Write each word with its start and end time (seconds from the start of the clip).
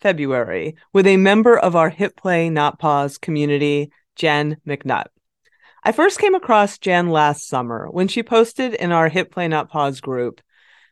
February 0.00 0.76
with 0.92 1.06
a 1.06 1.16
member 1.16 1.58
of 1.58 1.76
our 1.76 1.90
Hit 1.90 2.16
Play 2.16 2.50
Not 2.50 2.78
Pause 2.78 3.18
community, 3.18 3.92
Jen 4.16 4.56
McNutt. 4.66 5.06
I 5.82 5.92
first 5.92 6.18
came 6.18 6.34
across 6.34 6.78
Jen 6.78 7.10
last 7.10 7.48
summer 7.48 7.88
when 7.90 8.08
she 8.08 8.22
posted 8.22 8.74
in 8.74 8.92
our 8.92 9.08
Hit 9.08 9.30
Play 9.30 9.48
Not 9.48 9.70
Pause 9.70 10.00
group 10.00 10.40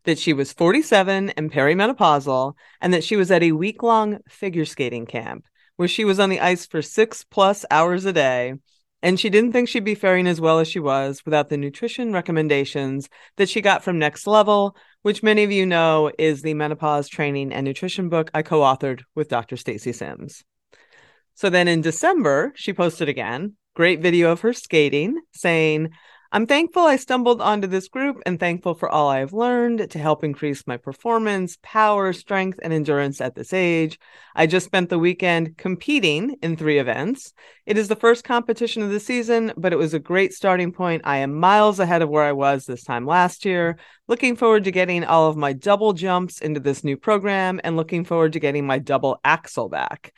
that 0.05 0.19
she 0.19 0.33
was 0.33 0.53
47 0.53 1.31
and 1.31 1.53
perimenopausal 1.53 2.55
and 2.81 2.95
that 2.95 3.05
she 3.05 3.17
was 3.17 3.31
at 3.31 3.43
a 3.43 3.53
week 3.53 3.83
long 3.83 4.19
figure 4.29 4.65
skating 4.65 5.07
camp 5.07 5.45
where 5.77 5.89
she 5.89 6.05
was 6.05 6.19
on 6.19 6.31
the 6.31 6.41
ice 6.41 6.67
for 6.67 6.83
six 6.83 7.25
plus 7.25 7.65
hours 7.71 8.05
a 8.05 8.13
day 8.13 8.55
and 9.03 9.19
she 9.19 9.31
didn't 9.31 9.53
think 9.53 9.69
she'd 9.69 9.85
be 9.85 9.95
faring 9.95 10.27
as 10.27 10.41
well 10.41 10.59
as 10.59 10.69
she 10.69 10.81
was 10.81 11.25
without 11.25 11.49
the 11.49 11.57
nutrition 11.57 12.13
recommendations 12.13 13.09
that 13.37 13.49
she 13.49 13.61
got 13.61 13.85
from 13.85 13.99
Next 13.99 14.27
Level, 14.27 14.77
which 15.03 15.23
many 15.23 15.45
of 15.45 15.53
you 15.53 15.65
know 15.65 16.11
is 16.19 16.43
the 16.43 16.55
menopause 16.55 17.09
training 17.09 17.53
and 17.53 17.65
nutrition 17.65 18.09
book 18.09 18.31
I 18.35 18.43
co 18.43 18.61
authored 18.61 19.03
with 19.15 19.29
Dr. 19.29 19.57
Stacy 19.57 19.93
Sims. 19.93 20.45
So 21.35 21.51
then 21.51 21.69
in 21.69 21.81
December, 21.81 22.53
she 22.57 22.73
posted 22.73 23.09
again, 23.09 23.55
great 23.75 24.01
video 24.01 24.33
of 24.33 24.41
her 24.41 24.53
skating 24.53 25.21
saying, 25.33 25.91
I'm 26.31 26.47
thankful 26.47 26.83
I 26.83 26.97
stumbled 26.97 27.41
onto 27.41 27.67
this 27.67 27.89
group 27.89 28.21
and 28.27 28.39
thankful 28.39 28.75
for 28.75 28.91
all 28.91 29.09
I 29.09 29.21
have 29.21 29.33
learned 29.33 29.91
to 29.91 29.99
help 29.99 30.23
increase 30.23 30.67
my 30.67 30.77
performance, 30.77 31.57
power, 31.63 32.13
strength, 32.13 32.61
and 32.63 32.71
endurance 32.71 33.23
at 33.23 33.35
this 33.35 33.55
age. 33.55 33.99
I 34.35 34.47
just 34.47 34.67
spent 34.67 34.91
the 34.91 34.99
weekend 34.99 35.57
competing 35.57 36.37
in 36.43 36.55
three 36.55 36.79
events. 36.79 37.33
It 37.65 37.79
is 37.79 37.89
the 37.89 37.97
first 37.97 38.25
competition 38.25 38.83
of 38.83 38.91
the 38.91 39.01
season, 39.01 39.55
but 39.57 39.73
it 39.73 39.79
was 39.79 39.95
a 39.95 39.99
great 39.99 40.35
starting 40.35 40.71
point. 40.71 41.01
I 41.07 41.17
am 41.19 41.33
miles 41.33 41.81
ahead 41.81 42.03
of 42.03 42.11
where 42.11 42.25
I 42.25 42.33
was 42.33 42.67
this 42.67 42.85
time 42.85 43.07
last 43.07 43.47
year. 43.47 43.79
Looking 44.07 44.37
forward 44.37 44.65
to 44.65 44.71
getting 44.71 45.05
all 45.05 45.31
of 45.31 45.37
my 45.39 45.55
double 45.55 45.95
jumps 45.95 46.43
into 46.43 46.61
this 46.61 46.85
new 46.85 46.99
program 46.99 47.59
and 47.65 47.75
looking 47.75 48.05
forward 48.05 48.35
to 48.35 48.41
getting 48.41 48.67
my 48.67 48.79
double 48.79 49.19
axel 49.25 49.71
back. 49.71 50.13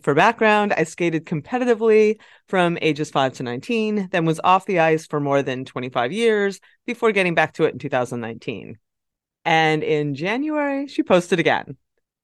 For 0.00 0.14
background, 0.14 0.72
I 0.72 0.84
skated 0.84 1.26
competitively 1.26 2.18
from 2.48 2.78
ages 2.80 3.10
5 3.10 3.34
to 3.34 3.42
19, 3.42 4.08
then 4.10 4.24
was 4.24 4.40
off 4.42 4.64
the 4.64 4.78
ice 4.78 5.06
for 5.06 5.20
more 5.20 5.42
than 5.42 5.66
25 5.66 6.12
years 6.12 6.60
before 6.86 7.12
getting 7.12 7.34
back 7.34 7.52
to 7.54 7.64
it 7.64 7.74
in 7.74 7.78
2019. 7.78 8.78
And 9.44 9.82
in 9.82 10.14
January, 10.14 10.86
she 10.86 11.02
posted 11.02 11.38
again. 11.38 11.76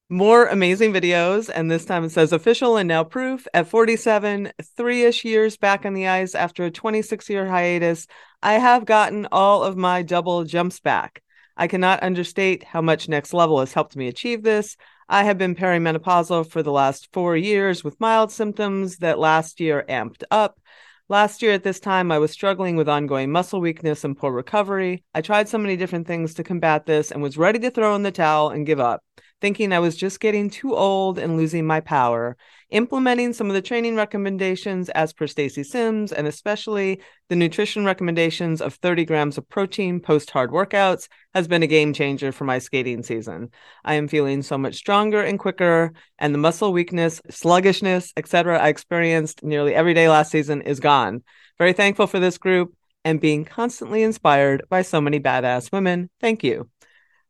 More 0.08 0.46
amazing 0.46 0.94
videos, 0.94 1.50
and 1.54 1.70
this 1.70 1.84
time 1.84 2.04
it 2.04 2.10
says 2.10 2.32
official 2.32 2.78
and 2.78 2.88
now 2.88 3.04
proof. 3.04 3.46
At 3.52 3.68
47, 3.68 4.50
three 4.74 5.04
ish 5.04 5.26
years 5.26 5.58
back 5.58 5.84
on 5.84 5.92
the 5.92 6.08
ice 6.08 6.34
after 6.34 6.64
a 6.64 6.70
26 6.70 7.28
year 7.28 7.46
hiatus, 7.46 8.06
I 8.42 8.54
have 8.54 8.86
gotten 8.86 9.28
all 9.30 9.62
of 9.62 9.76
my 9.76 10.00
double 10.00 10.44
jumps 10.44 10.80
back. 10.80 11.22
I 11.58 11.66
cannot 11.66 12.02
understate 12.02 12.64
how 12.64 12.80
much 12.80 13.08
Next 13.10 13.34
Level 13.34 13.60
has 13.60 13.74
helped 13.74 13.96
me 13.96 14.08
achieve 14.08 14.42
this. 14.42 14.78
I 15.08 15.24
have 15.24 15.38
been 15.38 15.54
perimenopausal 15.54 16.50
for 16.50 16.62
the 16.62 16.72
last 16.72 17.08
four 17.12 17.36
years 17.36 17.82
with 17.82 18.00
mild 18.00 18.30
symptoms 18.30 18.98
that 18.98 19.18
last 19.18 19.58
year 19.58 19.84
amped 19.88 20.22
up. 20.30 20.60
Last 21.08 21.40
year 21.40 21.52
at 21.52 21.64
this 21.64 21.80
time, 21.80 22.12
I 22.12 22.18
was 22.18 22.30
struggling 22.30 22.76
with 22.76 22.88
ongoing 22.88 23.32
muscle 23.32 23.60
weakness 23.60 24.04
and 24.04 24.16
poor 24.16 24.30
recovery. 24.30 25.04
I 25.14 25.22
tried 25.22 25.48
so 25.48 25.56
many 25.56 25.76
different 25.76 26.06
things 26.06 26.34
to 26.34 26.44
combat 26.44 26.84
this 26.84 27.10
and 27.10 27.22
was 27.22 27.38
ready 27.38 27.58
to 27.60 27.70
throw 27.70 27.94
in 27.94 28.02
the 28.02 28.12
towel 28.12 28.50
and 28.50 28.66
give 28.66 28.80
up 28.80 29.02
thinking 29.40 29.72
I 29.72 29.78
was 29.78 29.96
just 29.96 30.20
getting 30.20 30.50
too 30.50 30.74
old 30.74 31.18
and 31.18 31.36
losing 31.36 31.66
my 31.66 31.80
power, 31.80 32.36
implementing 32.70 33.32
some 33.32 33.48
of 33.48 33.54
the 33.54 33.62
training 33.62 33.96
recommendations 33.96 34.88
as 34.90 35.12
per 35.12 35.26
Stacy 35.26 35.62
Sims, 35.62 36.12
and 36.12 36.26
especially 36.26 37.00
the 37.28 37.36
nutrition 37.36 37.84
recommendations 37.84 38.60
of 38.60 38.74
30 38.74 39.04
grams 39.04 39.38
of 39.38 39.48
protein 39.48 40.00
post 40.00 40.30
hard 40.30 40.50
workouts 40.50 41.08
has 41.34 41.48
been 41.48 41.62
a 41.62 41.66
game 41.66 41.92
changer 41.92 42.32
for 42.32 42.44
my 42.44 42.58
skating 42.58 43.02
season. 43.02 43.50
I 43.84 43.94
am 43.94 44.08
feeling 44.08 44.42
so 44.42 44.58
much 44.58 44.74
stronger 44.74 45.22
and 45.22 45.38
quicker, 45.38 45.92
and 46.18 46.34
the 46.34 46.38
muscle 46.38 46.72
weakness, 46.72 47.20
sluggishness, 47.30 48.12
etc. 48.16 48.58
I 48.58 48.68
experienced 48.68 49.42
nearly 49.42 49.74
every 49.74 49.94
day 49.94 50.08
last 50.08 50.30
season 50.30 50.62
is 50.62 50.80
gone. 50.80 51.22
Very 51.58 51.72
thankful 51.72 52.06
for 52.06 52.20
this 52.20 52.38
group 52.38 52.74
and 53.04 53.20
being 53.20 53.44
constantly 53.44 54.02
inspired 54.02 54.64
by 54.68 54.82
so 54.82 55.00
many 55.00 55.20
badass 55.20 55.72
women. 55.72 56.10
Thank 56.20 56.44
you. 56.44 56.68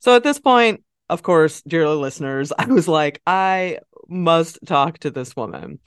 So 0.00 0.14
at 0.14 0.22
this 0.22 0.40
point, 0.40 0.82
of 1.08 1.22
course, 1.22 1.62
dear 1.62 1.88
listeners, 1.88 2.52
I 2.58 2.66
was 2.66 2.88
like, 2.88 3.20
I 3.26 3.78
must 4.08 4.58
talk 4.66 4.98
to 4.98 5.10
this 5.10 5.34
woman. 5.36 5.78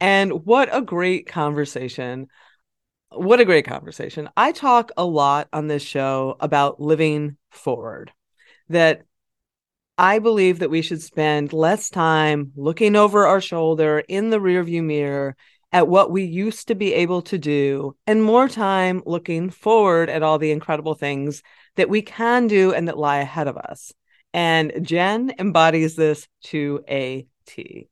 And 0.00 0.44
what 0.44 0.74
a 0.74 0.80
great 0.80 1.26
conversation. 1.26 2.28
What 3.10 3.40
a 3.40 3.44
great 3.44 3.66
conversation. 3.66 4.28
I 4.36 4.52
talk 4.52 4.92
a 4.96 5.04
lot 5.04 5.48
on 5.52 5.66
this 5.66 5.82
show 5.82 6.36
about 6.40 6.80
living 6.80 7.36
forward, 7.50 8.12
that 8.68 9.02
I 9.98 10.18
believe 10.18 10.60
that 10.60 10.70
we 10.70 10.80
should 10.80 11.02
spend 11.02 11.52
less 11.52 11.90
time 11.90 12.52
looking 12.56 12.96
over 12.96 13.26
our 13.26 13.40
shoulder 13.40 13.98
in 14.08 14.30
the 14.30 14.38
rearview 14.38 14.82
mirror 14.82 15.36
at 15.72 15.88
what 15.88 16.10
we 16.10 16.24
used 16.24 16.68
to 16.68 16.74
be 16.74 16.94
able 16.94 17.22
to 17.22 17.38
do 17.38 17.96
and 18.06 18.22
more 18.22 18.48
time 18.48 19.02
looking 19.04 19.50
forward 19.50 20.08
at 20.08 20.22
all 20.22 20.38
the 20.38 20.52
incredible 20.52 20.94
things 20.94 21.42
that 21.76 21.90
we 21.90 22.02
can 22.02 22.46
do 22.46 22.72
and 22.72 22.88
that 22.88 22.98
lie 22.98 23.18
ahead 23.18 23.46
of 23.46 23.56
us. 23.56 23.92
And 24.32 24.72
Jen 24.82 25.32
embodies 25.38 25.96
this 25.96 26.28
to 26.44 26.84
a 26.88 27.26
T. 27.46 27.88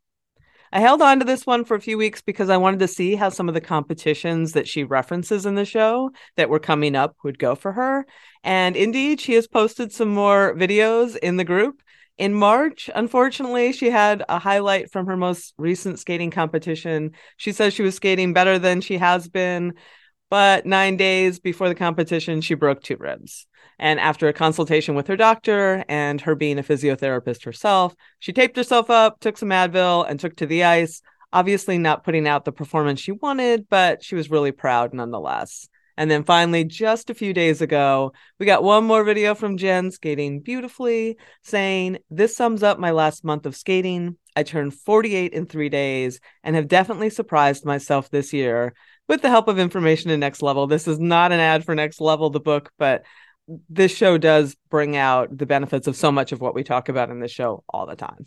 I 0.71 0.81
held 0.81 1.00
on 1.00 1.19
to 1.19 1.25
this 1.25 1.47
one 1.47 1.65
for 1.65 1.75
a 1.75 1.81
few 1.81 1.97
weeks 1.97 2.21
because 2.21 2.50
I 2.50 2.59
wanted 2.59 2.81
to 2.81 2.88
see 2.88 3.15
how 3.15 3.31
some 3.31 3.49
of 3.49 3.54
the 3.54 3.60
competitions 3.60 4.53
that 4.53 4.69
she 4.69 4.84
references 4.84 5.47
in 5.47 5.54
the 5.54 5.65
show 5.65 6.10
that 6.37 6.50
were 6.50 6.59
coming 6.59 6.94
up 6.94 7.16
would 7.25 7.38
go 7.38 7.54
for 7.54 7.72
her. 7.72 8.06
And 8.44 8.76
indeed, 8.76 9.21
she 9.21 9.32
has 9.32 9.49
posted 9.49 9.93
some 9.93 10.10
more 10.10 10.54
videos 10.54 11.16
in 11.16 11.38
the 11.38 11.44
group. 11.44 11.82
In 12.19 12.34
March, 12.34 12.91
unfortunately, 12.94 13.72
she 13.72 13.91
had 13.91 14.25
a 14.28 14.38
highlight 14.38 14.91
from 14.91 15.06
her 15.06 15.16
most 15.16 15.55
recent 15.56 16.00
skating 16.00 16.31
competition. 16.31 17.12
She 17.37 17.53
says 17.53 17.72
she 17.72 17.82
was 17.82 17.94
skating 17.94 18.32
better 18.32 18.59
than 18.59 18.81
she 18.81 18.99
has 18.99 19.28
been, 19.28 19.75
but 20.31 20.66
nine 20.66 20.97
days 20.97 21.39
before 21.39 21.69
the 21.69 21.75
competition, 21.75 22.41
she 22.41 22.55
broke 22.55 22.83
two 22.83 22.97
ribs. 22.97 23.47
And 23.78 24.00
after 24.00 24.28
a 24.28 24.33
consultation 24.33 24.94
with 24.94 25.06
her 25.06 25.16
doctor 25.16 25.84
and 25.89 26.21
her 26.22 26.34
being 26.34 26.59
a 26.59 26.62
physiotherapist 26.62 27.44
herself, 27.44 27.94
she 28.19 28.33
taped 28.33 28.56
herself 28.56 28.91
up, 28.91 29.21
took 29.21 29.38
some 29.38 29.50
Advil, 29.50 30.09
and 30.09 30.19
took 30.19 30.37
to 30.37 30.47
the 30.47 30.65
ice. 30.65 31.00
Obviously, 31.33 31.78
not 31.78 32.05
putting 32.05 32.27
out 32.27 32.44
the 32.44 32.53
performance 32.53 33.00
she 33.00 33.12
wanted, 33.12 33.69
but 33.69 34.03
she 34.03 34.15
was 34.15 34.31
really 34.31 34.53
proud 34.53 34.93
nonetheless. 34.93 35.69
And 35.97 36.09
then 36.09 36.22
finally, 36.22 36.62
just 36.62 37.11
a 37.11 37.15
few 37.15 37.34
days 37.34 37.61
ago, 37.61 38.12
we 38.38 38.47
got 38.47 38.62
one 38.62 38.84
more 38.84 39.03
video 39.03 39.34
from 39.34 39.56
Jen 39.56 39.91
skating 39.91 40.41
beautifully, 40.41 41.17
saying, 41.43 41.99
This 42.09 42.37
sums 42.37 42.62
up 42.62 42.78
my 42.78 42.93
last 42.93 43.25
month 43.25 43.47
of 43.47 43.56
skating. 43.56 44.17
I 44.37 44.44
turned 44.44 44.75
48 44.75 45.33
in 45.33 45.47
three 45.47 45.69
days 45.69 46.21
and 46.44 46.55
have 46.55 46.69
definitely 46.69 47.11
surprised 47.11 47.65
myself 47.65 48.11
this 48.11 48.33
year 48.33 48.75
with 49.08 49.22
the 49.22 49.30
help 49.30 49.48
of 49.48 49.58
information 49.58 50.10
in 50.10 50.20
Next 50.20 50.42
Level. 50.42 50.66
This 50.66 50.86
is 50.86 50.98
not 51.00 51.32
an 51.32 51.41
ad 51.41 51.64
for 51.64 51.74
Next 51.74 52.00
Level, 52.00 52.30
the 52.30 52.41
book, 52.41 52.70
but 52.78 53.04
this 53.69 53.94
show 53.96 54.19
does 54.19 54.56
bring 54.70 54.96
out 54.96 55.37
the 55.37 55.46
benefits 55.46 55.87
of 55.87 55.96
so 55.96 56.12
much 56.12 56.32
of 56.32 56.40
what 56.40 56.55
we 56.55 56.62
talk 56.62 56.88
about 56.88 57.10
in 57.10 57.19
this 57.19 57.32
show 57.32 57.64
all 57.69 57.87
the 57.87 57.96
time. 57.96 58.26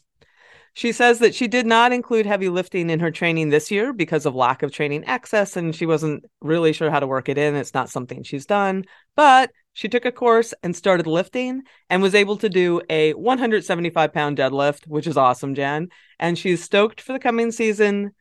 She 0.74 0.94
says 0.94 1.19
that 1.19 1.36
she 1.36 1.48
did 1.48 1.66
not 1.66 1.92
include 1.92 2.25
heavy 2.25 2.48
lifting 2.48 2.89
in 2.89 3.01
her 3.01 3.12
training 3.12 3.50
this 3.50 3.69
year 3.69 3.92
because 3.92 4.25
of 4.25 4.36
lack 4.36 4.63
of 4.63 4.72
training 4.72 5.04
access 5.04 5.57
and 5.57 5.75
she 5.75 5.86
wasn't 5.86 6.24
really 6.39 6.72
sure 6.72 6.89
how 6.89 7.01
to 7.01 7.07
work 7.07 7.27
it 7.27 7.38
in. 7.38 7.56
It's 7.56 7.74
not 7.74 7.89
something 7.89 8.24
she's 8.24 8.45
done, 8.45 8.86
but 9.16 9.51
she 9.74 9.89
took 9.89 10.06
a 10.06 10.13
course 10.13 10.54
and 10.63 10.75
started 10.75 11.07
lifting 11.07 11.63
and 11.89 12.01
was 12.01 12.16
able 12.16 12.38
to 12.38 12.50
do 12.50 12.81
a 12.89 13.13
175 13.13 14.13
pound 14.13 14.38
deadlift, 14.38 14.88
which 14.88 15.07
is 15.07 15.18
awesome, 15.18 15.56
Jen. 15.56 15.89
And 16.19 16.38
she's 16.38 16.63
stoked 16.63 17.01
for 17.01 17.12
the 17.12 17.19
coming 17.19 17.51
season, 17.51 18.12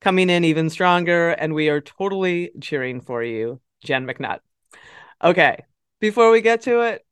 coming 0.00 0.30
in 0.30 0.44
even 0.44 0.70
stronger. 0.70 1.30
And 1.30 1.54
we 1.54 1.68
are 1.68 1.80
totally 1.80 2.52
cheering 2.60 3.00
for 3.00 3.22
you, 3.22 3.60
Jen 3.82 4.06
McNutt. 4.06 4.40
Okay, 5.22 5.64
before 6.00 6.30
we 6.30 6.40
get 6.40 6.62
to 6.62 6.80
it, 6.80 7.04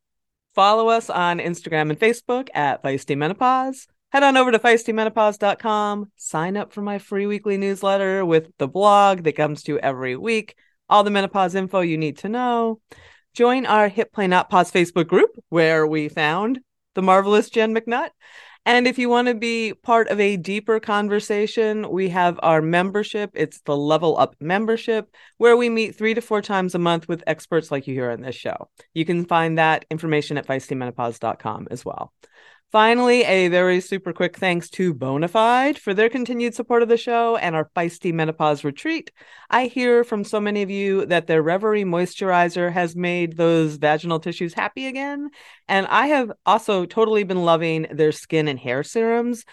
follow 0.55 0.89
us 0.89 1.11
on 1.11 1.39
Instagram 1.39 1.91
and 1.91 1.99
Facebook 1.99 2.49
at 2.55 2.83
Feisty 2.83 3.17
Menopause. 3.17 3.87
Head 4.11 4.23
on 4.23 4.39
over 4.39 4.51
to 4.51 4.59
feistymenopause.com, 4.59 6.11
sign 6.17 6.57
up 6.57 6.73
for 6.73 6.81
my 6.81 6.99
free 6.99 7.27
weekly 7.27 7.59
newsletter 7.59 8.25
with 8.25 8.49
the 8.57 8.67
blog 8.67 9.25
that 9.25 9.37
comes 9.37 9.63
to 9.65 9.73
you 9.73 9.79
every 9.79 10.17
week, 10.17 10.57
all 10.89 11.05
the 11.05 11.11
menopause 11.11 11.55
info 11.55 11.81
you 11.81 11.99
need 11.99 12.17
to 12.19 12.31
know. 12.31 12.81
Join 13.35 13.67
our 13.67 13.89
Hit 13.89 14.11
Play 14.11 14.27
Not 14.27 14.49
Pause 14.49 14.73
Facebook 14.73 15.09
group 15.09 15.31
where 15.51 15.87
we 15.87 16.09
found 16.09 16.61
the 16.95 17.03
marvelous 17.03 17.51
Jen 17.51 17.75
McNutt. 17.75 18.09
And 18.67 18.87
if 18.87 18.99
you 18.99 19.09
want 19.09 19.29
to 19.29 19.35
be 19.35 19.73
part 19.73 20.09
of 20.09 20.21
a 20.21 20.37
deeper 20.37 20.79
conversation, 20.79 21.91
we 21.91 22.11
have 22.11 22.39
our 22.43 22.61
membership. 22.61 23.31
It's 23.35 23.61
the 23.63 23.77
Level 23.77 24.19
Up 24.19 24.37
membership, 24.41 25.15
where 25.39 25.57
we 25.57 25.71
meet 25.71 25.97
three 25.97 26.15
to 26.15 26.21
four 26.21 26.43
times 26.43 26.75
a 26.75 26.79
month 26.79 27.09
with 27.09 27.25
experts 27.27 27.71
like 27.71 27.87
you 27.87 27.95
hear 27.95 28.11
on 28.11 28.21
this 28.21 28.37
show. 28.37 28.69
You 28.93 29.05
can 29.05 29.25
find 29.25 29.57
that 29.59 29.87
information 29.91 30.37
at 30.37 30.47
feistymenopause.com 30.47 31.69
as 31.71 31.85
well. 31.85 32.13
Finally, 32.71 33.23
a 33.25 33.49
very 33.49 33.81
super 33.81 34.13
quick 34.13 34.37
thanks 34.37 34.69
to 34.69 34.93
Bonafide 34.93 35.79
for 35.79 35.95
their 35.95 36.11
continued 36.11 36.55
support 36.55 36.83
of 36.83 36.91
the 36.91 36.99
show 36.99 37.35
and 37.39 37.57
our 37.57 37.71
Feisty 37.75 38.13
Menopause 38.13 38.63
Retreat. 38.63 39.11
I 39.49 39.69
hear 39.69 40.05
from 40.05 40.23
so 40.23 40.39
many 40.39 40.61
of 40.61 40.69
you 40.69 41.07
that 41.07 41.27
their 41.27 41.43
Revaree 41.43 41.87
Moisturizer 41.87 42.71
has 42.71 42.95
made 42.95 43.39
those 43.39 43.77
vaginal 43.77 44.21
tissues 44.21 44.53
happy 44.53 44.87
again. 44.87 45.31
And 45.67 45.87
I 45.87 46.09
have 46.09 46.31
also 46.45 46.85
totally 46.85 47.25
been 47.25 47.43
loving 47.43 47.87
their 47.91 48.13
skin 48.13 48.49
and 48.49 48.59
hair 48.59 48.83
serums 48.83 49.47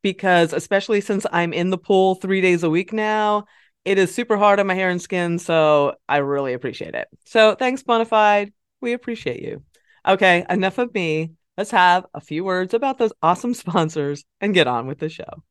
because, 0.00 0.52
especially 0.52 1.00
since 1.00 1.26
I'm 1.32 1.52
in 1.52 1.70
the 1.70 1.78
pool 1.78 2.14
three 2.14 2.40
days 2.40 2.62
a 2.62 2.70
week 2.70 2.92
now, 2.92 3.46
it 3.84 3.98
is 3.98 4.14
super 4.14 4.36
hard 4.36 4.60
on 4.60 4.68
my 4.68 4.74
hair 4.74 4.90
and 4.90 5.02
skin. 5.02 5.40
So 5.40 5.96
I 6.08 6.18
really 6.18 6.52
appreciate 6.52 6.94
it. 6.94 7.08
So 7.24 7.56
thanks, 7.56 7.82
Bonafide. 7.82 8.52
We 8.80 8.92
appreciate 8.92 9.42
you. 9.42 9.64
Okay, 10.06 10.46
enough 10.48 10.78
of 10.78 10.94
me 10.94 11.32
let's 11.60 11.72
have 11.72 12.06
a 12.14 12.22
few 12.22 12.42
words 12.42 12.72
about 12.72 12.96
those 12.96 13.12
awesome 13.22 13.52
sponsors 13.62 14.24
and 14.40 14.54
get 14.54 14.66
on 14.66 14.86
with 14.86 14.98
the 14.98 15.10
show. 15.10 15.42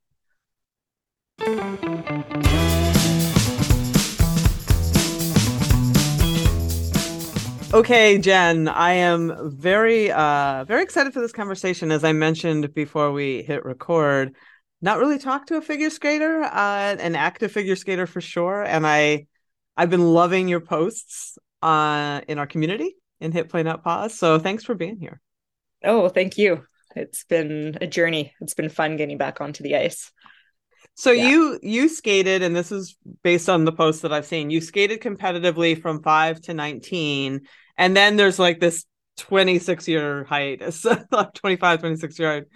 Okay, 7.72 8.18
Jen, 8.18 8.68
I 8.68 8.94
am 8.94 9.52
very 9.56 10.12
uh 10.12 10.64
very 10.64 10.82
excited 10.82 11.14
for 11.14 11.22
this 11.22 11.32
conversation 11.32 11.92
as 11.92 12.04
I 12.04 12.14
mentioned 12.14 12.74
before 12.74 13.12
we 13.12 13.44
hit 13.44 13.64
record. 13.64 14.36
Not 14.82 14.98
really 14.98 15.20
talked 15.20 15.50
to 15.50 15.58
a 15.58 15.62
figure 15.62 15.92
skater, 15.92 16.42
uh 16.42 16.96
an 17.00 17.14
active 17.14 17.52
figure 17.52 17.76
skater 17.76 18.08
for 18.08 18.20
sure, 18.20 18.64
and 18.64 18.88
I 18.88 19.28
I've 19.78 19.92
been 19.92 20.08
loving 20.12 20.48
your 20.48 20.62
posts 20.62 21.38
uh 21.62 22.22
in 22.28 22.40
our 22.40 22.48
community 22.48 22.96
in 23.20 23.32
Hit 23.32 23.50
Play 23.50 23.62
Not 23.62 23.84
Pause. 23.84 24.18
So 24.18 24.40
thanks 24.40 24.64
for 24.64 24.74
being 24.74 24.98
here. 24.98 25.22
Oh, 25.84 26.10
thank 26.10 26.38
you. 26.38 26.66
It's 26.96 27.24
been 27.24 27.78
a 27.82 27.88
journey. 27.88 28.34
It's 28.42 28.54
been 28.54 28.70
fun 28.70 28.98
getting 28.98 29.18
back 29.18 29.42
onto 29.42 29.64
the 29.64 29.76
ice. 29.76 30.12
So 30.96 31.12
yeah. 31.12 31.30
you 31.30 31.60
you 31.62 31.88
skated, 31.88 32.44
and 32.44 32.56
this 32.56 32.72
is 32.72 32.98
based 33.24 33.48
on 33.48 33.64
the 33.64 33.72
posts 33.72 34.02
that 34.02 34.12
I've 34.12 34.26
seen. 34.26 34.50
You 34.50 34.60
skated 34.60 35.00
competitively 35.00 35.82
from 35.82 36.04
five 36.04 36.42
to 36.42 36.54
nineteen, 36.54 37.42
and 37.78 37.96
then 37.96 38.18
there's 38.18 38.40
like 38.40 38.60
this 38.60 38.86
26 39.20 39.88
year 39.88 40.24
hiatus, 40.24 40.86
25, 41.36 41.80
26 41.80 42.20
year. 42.20 42.48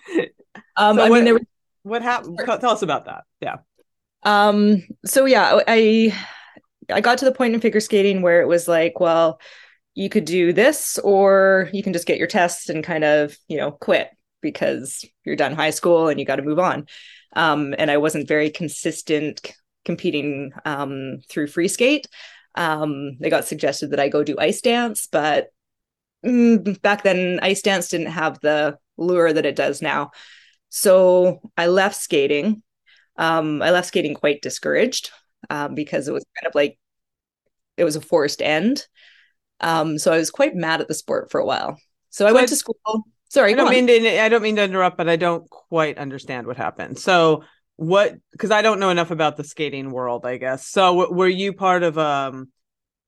Um, 0.75 0.97
so 0.97 1.03
I 1.03 1.09
what, 1.09 1.15
mean, 1.17 1.25
there 1.25 1.33
was... 1.35 1.43
what 1.83 2.01
happened? 2.01 2.39
Tell 2.45 2.71
us 2.71 2.81
about 2.81 3.05
that. 3.05 3.23
Yeah. 3.39 3.57
Um. 4.23 4.83
So 5.05 5.25
yeah, 5.25 5.61
I 5.67 6.13
I 6.91 7.01
got 7.01 7.19
to 7.19 7.25
the 7.25 7.31
point 7.31 7.53
in 7.53 7.61
figure 7.61 7.79
skating 7.79 8.21
where 8.21 8.41
it 8.41 8.47
was 8.47 8.67
like, 8.67 8.99
well, 8.99 9.39
you 9.95 10.09
could 10.09 10.25
do 10.25 10.53
this 10.53 10.97
or 10.99 11.69
you 11.73 11.83
can 11.83 11.93
just 11.93 12.07
get 12.07 12.17
your 12.17 12.27
tests 12.27 12.69
and 12.69 12.83
kind 12.83 13.03
of 13.03 13.37
you 13.47 13.57
know 13.57 13.71
quit 13.71 14.09
because 14.41 15.05
you're 15.23 15.35
done 15.35 15.55
high 15.55 15.69
school 15.69 16.09
and 16.09 16.19
you 16.19 16.25
got 16.25 16.37
to 16.37 16.41
move 16.41 16.59
on. 16.59 16.87
Um, 17.35 17.73
and 17.77 17.89
i 17.89 17.97
wasn't 17.97 18.27
very 18.27 18.49
consistent 18.49 19.55
competing 19.85 20.51
um, 20.65 21.19
through 21.29 21.47
free 21.47 21.67
skate. 21.67 22.07
Um, 22.55 23.17
they 23.19 23.29
got 23.29 23.45
suggested 23.45 23.91
that 23.91 23.99
i 23.99 24.09
go 24.09 24.23
do 24.23 24.35
ice 24.37 24.61
dance 24.61 25.07
but 25.11 25.47
mm, 26.25 26.79
back 26.81 27.03
then 27.03 27.39
ice 27.41 27.61
dance 27.61 27.89
didn't 27.89 28.07
have 28.07 28.39
the 28.41 28.77
lure 28.97 29.33
that 29.33 29.45
it 29.45 29.55
does 29.55 29.81
now. 29.81 30.11
So 30.69 31.41
i 31.57 31.67
left 31.67 31.95
skating. 31.95 32.63
Um, 33.17 33.61
i 33.61 33.71
left 33.71 33.87
skating 33.87 34.15
quite 34.15 34.41
discouraged 34.41 35.11
um, 35.49 35.75
because 35.75 36.07
it 36.07 36.13
was 36.13 36.25
kind 36.39 36.47
of 36.47 36.55
like 36.55 36.79
it 37.77 37.83
was 37.83 37.95
a 37.95 38.01
forced 38.01 38.41
end 38.41 38.85
um, 39.59 39.97
so 39.97 40.11
I 40.11 40.17
was 40.17 40.31
quite 40.31 40.55
mad 40.55 40.81
at 40.81 40.87
the 40.87 40.93
sport 40.93 41.31
for 41.31 41.39
a 41.39 41.45
while. 41.45 41.77
So, 42.09 42.25
so 42.25 42.27
I 42.27 42.31
went 42.31 42.45
I, 42.45 42.47
to 42.47 42.55
school. 42.55 42.77
Sorry, 43.29 43.53
I 43.53 43.55
don't 43.55 43.71
mean 43.71 43.87
to. 43.87 44.21
I 44.21 44.29
don't 44.29 44.43
mean 44.43 44.55
to 44.57 44.63
interrupt, 44.63 44.97
but 44.97 45.09
I 45.09 45.15
don't 45.15 45.49
quite 45.49 45.97
understand 45.97 46.47
what 46.47 46.57
happened. 46.57 46.99
So 46.99 47.43
what? 47.75 48.15
Because 48.31 48.51
I 48.51 48.61
don't 48.61 48.79
know 48.79 48.89
enough 48.89 49.11
about 49.11 49.37
the 49.37 49.43
skating 49.43 49.91
world. 49.91 50.25
I 50.25 50.37
guess. 50.37 50.67
So 50.67 50.95
w- 50.95 51.13
were 51.13 51.27
you 51.27 51.53
part 51.53 51.83
of 51.83 51.97
um? 51.97 52.49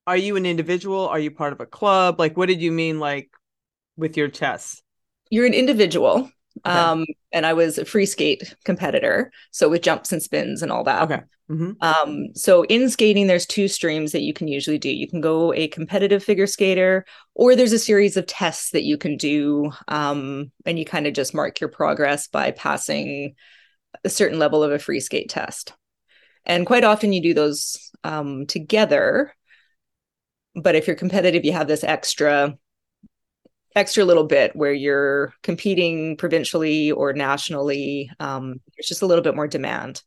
Are 0.08 0.16
you 0.16 0.36
an 0.36 0.46
individual? 0.46 1.08
Are 1.08 1.18
you 1.18 1.32
part 1.32 1.52
of 1.52 1.60
a 1.60 1.66
club? 1.66 2.20
Like, 2.20 2.36
what 2.36 2.46
did 2.46 2.60
you 2.60 2.70
mean, 2.70 3.00
like, 3.00 3.28
with 3.96 4.16
your 4.16 4.28
chess? 4.28 4.80
You're 5.30 5.46
an 5.46 5.54
individual. 5.54 6.30
Okay. 6.64 6.76
Um, 6.76 7.06
and 7.32 7.44
I 7.44 7.52
was 7.52 7.78
a 7.78 7.84
free 7.84 8.06
skate 8.06 8.54
competitor, 8.64 9.32
so 9.50 9.68
with 9.68 9.82
jumps 9.82 10.12
and 10.12 10.22
spins 10.22 10.62
and 10.62 10.72
all 10.72 10.84
that. 10.84 11.02
Okay. 11.02 11.22
Mm-hmm. 11.50 11.72
Um, 11.80 12.34
so 12.34 12.62
in 12.64 12.88
skating, 12.90 13.26
there's 13.26 13.46
two 13.46 13.68
streams 13.68 14.12
that 14.12 14.22
you 14.22 14.32
can 14.32 14.48
usually 14.48 14.78
do. 14.78 14.90
You 14.90 15.08
can 15.08 15.20
go 15.20 15.52
a 15.52 15.68
competitive 15.68 16.24
figure 16.24 16.46
skater, 16.46 17.04
or 17.34 17.54
there's 17.54 17.72
a 17.72 17.78
series 17.78 18.16
of 18.16 18.26
tests 18.26 18.70
that 18.70 18.82
you 18.82 18.98
can 18.98 19.16
do, 19.16 19.70
um, 19.88 20.50
and 20.64 20.78
you 20.78 20.84
kind 20.84 21.06
of 21.06 21.14
just 21.14 21.34
mark 21.34 21.60
your 21.60 21.68
progress 21.68 22.26
by 22.26 22.50
passing 22.50 23.34
a 24.04 24.08
certain 24.08 24.38
level 24.38 24.62
of 24.62 24.72
a 24.72 24.78
free 24.78 25.00
skate 25.00 25.28
test. 25.28 25.72
And 26.44 26.66
quite 26.66 26.84
often, 26.84 27.12
you 27.12 27.22
do 27.22 27.34
those 27.34 27.90
um, 28.02 28.46
together. 28.46 29.32
But 30.54 30.74
if 30.74 30.86
you're 30.86 30.96
competitive, 30.96 31.44
you 31.44 31.52
have 31.52 31.68
this 31.68 31.84
extra 31.84 32.56
extra 33.76 34.04
little 34.04 34.24
bit 34.24 34.56
where 34.56 34.72
you're 34.72 35.34
competing 35.42 36.16
provincially 36.16 36.90
or 36.90 37.12
nationally. 37.12 38.10
Um, 38.18 38.60
there's 38.74 38.88
just 38.88 39.02
a 39.02 39.06
little 39.06 39.22
bit 39.22 39.36
more 39.36 39.46
demand. 39.46 40.02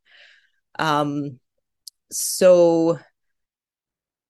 Um, 0.80 1.40
so 2.12 3.00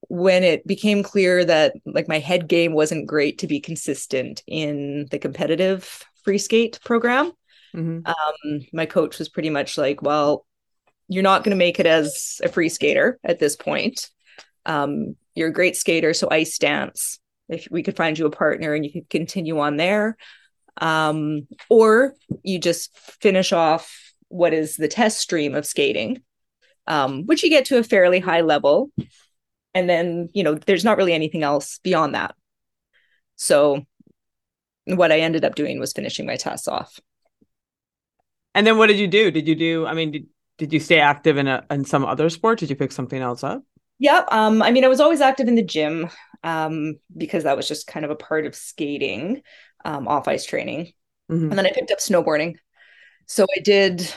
when 0.10 0.44
it 0.44 0.68
became 0.68 1.04
clear 1.04 1.46
that 1.46 1.74
like 1.86 2.10
my 2.10 2.20
head 2.20 2.50
game 2.50 2.74
wasn't 2.74 3.08
great 3.08 3.40
to 3.40 3.48
be 3.48 3.62
consistent 3.62 4.44
in 4.46 5.08
the 5.10 5.20
competitive 5.20 6.04
free 6.26 6.38
skate 6.38 6.80
program, 6.84 7.32
mm-hmm. 7.74 8.00
um, 8.06 8.60
my 8.74 8.86
coach 8.86 9.20
was 9.20 9.30
pretty 9.30 9.50
much 9.50 9.78
like, 9.78 10.02
well, 10.02 10.46
you're 11.08 11.24
not 11.24 11.44
going 11.44 11.52
to 11.52 11.58
make 11.58 11.80
it 11.80 11.86
as 11.86 12.42
a 12.44 12.50
free 12.50 12.70
skater 12.70 13.20
at 13.24 13.40
this 13.40 13.56
point. 13.56 14.10
Um, 14.66 15.16
you're 15.34 15.48
a 15.48 15.54
great 15.54 15.78
skater, 15.78 16.14
so 16.14 16.28
ice 16.30 16.58
dance. 16.58 17.20
If 17.50 17.68
we 17.70 17.84
could 17.84 17.98
find 17.98 18.18
you 18.18 18.26
a 18.26 18.32
partner 18.32 18.74
and 18.74 18.86
you 18.86 18.92
could 18.92 19.10
continue 19.10 19.60
on 19.60 19.78
there, 19.78 20.16
um, 20.80 21.48
or 21.70 22.14
you 22.44 22.60
just 22.60 22.96
finish 22.98 23.52
off 23.52 24.14
what 24.28 24.54
is 24.54 24.76
the 24.76 24.88
test 24.88 25.20
stream 25.20 25.56
of 25.56 25.66
skating 25.66 26.22
um, 26.90 27.26
which 27.28 27.44
you 27.44 27.50
get 27.50 27.66
to 27.66 27.78
a 27.78 27.84
fairly 27.84 28.20
high 28.20 28.42
level. 28.42 28.92
And 29.74 29.88
then, 29.88 30.30
you 30.34 30.44
know, 30.44 30.56
there's 30.56 30.84
not 30.84 30.98
really 30.98 31.14
anything 31.14 31.44
else 31.44 31.80
beyond 31.84 32.16
that. 32.16 32.36
So 33.36 33.86
what 34.86 35.12
I 35.12 35.20
ended 35.20 35.46
up 35.46 35.56
doing 35.56 35.80
was 35.80 35.94
finishing 35.94 36.26
my 36.26 36.36
tests 36.36 36.68
off. 36.68 37.00
And 38.56 38.66
then 38.66 38.80
what 38.80 38.88
did 38.88 38.98
you 38.98 39.08
do? 39.08 39.30
Did 39.30 39.48
you 39.48 39.56
do, 39.56 39.86
I 39.86 39.94
mean, 39.94 40.12
did, 40.12 40.26
did 40.58 40.74
you 40.74 40.80
stay 40.80 41.00
active 41.00 41.38
in 41.38 41.48
a 41.48 41.64
in 41.70 41.86
some 41.86 42.04
other 42.04 42.30
sport? 42.30 42.60
Did 42.60 42.70
you 42.70 42.76
pick 42.76 42.92
something 42.92 43.22
else 43.22 43.44
up? 43.44 43.64
Yep. 44.00 44.28
Um, 44.32 44.62
I 44.62 44.72
mean, 44.72 44.86
I 44.86 44.90
was 44.90 45.00
always 45.00 45.22
active 45.22 45.48
in 45.48 45.56
the 45.56 45.64
gym 45.64 46.10
um, 46.44 46.96
because 47.16 47.44
that 47.44 47.58
was 47.58 47.68
just 47.68 47.88
kind 47.88 48.06
of 48.06 48.12
a 48.12 48.16
part 48.16 48.46
of 48.46 48.56
skating, 48.56 49.42
um, 49.86 50.08
off 50.08 50.28
ice 50.28 50.46
training. 50.46 50.94
Mm-hmm. 51.30 51.50
And 51.50 51.58
then 51.58 51.66
I 51.66 51.72
picked 51.72 51.92
up 51.92 52.00
snowboarding. 52.00 52.56
So 53.26 53.46
I 53.56 53.60
did 53.60 54.12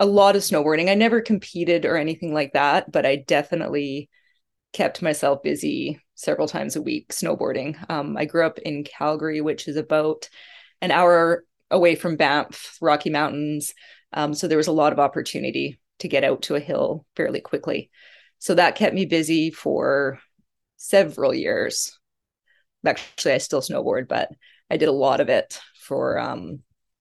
a 0.00 0.06
lot 0.06 0.36
of 0.36 0.42
snowboarding. 0.42 0.90
I 0.90 0.94
never 0.94 1.20
competed 1.20 1.84
or 1.84 1.96
anything 1.96 2.34
like 2.34 2.52
that, 2.52 2.90
but 2.90 3.06
I 3.06 3.16
definitely 3.16 4.08
kept 4.72 5.00
myself 5.00 5.42
busy 5.42 6.00
several 6.14 6.48
times 6.48 6.76
a 6.76 6.82
week 6.82 7.10
snowboarding. 7.10 7.76
Um, 7.88 8.16
I 8.16 8.24
grew 8.24 8.44
up 8.44 8.58
in 8.58 8.84
Calgary, 8.84 9.40
which 9.40 9.66
is 9.68 9.76
about 9.76 10.28
an 10.80 10.90
hour 10.90 11.44
away 11.70 11.94
from 11.94 12.16
Banff, 12.16 12.76
Rocky 12.80 13.10
Mountains. 13.10 13.74
Um, 14.12 14.34
so 14.34 14.48
there 14.48 14.58
was 14.58 14.66
a 14.66 14.72
lot 14.72 14.92
of 14.92 14.98
opportunity 14.98 15.78
to 16.00 16.08
get 16.08 16.24
out 16.24 16.42
to 16.42 16.54
a 16.54 16.60
hill 16.60 17.06
fairly 17.16 17.40
quickly. 17.40 17.90
So 18.38 18.54
that 18.54 18.76
kept 18.76 18.94
me 18.94 19.04
busy 19.04 19.50
for 19.50 20.18
several 20.76 21.34
years. 21.34 21.98
Actually, 22.86 23.34
I 23.34 23.38
still 23.38 23.60
snowboard, 23.60 24.08
but 24.08 24.30
I 24.70 24.76
did 24.76 24.88
a 24.88 24.92
lot 24.92 25.20
of 25.20 25.28
it 25.28 25.60
for 25.80 26.18
um, 26.18 26.60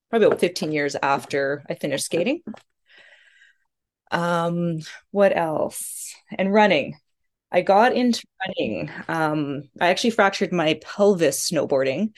probably 0.09 0.27
about 0.27 0.39
15 0.39 0.71
years 0.71 0.95
after 1.01 1.63
I 1.69 1.75
finished 1.75 2.05
skating. 2.05 2.41
Um, 4.11 4.79
what 5.11 5.35
else? 5.35 6.15
And 6.37 6.53
running. 6.53 6.97
I 7.51 7.61
got 7.61 7.93
into 7.93 8.25
running. 8.45 8.91
Um, 9.07 9.63
I 9.79 9.87
actually 9.87 10.11
fractured 10.11 10.51
my 10.51 10.79
pelvis 10.81 11.49
snowboarding 11.49 12.13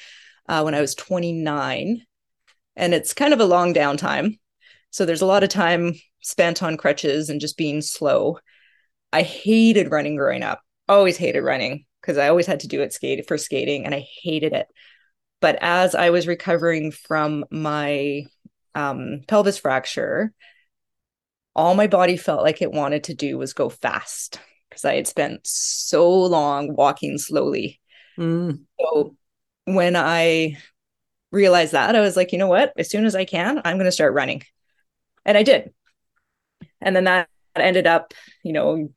uh, 0.47 0.61
when 0.63 0.73
I 0.73 0.81
was 0.81 0.95
29, 0.95 2.03
and 2.75 2.93
it's 2.93 3.13
kind 3.13 3.33
of 3.33 3.39
a 3.39 3.45
long 3.45 3.73
downtime. 3.73 4.39
So 4.89 5.05
there's 5.05 5.21
a 5.21 5.27
lot 5.27 5.43
of 5.43 5.49
time 5.49 5.93
spent 6.21 6.63
on 6.63 6.77
crutches 6.77 7.29
and 7.29 7.39
just 7.39 7.57
being 7.57 7.81
slow. 7.81 8.39
I 9.11 9.21
hated 9.23 9.91
running 9.91 10.15
growing 10.15 10.43
up. 10.43 10.61
Always 10.87 11.17
hated 11.17 11.41
running 11.41 11.85
because 12.01 12.17
I 12.17 12.29
always 12.29 12.47
had 12.47 12.61
to 12.61 12.67
do 12.67 12.81
it 12.81 12.93
skate 12.93 13.27
for 13.27 13.37
skating, 13.37 13.85
and 13.85 13.93
I 13.93 14.07
hated 14.21 14.53
it. 14.53 14.67
But 15.41 15.57
as 15.61 15.95
I 15.95 16.09
was 16.09 16.27
recovering 16.27 16.91
from 16.91 17.45
my 17.51 18.23
um, 18.75 19.21
pelvis 19.27 19.57
fracture, 19.57 20.33
all 21.55 21.75
my 21.75 21.87
body 21.87 22.17
felt 22.17 22.43
like 22.43 22.61
it 22.61 22.71
wanted 22.71 23.05
to 23.05 23.13
do 23.13 23.37
was 23.37 23.53
go 23.53 23.69
fast 23.69 24.39
because 24.69 24.85
I 24.85 24.95
had 24.95 25.07
spent 25.07 25.41
so 25.45 26.09
long 26.09 26.75
walking 26.75 27.17
slowly. 27.17 27.79
Mm. 28.17 28.61
So 28.79 29.15
when 29.65 29.95
I 29.95 30.57
realized 31.31 31.73
that, 31.73 31.95
I 31.95 32.01
was 32.01 32.15
like, 32.15 32.31
you 32.31 32.37
know 32.37 32.47
what? 32.47 32.73
As 32.77 32.89
soon 32.89 33.05
as 33.05 33.15
I 33.15 33.25
can, 33.25 33.61
I'm 33.63 33.77
going 33.77 33.85
to 33.85 33.91
start 33.91 34.13
running. 34.13 34.43
And 35.25 35.37
I 35.37 35.43
did. 35.43 35.73
And 36.81 36.95
then 36.95 37.05
that 37.05 37.29
ended 37.55 37.87
up, 37.87 38.13
you 38.43 38.53
know, 38.53 38.89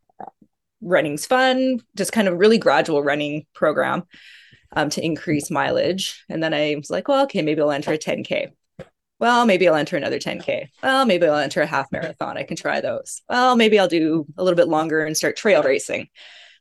running's 0.82 1.26
fun, 1.26 1.80
just 1.96 2.12
kind 2.12 2.28
of 2.28 2.38
really 2.38 2.58
gradual 2.58 3.02
running 3.02 3.46
program 3.54 4.04
um, 4.72 4.90
to 4.90 5.04
increase 5.04 5.50
mileage. 5.50 6.24
And 6.28 6.42
then 6.42 6.52
I 6.52 6.74
was 6.76 6.90
like, 6.90 7.08
well, 7.08 7.24
okay, 7.24 7.42
maybe 7.42 7.60
I'll 7.60 7.70
enter 7.70 7.92
a 7.92 7.98
10K. 7.98 8.52
Well, 9.18 9.46
maybe 9.46 9.68
I'll 9.68 9.76
enter 9.76 9.96
another 9.96 10.18
10K. 10.18 10.68
Well, 10.82 11.06
maybe 11.06 11.26
I'll 11.26 11.36
enter 11.36 11.62
a 11.62 11.66
half 11.66 11.92
marathon. 11.92 12.36
I 12.36 12.42
can 12.42 12.56
try 12.56 12.80
those. 12.80 13.22
Well, 13.28 13.54
maybe 13.56 13.78
I'll 13.78 13.88
do 13.88 14.26
a 14.36 14.42
little 14.42 14.56
bit 14.56 14.68
longer 14.68 15.04
and 15.04 15.16
start 15.16 15.36
trail 15.36 15.62
racing. 15.62 16.08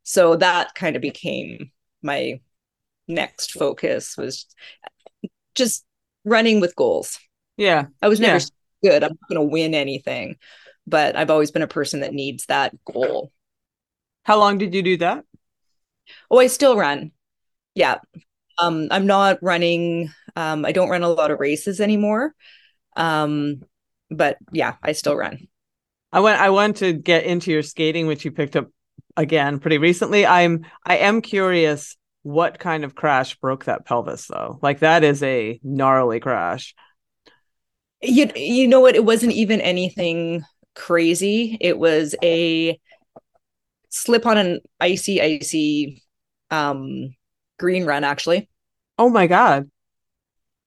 So 0.03 0.35
that 0.35 0.75
kind 0.75 0.95
of 0.95 1.01
became 1.01 1.71
my 2.03 2.39
next 3.07 3.53
focus 3.53 4.15
was 4.17 4.45
just 5.55 5.83
running 6.23 6.59
with 6.59 6.75
goals. 6.75 7.19
Yeah. 7.57 7.85
I 8.01 8.07
was 8.09 8.19
never 8.19 8.43
yeah. 8.81 8.91
good. 8.91 9.03
I'm 9.03 9.17
not 9.19 9.29
going 9.29 9.47
to 9.47 9.51
win 9.51 9.73
anything, 9.73 10.37
but 10.85 11.15
I've 11.15 11.31
always 11.31 11.51
been 11.51 11.61
a 11.61 11.67
person 11.67 12.01
that 12.01 12.13
needs 12.13 12.45
that 12.45 12.73
goal. 12.85 13.31
How 14.23 14.37
long 14.37 14.57
did 14.57 14.73
you 14.73 14.81
do 14.81 14.97
that? 14.97 15.25
Oh, 16.29 16.39
I 16.39 16.47
still 16.47 16.77
run. 16.77 17.11
Yeah. 17.75 17.99
Um, 18.57 18.87
I'm 18.91 19.07
not 19.07 19.39
running. 19.41 20.11
Um, 20.35 20.65
I 20.65 20.71
don't 20.71 20.89
run 20.89 21.03
a 21.03 21.09
lot 21.09 21.31
of 21.31 21.39
races 21.39 21.81
anymore. 21.81 22.33
Um, 22.95 23.61
but 24.09 24.37
yeah, 24.51 24.75
I 24.83 24.91
still 24.91 25.15
run. 25.15 25.47
I 26.11 26.19
went. 26.19 26.39
I 26.39 26.49
want 26.49 26.77
to 26.77 26.93
get 26.93 27.23
into 27.25 27.51
your 27.51 27.63
skating, 27.63 28.07
which 28.07 28.25
you 28.25 28.31
picked 28.31 28.55
up 28.55 28.67
again 29.15 29.59
pretty 29.59 29.77
recently. 29.77 30.25
I'm. 30.25 30.65
I 30.85 30.97
am 30.97 31.21
curious 31.21 31.95
what 32.23 32.59
kind 32.59 32.83
of 32.83 32.95
crash 32.95 33.35
broke 33.37 33.65
that 33.65 33.85
pelvis 33.85 34.27
though. 34.27 34.59
Like 34.61 34.79
that 34.79 35.03
is 35.03 35.23
a 35.23 35.59
gnarly 35.63 36.19
crash. 36.19 36.75
You 38.01 38.29
you 38.35 38.67
know 38.67 38.81
what? 38.81 38.95
It 38.95 39.05
wasn't 39.05 39.33
even 39.33 39.61
anything 39.61 40.43
crazy. 40.75 41.57
It 41.61 41.77
was 41.79 42.15
a 42.21 42.79
slip 43.91 44.25
on 44.25 44.37
an 44.37 44.59
icy, 44.79 45.21
icy 45.21 46.03
um 46.49 47.13
green 47.59 47.85
run 47.85 48.03
actually. 48.03 48.49
Oh 48.97 49.09
my 49.09 49.27
god. 49.27 49.69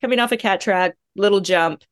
Coming 0.00 0.20
off 0.20 0.32
a 0.32 0.36
cat 0.36 0.60
track, 0.60 0.96
little 1.16 1.40
jump, 1.40 1.82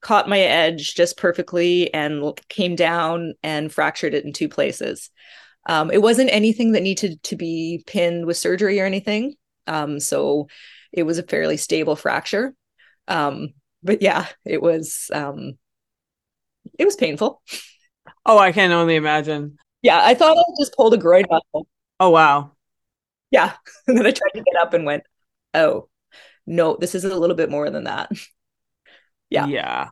caught 0.00 0.28
my 0.28 0.40
edge 0.40 0.94
just 0.94 1.16
perfectly 1.16 1.92
and 1.94 2.38
came 2.48 2.74
down 2.74 3.34
and 3.42 3.72
fractured 3.72 4.14
it 4.14 4.24
in 4.24 4.32
two 4.32 4.48
places. 4.48 5.10
Um, 5.68 5.90
it 5.90 6.02
wasn't 6.02 6.32
anything 6.32 6.72
that 6.72 6.82
needed 6.82 7.22
to 7.24 7.36
be 7.36 7.84
pinned 7.86 8.26
with 8.26 8.36
surgery 8.36 8.80
or 8.80 8.84
anything. 8.84 9.34
Um, 9.66 10.00
so 10.00 10.48
it 10.90 11.04
was 11.04 11.18
a 11.18 11.22
fairly 11.22 11.56
stable 11.56 11.94
fracture. 11.94 12.54
Um, 13.06 13.54
but 13.82 14.02
yeah, 14.02 14.26
it 14.44 14.60
was 14.60 15.10
um, 15.12 15.58
it 16.78 16.84
was 16.84 16.96
painful. 16.96 17.42
Oh, 18.26 18.38
I 18.38 18.52
can 18.52 18.72
only 18.72 18.96
imagine. 18.96 19.58
Yeah, 19.82 20.00
I 20.02 20.14
thought 20.14 20.38
I 20.38 20.42
just 20.60 20.76
pulled 20.76 20.94
a 20.94 20.98
groin 20.98 21.24
muscle. 21.28 21.66
Oh 21.98 22.10
wow. 22.10 22.52
Yeah. 23.30 23.52
And 23.88 23.98
then 23.98 24.06
I 24.06 24.12
tried 24.12 24.30
to 24.34 24.42
get 24.42 24.60
up 24.60 24.74
and 24.74 24.84
went, 24.84 25.02
oh, 25.54 25.88
no, 26.46 26.76
this 26.76 26.94
is 26.94 27.04
a 27.04 27.16
little 27.16 27.36
bit 27.36 27.50
more 27.50 27.68
than 27.68 27.84
that. 27.84 28.10
yeah. 29.30 29.46
Yeah. 29.46 29.88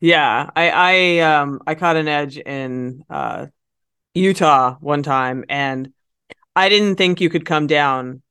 Yeah. 0.00 0.50
I 0.56 0.70
I 0.70 1.18
um 1.20 1.60
I 1.66 1.74
caught 1.74 1.96
an 1.96 2.08
edge 2.08 2.38
in 2.38 3.04
uh 3.10 3.46
Utah 4.14 4.76
one 4.80 5.02
time 5.02 5.44
and 5.48 5.92
I 6.56 6.68
didn't 6.68 6.96
think 6.96 7.20
you 7.20 7.30
could 7.30 7.44
come 7.44 7.66
down 7.66 8.22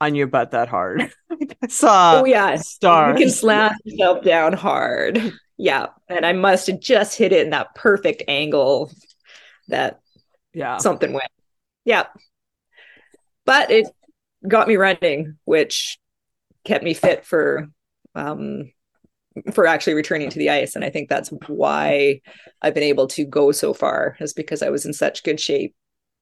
on 0.00 0.14
your 0.14 0.26
butt 0.28 0.52
that 0.52 0.68
hard. 0.68 1.12
I 1.62 1.66
saw 1.68 2.20
oh 2.20 2.24
yeah 2.24 2.56
stars. 2.56 3.18
You 3.18 3.26
can 3.26 3.34
slam 3.34 3.74
yourself 3.84 4.24
down 4.24 4.52
hard. 4.52 5.32
Yeah. 5.58 5.86
And 6.08 6.24
I 6.24 6.32
must 6.32 6.68
have 6.68 6.80
just 6.80 7.16
hit 7.18 7.32
it 7.32 7.44
in 7.44 7.50
that 7.50 7.74
perfect 7.74 8.22
angle 8.28 8.92
that 9.68 10.00
yeah. 10.56 10.78
something 10.78 11.12
went. 11.12 11.30
Yeah. 11.84 12.06
But 13.44 13.70
it 13.70 13.86
got 14.46 14.66
me 14.66 14.76
running, 14.76 15.36
which 15.44 15.98
kept 16.64 16.82
me 16.82 16.94
fit 16.94 17.24
for 17.24 17.68
um 18.14 18.72
for 19.52 19.66
actually 19.66 19.92
returning 19.92 20.30
to 20.30 20.38
the 20.38 20.50
ice. 20.50 20.74
And 20.74 20.84
i 20.84 20.90
think 20.90 21.08
that's 21.08 21.28
why 21.46 22.20
i've 22.62 22.74
been 22.74 22.82
able 22.82 23.06
to 23.08 23.24
go 23.24 23.52
so 23.52 23.74
far 23.74 24.16
is 24.18 24.32
because 24.32 24.62
i 24.62 24.70
was 24.70 24.86
in 24.86 24.92
such 24.94 25.22
good 25.22 25.38
shape 25.38 25.74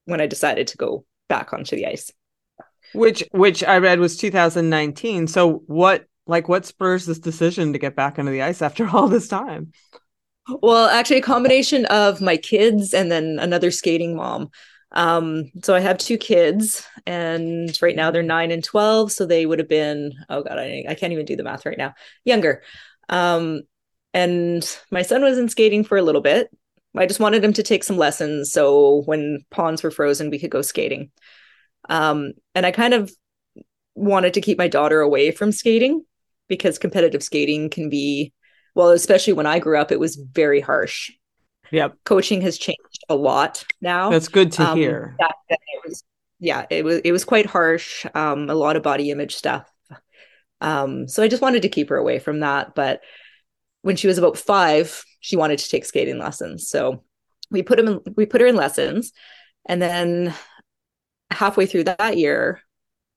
when 0.03 0.21
i 0.21 0.27
decided 0.27 0.67
to 0.67 0.77
go 0.77 1.05
back 1.29 1.53
onto 1.53 1.75
the 1.75 1.87
ice. 1.87 2.11
Which 2.93 3.23
which 3.31 3.63
i 3.63 3.77
read 3.77 3.99
was 3.99 4.17
2019 4.17 5.27
so 5.27 5.63
what 5.67 6.05
like 6.27 6.49
what 6.49 6.65
spurs 6.65 7.05
this 7.05 7.19
decision 7.19 7.73
to 7.73 7.79
get 7.79 7.95
back 7.95 8.19
onto 8.19 8.31
the 8.31 8.43
ice 8.43 8.61
after 8.61 8.87
all 8.93 9.07
this 9.07 9.29
time 9.29 9.71
well 10.47 10.87
actually 10.87 11.17
a 11.17 11.21
combination 11.21 11.85
of 11.87 12.21
my 12.21 12.37
kids 12.37 12.93
and 12.93 13.11
then 13.11 13.39
another 13.39 13.71
skating 13.71 14.15
mom 14.15 14.49
um, 14.95 15.51
so 15.61 15.75
I 15.75 15.81
have 15.81 15.97
two 15.97 16.17
kids, 16.17 16.87
and 17.05 17.77
right 17.81 17.95
now 17.95 18.11
they're 18.11 18.23
nine 18.23 18.49
and 18.49 18.63
12. 18.63 19.11
So 19.11 19.25
they 19.25 19.45
would 19.45 19.59
have 19.59 19.67
been, 19.67 20.13
oh 20.29 20.41
God, 20.41 20.57
I, 20.57 20.85
I 20.87 20.95
can't 20.95 21.11
even 21.11 21.25
do 21.25 21.35
the 21.35 21.43
math 21.43 21.65
right 21.65 21.77
now, 21.77 21.93
younger. 22.23 22.63
Um, 23.09 23.63
and 24.13 24.65
my 24.91 25.01
son 25.01 25.21
was 25.21 25.37
in 25.37 25.49
skating 25.49 25.83
for 25.83 25.97
a 25.97 26.01
little 26.01 26.21
bit. 26.21 26.49
I 26.95 27.05
just 27.05 27.19
wanted 27.19 27.43
him 27.43 27.51
to 27.53 27.63
take 27.63 27.83
some 27.83 27.97
lessons. 27.97 28.53
So 28.53 29.01
when 29.05 29.39
ponds 29.51 29.83
were 29.83 29.91
frozen, 29.91 30.29
we 30.29 30.39
could 30.39 30.49
go 30.49 30.61
skating. 30.61 31.11
Um, 31.89 32.31
and 32.55 32.65
I 32.65 32.71
kind 32.71 32.93
of 32.93 33.11
wanted 33.95 34.33
to 34.35 34.41
keep 34.41 34.57
my 34.57 34.69
daughter 34.69 35.01
away 35.01 35.31
from 35.31 35.51
skating 35.51 36.05
because 36.47 36.79
competitive 36.79 37.21
skating 37.21 37.69
can 37.69 37.89
be, 37.89 38.31
well, 38.75 38.89
especially 38.89 39.33
when 39.33 39.45
I 39.45 39.59
grew 39.59 39.77
up, 39.77 39.91
it 39.91 39.99
was 39.99 40.15
very 40.15 40.59
harsh. 40.59 41.11
Yep. 41.71 41.95
Coaching 42.03 42.41
has 42.41 42.57
changed 42.57 43.03
a 43.09 43.15
lot 43.15 43.65
now. 43.81 44.09
That's 44.09 44.27
good 44.27 44.51
to 44.53 44.63
um, 44.63 44.77
hear. 44.77 45.15
That, 45.19 45.35
that 45.49 45.59
it 45.73 45.81
was, 45.87 46.03
yeah, 46.39 46.65
it 46.69 46.85
was 46.85 46.99
it 46.99 47.11
was 47.11 47.25
quite 47.25 47.45
harsh. 47.45 48.05
Um, 48.13 48.49
a 48.49 48.55
lot 48.55 48.75
of 48.75 48.83
body 48.83 49.09
image 49.09 49.35
stuff. 49.35 49.69
Um, 50.61 51.07
so 51.07 51.23
I 51.23 51.27
just 51.27 51.41
wanted 51.41 51.63
to 51.63 51.69
keep 51.69 51.89
her 51.89 51.97
away 51.97 52.19
from 52.19 52.41
that. 52.41 52.75
But 52.75 53.01
when 53.81 53.95
she 53.95 54.07
was 54.07 54.17
about 54.17 54.37
five, 54.37 55.03
she 55.21 55.37
wanted 55.37 55.59
to 55.59 55.69
take 55.69 55.85
skating 55.85 56.19
lessons. 56.19 56.69
So 56.69 57.03
we 57.49 57.63
put 57.63 57.79
him 57.79 57.87
in, 57.87 58.01
we 58.15 58.25
put 58.25 58.41
her 58.41 58.47
in 58.47 58.55
lessons, 58.55 59.11
and 59.65 59.81
then 59.81 60.33
halfway 61.31 61.65
through 61.65 61.85
that 61.85 62.17
year, 62.17 62.61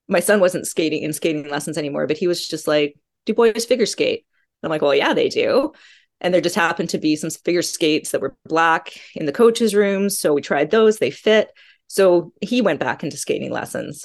my 0.08 0.20
son 0.20 0.40
wasn't 0.40 0.66
skating 0.66 1.02
in 1.02 1.12
skating 1.12 1.48
lessons 1.50 1.76
anymore, 1.76 2.06
but 2.06 2.16
he 2.16 2.26
was 2.26 2.46
just 2.46 2.66
like, 2.66 2.96
"Do 3.26 3.34
boys 3.34 3.66
figure 3.66 3.86
skate?" 3.86 4.24
I'm 4.62 4.70
like, 4.70 4.82
"Well, 4.82 4.94
yeah, 4.94 5.14
they 5.14 5.28
do." 5.28 5.72
And 6.20 6.34
there 6.34 6.40
just 6.40 6.56
happened 6.56 6.90
to 6.90 6.98
be 6.98 7.16
some 7.16 7.30
figure 7.30 7.62
skates 7.62 8.10
that 8.10 8.20
were 8.20 8.36
black 8.46 9.00
in 9.14 9.26
the 9.26 9.32
coaches' 9.32 9.74
rooms. 9.74 10.18
So 10.18 10.32
we 10.32 10.40
tried 10.42 10.70
those, 10.70 10.98
they 10.98 11.10
fit. 11.10 11.50
So 11.86 12.32
he 12.40 12.60
went 12.60 12.80
back 12.80 13.04
into 13.04 13.16
skating 13.16 13.52
lessons. 13.52 14.04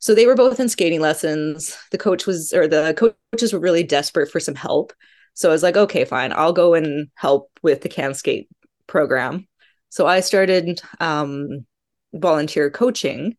So 0.00 0.14
they 0.14 0.26
were 0.26 0.34
both 0.34 0.58
in 0.58 0.68
skating 0.68 1.00
lessons. 1.00 1.76
The 1.92 1.98
coach 1.98 2.26
was, 2.26 2.52
or 2.52 2.66
the 2.66 3.14
coaches 3.32 3.52
were 3.52 3.60
really 3.60 3.84
desperate 3.84 4.30
for 4.30 4.40
some 4.40 4.56
help. 4.56 4.92
So 5.34 5.48
I 5.48 5.52
was 5.52 5.62
like, 5.62 5.76
okay, 5.76 6.04
fine, 6.04 6.32
I'll 6.32 6.52
go 6.52 6.74
and 6.74 7.08
help 7.14 7.48
with 7.62 7.82
the 7.82 7.88
CanSkate 7.88 8.48
program. 8.86 9.46
So 9.88 10.06
I 10.06 10.20
started 10.20 10.80
um, 11.00 11.64
volunteer 12.12 12.70
coaching. 12.70 13.36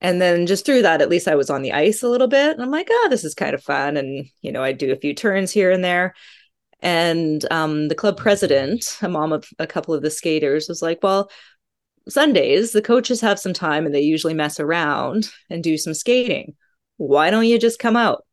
And 0.00 0.20
then 0.20 0.46
just 0.46 0.66
through 0.66 0.82
that, 0.82 1.00
at 1.00 1.08
least 1.08 1.26
I 1.26 1.36
was 1.36 1.48
on 1.48 1.62
the 1.62 1.72
ice 1.72 2.02
a 2.02 2.08
little 2.08 2.28
bit. 2.28 2.52
And 2.52 2.62
I'm 2.62 2.70
like, 2.70 2.88
oh, 2.90 3.06
this 3.10 3.24
is 3.24 3.34
kind 3.34 3.54
of 3.54 3.62
fun. 3.62 3.96
And, 3.96 4.26
you 4.42 4.52
know, 4.52 4.62
I 4.62 4.72
do 4.72 4.92
a 4.92 4.96
few 4.96 5.14
turns 5.14 5.50
here 5.50 5.70
and 5.70 5.82
there. 5.82 6.14
And 6.80 7.44
um, 7.50 7.88
the 7.88 7.94
club 7.94 8.18
president, 8.18 8.98
a 9.02 9.08
mom 9.08 9.32
of 9.32 9.48
a 9.58 9.66
couple 9.66 9.94
of 9.94 10.02
the 10.02 10.10
skaters, 10.10 10.68
was 10.68 10.82
like, 10.82 10.98
Well, 11.02 11.30
Sundays, 12.08 12.72
the 12.72 12.82
coaches 12.82 13.20
have 13.22 13.38
some 13.38 13.52
time 13.52 13.86
and 13.86 13.94
they 13.94 14.02
usually 14.02 14.34
mess 14.34 14.60
around 14.60 15.28
and 15.50 15.62
do 15.62 15.76
some 15.76 15.94
skating. 15.94 16.54
Why 16.98 17.30
don't 17.30 17.46
you 17.46 17.58
just 17.58 17.78
come 17.78 17.96
out? 17.96 18.24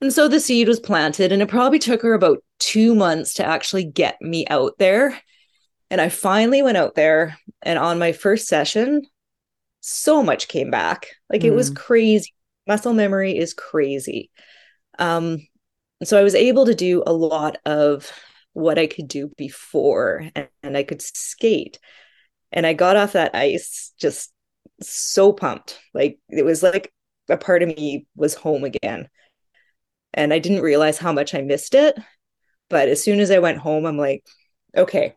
And 0.00 0.12
so 0.12 0.28
the 0.28 0.40
seed 0.40 0.68
was 0.68 0.78
planted, 0.78 1.32
and 1.32 1.40
it 1.40 1.48
probably 1.48 1.78
took 1.78 2.02
her 2.02 2.12
about 2.12 2.44
two 2.58 2.94
months 2.94 3.34
to 3.34 3.46
actually 3.46 3.84
get 3.84 4.20
me 4.20 4.46
out 4.48 4.72
there. 4.78 5.18
And 5.90 6.00
I 6.00 6.10
finally 6.10 6.62
went 6.62 6.76
out 6.76 6.94
there, 6.94 7.38
and 7.62 7.78
on 7.78 7.98
my 7.98 8.12
first 8.12 8.46
session, 8.46 9.02
so 9.88 10.22
much 10.22 10.48
came 10.48 10.70
back. 10.70 11.08
Like 11.30 11.42
mm. 11.42 11.46
it 11.46 11.54
was 11.54 11.70
mm. 11.70 11.76
crazy. 11.76 12.34
Muscle 12.66 12.92
memory 12.92 13.38
is 13.38 13.54
crazy. 13.54 14.30
Um, 14.98 15.46
so 16.02 16.18
I 16.18 16.24
was 16.24 16.34
able 16.34 16.66
to 16.66 16.74
do 16.74 17.02
a 17.06 17.12
lot 17.12 17.58
of 17.64 18.10
what 18.52 18.78
I 18.78 18.86
could 18.86 19.08
do 19.08 19.30
before 19.36 20.28
and, 20.34 20.48
and 20.62 20.76
I 20.76 20.82
could 20.82 21.02
skate. 21.02 21.78
And 22.52 22.66
I 22.66 22.72
got 22.72 22.96
off 22.96 23.12
that 23.12 23.34
ice 23.34 23.92
just 23.98 24.32
so 24.82 25.32
pumped. 25.32 25.78
Like 25.94 26.18
it 26.28 26.44
was 26.44 26.62
like 26.62 26.92
a 27.28 27.36
part 27.36 27.62
of 27.62 27.68
me 27.68 28.06
was 28.16 28.34
home 28.34 28.64
again. 28.64 29.08
And 30.14 30.32
I 30.32 30.38
didn't 30.38 30.62
realize 30.62 30.98
how 30.98 31.12
much 31.12 31.34
I 31.34 31.42
missed 31.42 31.74
it 31.74 31.96
But 32.70 32.88
as 32.88 33.02
soon 33.02 33.20
as 33.20 33.30
I 33.30 33.38
went 33.38 33.58
home, 33.58 33.86
I'm 33.86 33.98
like, 33.98 34.24
okay, 34.76 35.16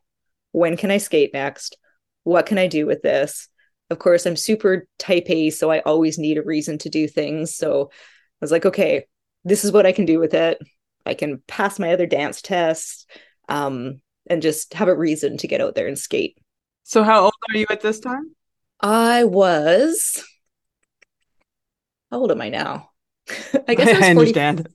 when 0.52 0.78
can 0.78 0.92
I 0.92 0.98
skate 0.98 1.34
next? 1.34 1.78
What 2.24 2.46
can 2.46 2.58
I 2.58 2.68
do 2.68 2.86
with 2.86 3.02
this? 3.02 3.50
Of 3.90 4.00
course, 4.00 4.26
I'm 4.26 4.36
super 4.36 4.88
type 5.00 5.30
A, 5.30 5.50
so 5.50 5.72
I 5.72 5.80
always 5.80 6.18
need 6.18 6.38
a 6.38 6.44
reason 6.44 6.78
to 6.80 6.90
do 6.90 7.08
things. 7.08 7.56
So 7.56 7.90
I 7.92 8.38
was 8.42 8.52
like, 8.52 8.66
okay, 8.66 9.06
this 9.44 9.66
is 9.66 9.72
what 9.72 9.86
I 9.86 9.92
can 9.92 10.06
do 10.06 10.20
with 10.20 10.34
it. 10.34 10.60
I 11.06 11.14
can 11.14 11.42
pass 11.48 11.80
my 11.80 11.92
other 11.92 12.06
dance 12.06 12.42
tests 12.42 13.06
um, 13.48 14.02
and 14.30 14.42
just 14.42 14.74
have 14.76 14.88
a 14.88 14.96
reason 14.96 15.38
to 15.38 15.48
get 15.48 15.62
out 15.62 15.76
there 15.76 15.88
and 15.88 15.98
skate. 15.98 16.38
So, 16.84 17.04
how 17.04 17.24
old 17.24 17.34
are 17.50 17.58
you 17.58 17.66
at 17.70 17.82
this 17.82 18.00
time? 18.00 18.36
I 18.80 19.24
was. 19.24 20.24
How 22.12 22.20
old 22.20 22.32
am 22.32 22.42
I 22.42 22.50
now? 22.50 22.92
I 23.68 23.76
guess 23.76 24.02
I, 24.02 24.06
I 24.08 24.10
understand. 24.10 24.70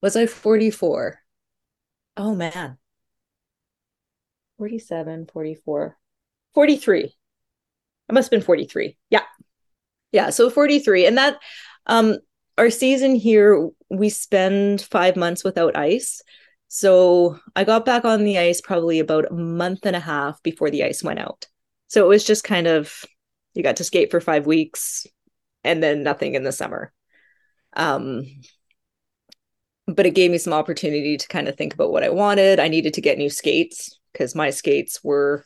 was 0.00 0.16
I 0.16 0.26
44? 0.26 1.18
Oh 2.16 2.34
man. 2.34 2.78
47, 4.58 5.26
44, 5.26 5.98
43. 6.54 7.14
I 8.08 8.12
must 8.12 8.26
have 8.26 8.30
been 8.30 8.44
43. 8.44 8.96
Yeah. 9.10 9.22
Yeah. 10.12 10.30
So 10.30 10.50
43. 10.50 11.06
And 11.06 11.18
that, 11.18 11.38
um, 11.86 12.18
our 12.56 12.70
season 12.70 13.14
here, 13.14 13.68
we 13.90 14.08
spend 14.08 14.82
five 14.82 15.16
months 15.16 15.42
without 15.42 15.76
ice. 15.76 16.22
So 16.68 17.38
I 17.56 17.64
got 17.64 17.84
back 17.84 18.04
on 18.04 18.24
the 18.24 18.38
ice 18.38 18.60
probably 18.60 19.00
about 19.00 19.30
a 19.30 19.34
month 19.34 19.86
and 19.86 19.96
a 19.96 20.00
half 20.00 20.42
before 20.42 20.70
the 20.70 20.84
ice 20.84 21.02
went 21.02 21.18
out. 21.18 21.46
So 21.88 22.04
it 22.04 22.08
was 22.08 22.24
just 22.24 22.44
kind 22.44 22.66
of, 22.66 23.04
you 23.54 23.62
got 23.62 23.76
to 23.76 23.84
skate 23.84 24.10
for 24.10 24.20
five 24.20 24.46
weeks 24.46 25.06
and 25.62 25.82
then 25.82 26.02
nothing 26.02 26.34
in 26.34 26.44
the 26.44 26.52
summer. 26.52 26.92
Um, 27.74 28.24
but 29.86 30.06
it 30.06 30.14
gave 30.14 30.30
me 30.30 30.38
some 30.38 30.52
opportunity 30.52 31.16
to 31.16 31.28
kind 31.28 31.48
of 31.48 31.56
think 31.56 31.74
about 31.74 31.92
what 31.92 32.04
I 32.04 32.08
wanted. 32.08 32.58
I 32.58 32.68
needed 32.68 32.94
to 32.94 33.00
get 33.00 33.18
new 33.18 33.30
skates 33.30 33.98
because 34.12 34.34
my 34.34 34.50
skates 34.50 35.02
were 35.02 35.44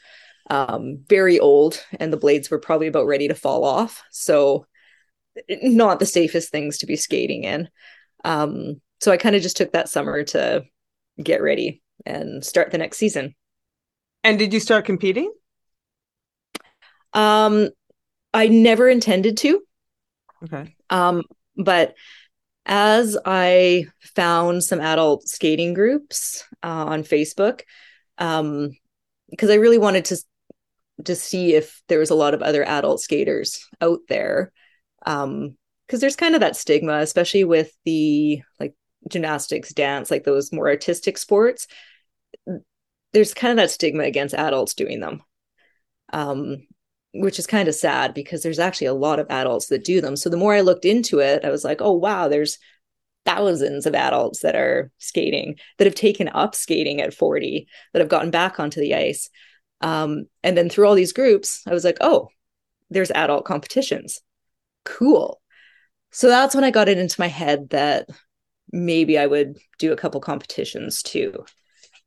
um, 0.48 0.98
very 1.08 1.38
old 1.38 1.84
and 1.98 2.12
the 2.12 2.16
blades 2.16 2.50
were 2.50 2.58
probably 2.58 2.86
about 2.86 3.06
ready 3.06 3.28
to 3.28 3.34
fall 3.34 3.64
off. 3.64 4.02
So, 4.10 4.66
not 5.48 5.98
the 5.98 6.06
safest 6.06 6.50
things 6.50 6.78
to 6.78 6.86
be 6.86 6.96
skating 6.96 7.44
in. 7.44 7.68
Um, 8.24 8.80
so, 9.00 9.12
I 9.12 9.16
kind 9.16 9.36
of 9.36 9.42
just 9.42 9.56
took 9.56 9.72
that 9.72 9.88
summer 9.88 10.24
to 10.24 10.64
get 11.22 11.42
ready 11.42 11.82
and 12.06 12.44
start 12.44 12.70
the 12.70 12.78
next 12.78 12.98
season. 12.98 13.34
And 14.24 14.38
did 14.38 14.52
you 14.52 14.60
start 14.60 14.84
competing? 14.84 15.32
Um, 17.12 17.70
I 18.34 18.48
never 18.48 18.88
intended 18.88 19.36
to. 19.38 19.62
Okay. 20.44 20.74
Um, 20.90 21.22
but 21.56 21.94
as 22.66 23.16
I 23.24 23.86
found 24.00 24.62
some 24.62 24.80
adult 24.80 25.26
skating 25.26 25.74
groups 25.74 26.44
uh, 26.62 26.84
on 26.86 27.02
Facebook, 27.02 27.62
um, 28.18 28.70
because 29.30 29.50
I 29.50 29.54
really 29.54 29.78
wanted 29.78 30.04
to 30.06 30.18
to 31.04 31.14
see 31.14 31.54
if 31.54 31.82
there 31.88 31.98
was 31.98 32.10
a 32.10 32.14
lot 32.16 32.34
of 32.34 32.42
other 32.42 32.64
adult 32.64 33.00
skaters 33.00 33.66
out 33.80 34.00
there, 34.08 34.52
um, 35.06 35.56
because 35.86 36.00
there's 36.00 36.16
kind 36.16 36.34
of 36.34 36.40
that 36.40 36.56
stigma, 36.56 36.98
especially 36.98 37.44
with 37.44 37.72
the 37.84 38.42
like 38.60 38.74
gymnastics, 39.08 39.72
dance, 39.72 40.10
like 40.10 40.24
those 40.24 40.52
more 40.52 40.68
artistic 40.68 41.16
sports. 41.16 41.66
There's 43.12 43.32
kind 43.32 43.52
of 43.52 43.56
that 43.56 43.70
stigma 43.70 44.04
against 44.04 44.34
adults 44.34 44.74
doing 44.74 45.00
them. 45.00 45.22
Um, 46.12 46.66
which 47.14 47.38
is 47.38 47.46
kind 47.46 47.68
of 47.68 47.74
sad 47.74 48.14
because 48.14 48.42
there's 48.42 48.58
actually 48.58 48.86
a 48.86 48.94
lot 48.94 49.18
of 49.18 49.30
adults 49.30 49.68
that 49.68 49.84
do 49.84 50.00
them. 50.00 50.16
So 50.16 50.28
the 50.28 50.36
more 50.36 50.54
I 50.54 50.60
looked 50.60 50.84
into 50.84 51.20
it, 51.20 51.44
I 51.44 51.50
was 51.50 51.64
like, 51.64 51.80
oh, 51.80 51.92
wow, 51.92 52.28
there's 52.28 52.58
thousands 53.24 53.86
of 53.86 53.94
adults 53.94 54.40
that 54.40 54.56
are 54.56 54.90
skating 54.98 55.56
that 55.78 55.86
have 55.86 55.94
taken 55.94 56.28
up 56.28 56.54
skating 56.54 57.00
at 57.00 57.14
40 57.14 57.66
that 57.92 58.00
have 58.00 58.08
gotten 58.08 58.30
back 58.30 58.60
onto 58.60 58.80
the 58.80 58.94
ice. 58.94 59.30
Um, 59.80 60.26
and 60.42 60.56
then 60.56 60.68
through 60.68 60.86
all 60.86 60.94
these 60.94 61.12
groups, 61.12 61.62
I 61.66 61.72
was 61.72 61.84
like, 61.84 61.98
oh, 62.00 62.28
there's 62.90 63.10
adult 63.10 63.44
competitions. 63.44 64.20
Cool. 64.84 65.40
So 66.10 66.28
that's 66.28 66.54
when 66.54 66.64
I 66.64 66.70
got 66.70 66.88
it 66.88 66.98
into 66.98 67.20
my 67.20 67.26
head 67.26 67.70
that 67.70 68.08
maybe 68.72 69.18
I 69.18 69.26
would 69.26 69.58
do 69.78 69.92
a 69.92 69.96
couple 69.96 70.20
competitions 70.20 71.02
too. 71.02 71.44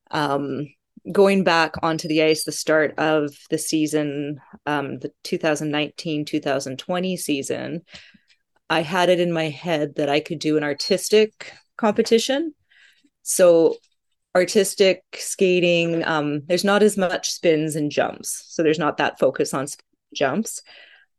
Um, 0.10 0.68
going 1.12 1.44
back 1.44 1.74
onto 1.82 2.08
the 2.08 2.22
ice 2.22 2.44
the 2.44 2.52
start 2.52 2.94
of 3.00 3.34
the 3.50 3.58
season 3.58 4.40
um, 4.66 5.00
the 5.00 5.12
2019 5.24 6.26
2020 6.26 7.18
season 7.18 7.82
i 8.70 8.82
had 8.82 9.10
it 9.10 9.20
in 9.20 9.32
my 9.32 9.50
head 9.50 9.96
that 9.96 10.10
i 10.10 10.20
could 10.20 10.38
do 10.38 10.58
an 10.58 10.64
artistic 10.64 11.54
competition 11.76 12.54
so 13.24 13.78
artistic 14.36 15.04
skating 15.16 16.04
um, 16.06 16.42
there's 16.48 16.64
not 16.64 16.84
as 16.84 16.98
much 16.98 17.32
spins 17.32 17.76
and 17.76 17.92
jumps 17.92 18.46
so 18.48 18.64
there's 18.64 18.80
not 18.80 18.98
that 18.98 19.20
focus 19.20 19.54
on 19.54 19.68
jumps 20.14 20.62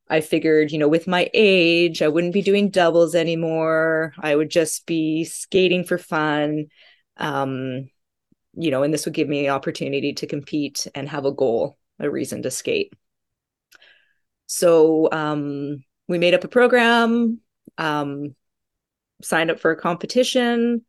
i 0.09 0.20
figured 0.20 0.72
you 0.72 0.79
know 0.79 0.88
with 0.88 1.07
my 1.07 1.29
age 1.35 2.03
i 2.03 2.09
wouldn't 2.09 2.33
be 2.33 2.42
doing 2.42 2.70
doubles 2.70 3.14
anymore 3.14 4.14
i 4.18 4.35
would 4.35 4.51
just 4.51 4.87
be 4.87 5.25
skating 5.25 5.85
for 5.85 5.98
fun 5.98 6.66
um, 7.18 7.88
you 8.55 8.70
know, 8.70 8.83
and 8.83 8.92
this 8.92 9.05
would 9.05 9.14
give 9.14 9.29
me 9.29 9.46
an 9.46 9.53
opportunity 9.53 10.12
to 10.14 10.27
compete 10.27 10.87
and 10.94 11.09
have 11.09 11.25
a 11.25 11.33
goal, 11.33 11.79
a 11.98 12.11
reason 12.11 12.42
to 12.42 12.51
skate. 12.51 12.92
So 14.46 15.09
um, 15.11 15.85
we 16.09 16.18
made 16.18 16.35
up 16.35 16.44
a 16.44 16.48
program, 16.48 17.40
um, 17.79 18.35
signed 19.22 19.51
up 19.51 19.61
for 19.61 19.70
a 19.70 19.77
competition. 19.77 20.85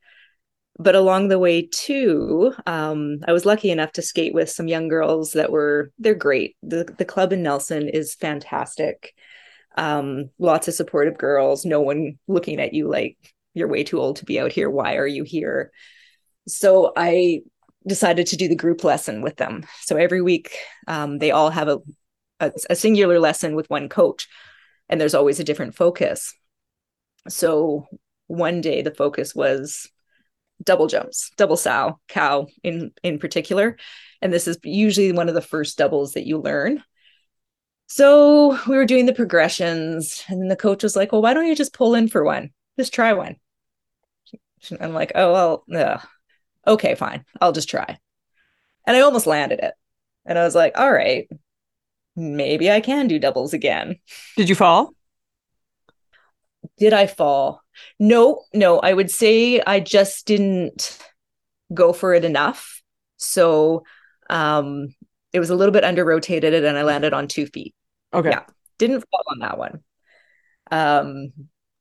But 0.80 0.96
along 0.96 1.28
the 1.28 1.40
way, 1.40 1.68
too, 1.68 2.54
um, 2.66 3.20
I 3.28 3.32
was 3.32 3.46
lucky 3.46 3.70
enough 3.70 3.92
to 3.94 4.02
skate 4.02 4.34
with 4.34 4.50
some 4.50 4.68
young 4.68 4.88
girls 4.88 5.34
that 5.34 5.52
were, 5.52 5.92
they're 6.00 6.16
great. 6.16 6.56
The, 6.64 6.84
the 6.98 7.06
club 7.06 7.32
in 7.32 7.44
Nelson 7.44 7.88
is 7.88 8.16
fantastic. 8.16 9.14
Um, 9.78 10.30
lots 10.40 10.68
of 10.68 10.74
supportive 10.74 11.18
girls, 11.18 11.66
no 11.66 11.82
one 11.82 12.18
looking 12.28 12.60
at 12.60 12.74
you 12.74 12.88
like 12.88 13.18
you're 13.54 13.68
way 13.68 13.84
too 13.84 14.00
old 14.00 14.18
to 14.18 14.26
be 14.26 14.40
out 14.40 14.52
here. 14.52 14.70
Why 14.70 14.96
are 14.96 15.08
you 15.08 15.24
here? 15.24 15.72
So 16.48 16.92
I 16.96 17.42
decided 17.88 18.28
to 18.28 18.38
do 18.38 18.48
the 18.48 18.56
group 18.56 18.84
lesson 18.84 19.22
with 19.22 19.38
them. 19.38 19.66
So 19.82 19.96
every 19.96 20.22
week, 20.22 20.56
um, 20.88 21.20
they 21.20 21.32
all 21.32 21.50
have 21.50 21.68
a, 21.68 21.80
a, 22.40 22.52
a 22.72 22.76
singular 22.76 23.20
lesson 23.20 23.56
with 23.56 23.70
one 23.70 23.90
coach, 23.90 24.28
and 24.90 25.00
there's 25.00 25.16
always 25.16 25.40
a 25.40 25.44
different 25.44 25.76
focus. 25.76 26.34
So 27.30 27.88
one 28.28 28.62
day 28.62 28.82
the 28.82 28.94
focus 28.94 29.36
was 29.36 29.90
double 30.65 30.88
jumps, 30.88 31.32
double 31.38 31.56
Salchow 31.56 32.49
in 32.63 32.91
in 33.04 33.19
particular, 33.19 33.78
and 34.21 34.32
this 34.34 34.47
is 34.47 34.58
usually 34.63 35.12
one 35.12 35.30
of 35.30 35.36
the 35.36 35.41
first 35.41 35.78
doubles 35.78 36.13
that 36.13 36.28
you 36.28 36.38
learn. 36.39 36.84
So 37.88 38.58
we 38.67 38.76
were 38.76 38.86
doing 38.86 39.06
the 39.06 39.13
progressions, 39.13 40.23
and 40.28 40.49
the 40.49 40.56
coach 40.56 40.84
was 40.84 40.95
like, 40.95 41.12
"Well, 41.12 41.21
why 41.21 41.34
don't 41.34 41.47
you 41.47 41.56
just 41.56 41.73
pull 41.73 41.95
in 41.95 42.08
for 42.08 42.23
one? 42.23 42.52
Just 42.78 42.93
try 42.93 43.13
one." 43.13 43.36
I'm 44.80 44.93
like, 44.93 45.12
"Oh 45.15 45.34
well, 45.34 45.63
ugh 45.76 46.02
okay, 46.67 46.95
fine, 46.95 47.26
I'll 47.41 47.52
just 47.52 47.69
try. 47.69 47.97
And 48.86 48.97
I 48.97 49.02
almost 49.02 49.28
landed 49.28 49.60
it. 49.60 49.73
And 50.26 50.38
I 50.38 50.43
was 50.43 50.56
like, 50.56 50.78
all 50.78 50.91
right, 50.91 51.30
maybe 52.15 52.71
I 52.71 52.80
can 52.80 53.08
do 53.08 53.19
doubles 53.19 53.54
again. 53.54 53.99
Did 54.38 54.49
you 54.49 54.56
fall? 54.56 54.93
Did 56.78 56.94
I 56.94 57.08
fall? 57.08 57.62
No, 58.00 58.44
no, 58.54 58.80
I 58.80 58.94
would 58.94 59.12
say 59.12 59.62
I 59.62 59.80
just 59.80 60.26
didn't 60.26 60.98
go 61.74 61.94
for 61.94 62.14
it 62.14 62.26
enough. 62.26 62.82
So 63.18 63.84
um 64.30 64.94
it 65.34 65.40
was 65.40 65.50
a 65.50 65.56
little 65.56 65.74
bit 65.74 65.84
under 65.84 66.06
rotated 66.06 66.54
and 66.54 66.78
I 66.78 66.84
landed 66.84 67.14
on 67.14 67.28
two 67.28 67.48
feet. 67.48 67.74
Okay. 68.14 68.30
Yeah. 68.30 68.44
Didn't 68.78 69.04
fall 69.10 69.24
on 69.32 69.40
that 69.40 69.58
one. 69.58 69.84
Um, 70.72 71.34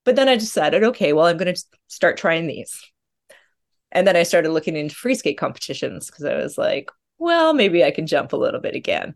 but 0.05 0.17
then 0.17 0.29
I 0.29 0.37
decided, 0.37 0.83
okay, 0.85 1.13
well, 1.13 1.27
I'm 1.27 1.37
going 1.37 1.55
to 1.55 1.65
start 1.87 2.17
trying 2.17 2.47
these. 2.47 2.81
And 3.93 4.07
then 4.07 4.17
I 4.17 4.23
started 4.23 4.51
looking 4.51 4.77
into 4.77 4.95
free 4.95 5.15
skate 5.15 5.39
competitions 5.39 6.07
because 6.07 6.25
I 6.25 6.37
was 6.37 6.57
like, 6.57 6.91
well, 7.19 7.53
maybe 7.53 7.85
I 7.85 7.91
can 7.91 8.07
jump 8.07 8.33
a 8.33 8.39
little 8.39 8.61
bit 8.61 8.75
again. 8.75 9.15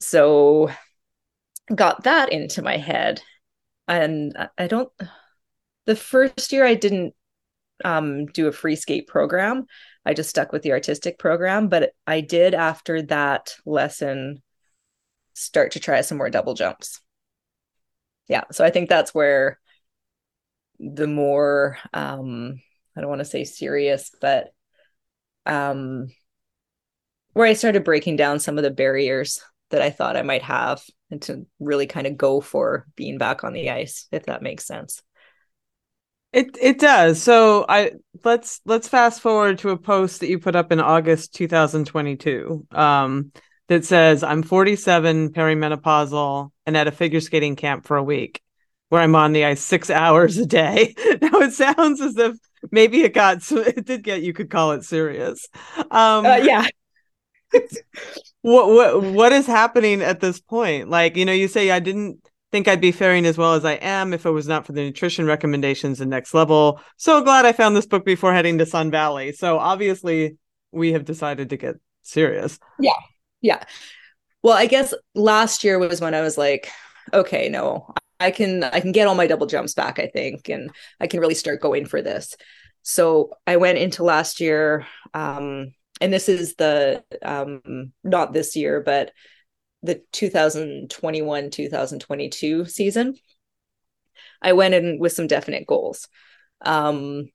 So 0.00 0.70
got 1.74 2.04
that 2.04 2.32
into 2.32 2.62
my 2.62 2.76
head. 2.76 3.22
And 3.86 4.36
I 4.56 4.66
don't 4.66 4.90
the 5.86 5.96
first 5.96 6.52
year 6.52 6.64
I 6.64 6.74
didn't 6.74 7.14
um, 7.84 8.26
do 8.26 8.46
a 8.46 8.52
free 8.52 8.76
skate 8.76 9.06
program. 9.06 9.66
I 10.06 10.14
just 10.14 10.30
stuck 10.30 10.52
with 10.52 10.62
the 10.62 10.72
artistic 10.72 11.18
program, 11.18 11.68
but 11.68 11.92
I 12.06 12.20
did 12.20 12.54
after 12.54 13.02
that 13.02 13.54
lesson 13.66 14.42
start 15.34 15.72
to 15.72 15.80
try 15.80 16.00
some 16.02 16.18
more 16.18 16.30
double 16.30 16.54
jumps. 16.54 17.00
Yeah, 18.28 18.44
so 18.52 18.64
I 18.64 18.70
think 18.70 18.88
that's 18.88 19.14
where 19.14 19.58
the 20.78 21.06
more 21.06 21.78
um 21.92 22.60
I 22.96 23.00
don't 23.00 23.10
want 23.10 23.20
to 23.20 23.24
say 23.24 23.44
serious, 23.44 24.10
but 24.20 24.52
um 25.46 26.08
where 27.32 27.46
I 27.46 27.54
started 27.54 27.84
breaking 27.84 28.16
down 28.16 28.38
some 28.38 28.58
of 28.58 28.64
the 28.64 28.70
barriers 28.70 29.40
that 29.70 29.82
I 29.82 29.90
thought 29.90 30.16
I 30.16 30.22
might 30.22 30.42
have 30.42 30.82
and 31.14 31.22
to 31.22 31.46
really 31.60 31.86
kind 31.86 32.06
of 32.06 32.16
go 32.16 32.40
for 32.40 32.86
being 32.96 33.18
back 33.18 33.44
on 33.44 33.52
the 33.52 33.70
ice, 33.70 34.08
if 34.10 34.24
that 34.26 34.42
makes 34.42 34.66
sense. 34.66 35.00
It 36.32 36.58
it 36.60 36.80
does. 36.80 37.22
So 37.22 37.64
I 37.68 37.92
let's 38.24 38.60
let's 38.64 38.88
fast 38.88 39.20
forward 39.20 39.58
to 39.60 39.70
a 39.70 39.76
post 39.76 40.20
that 40.20 40.28
you 40.28 40.40
put 40.40 40.56
up 40.56 40.72
in 40.72 40.80
August 40.80 41.34
2022. 41.34 42.66
Um, 42.72 43.30
that 43.68 43.84
says 43.84 44.22
I'm 44.22 44.42
47, 44.42 45.30
perimenopausal, 45.30 46.50
and 46.66 46.76
at 46.76 46.88
a 46.88 46.92
figure 46.92 47.20
skating 47.20 47.56
camp 47.56 47.86
for 47.86 47.96
a 47.96 48.02
week, 48.02 48.42
where 48.88 49.00
I'm 49.00 49.14
on 49.14 49.32
the 49.32 49.44
ice 49.44 49.62
six 49.62 49.90
hours 50.02 50.36
a 50.36 50.44
day. 50.44 50.94
now 51.22 51.40
it 51.40 51.52
sounds 51.52 52.00
as 52.00 52.16
if 52.18 52.36
maybe 52.72 53.02
it 53.02 53.14
got 53.14 53.38
it 53.52 53.86
did 53.86 54.02
get 54.02 54.22
you 54.22 54.32
could 54.32 54.50
call 54.50 54.72
it 54.72 54.82
serious. 54.82 55.48
Um, 55.76 56.26
uh, 56.26 56.36
yeah. 56.36 56.66
What 58.42 58.68
what 58.68 59.02
what 59.02 59.32
is 59.32 59.46
happening 59.46 60.02
at 60.02 60.20
this 60.20 60.40
point? 60.40 60.88
Like 60.88 61.16
you 61.16 61.24
know, 61.24 61.32
you 61.32 61.48
say 61.48 61.70
I 61.70 61.80
didn't 61.80 62.18
think 62.54 62.68
I'd 62.68 62.80
be 62.80 62.92
faring 62.92 63.26
as 63.26 63.36
well 63.36 63.54
as 63.54 63.64
I 63.64 63.72
am 63.72 64.14
if 64.14 64.24
it 64.24 64.30
was 64.30 64.46
not 64.46 64.64
for 64.64 64.72
the 64.72 64.84
nutrition 64.84 65.26
recommendations 65.26 66.00
and 66.00 66.08
next 66.08 66.34
level. 66.34 66.80
So 66.98 67.20
glad 67.20 67.44
I 67.46 67.52
found 67.52 67.74
this 67.74 67.86
book 67.86 68.04
before 68.04 68.32
heading 68.32 68.58
to 68.58 68.66
Sun 68.66 68.92
Valley. 68.92 69.32
So 69.32 69.58
obviously 69.58 70.38
we 70.70 70.92
have 70.92 71.04
decided 71.04 71.50
to 71.50 71.56
get 71.56 71.74
serious. 72.02 72.60
Yeah. 72.78 72.92
Yeah. 73.40 73.64
Well, 74.44 74.56
I 74.56 74.66
guess 74.66 74.94
last 75.16 75.64
year 75.64 75.80
was 75.80 76.00
when 76.00 76.14
I 76.14 76.20
was 76.20 76.38
like, 76.38 76.70
okay, 77.12 77.48
no, 77.48 77.92
I 78.20 78.30
can 78.30 78.62
I 78.62 78.78
can 78.78 78.92
get 78.92 79.08
all 79.08 79.16
my 79.16 79.26
double 79.26 79.46
jumps 79.46 79.74
back, 79.74 79.98
I 79.98 80.06
think, 80.06 80.48
and 80.48 80.70
I 81.00 81.08
can 81.08 81.18
really 81.18 81.34
start 81.34 81.60
going 81.60 81.86
for 81.86 82.02
this. 82.02 82.36
So 82.82 83.32
I 83.46 83.56
went 83.56 83.78
into 83.78 84.04
last 84.04 84.38
year 84.38 84.86
um 85.12 85.74
and 86.00 86.12
this 86.12 86.28
is 86.28 86.54
the 86.56 87.04
um 87.22 87.92
not 88.02 88.32
this 88.32 88.56
year, 88.56 88.80
but 88.80 89.12
the 89.82 90.02
2021 90.12 91.50
2022 91.50 92.64
season 92.64 93.14
i 94.40 94.54
went 94.54 94.72
in 94.72 94.98
with 94.98 95.12
some 95.12 95.26
definite 95.26 95.66
goals. 95.66 96.08
Um, 96.62 97.28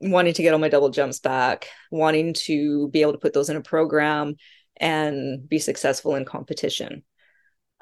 wanting 0.00 0.34
to 0.34 0.42
get 0.42 0.52
all 0.52 0.60
my 0.60 0.68
double 0.68 0.90
jumps 0.90 1.18
back 1.18 1.68
wanting 1.90 2.34
to 2.34 2.88
be 2.90 3.00
able 3.00 3.12
to 3.12 3.18
put 3.18 3.32
those 3.32 3.50
in 3.50 3.56
a 3.56 3.62
program 3.62 4.36
and 4.76 5.48
be 5.48 5.58
successful 5.58 6.14
in 6.14 6.24
competition. 6.24 7.02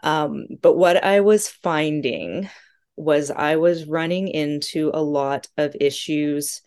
Um, 0.03 0.47
but 0.63 0.75
what 0.77 1.03
i 1.03 1.21
was 1.21 1.49
finding 1.49 2.49
was 2.97 3.31
i 3.31 3.57
was 3.57 3.87
running 3.87 4.29
into 4.29 4.91
a 4.95 5.03
lot 5.03 5.49
of 5.59 5.77
issues 5.81 6.63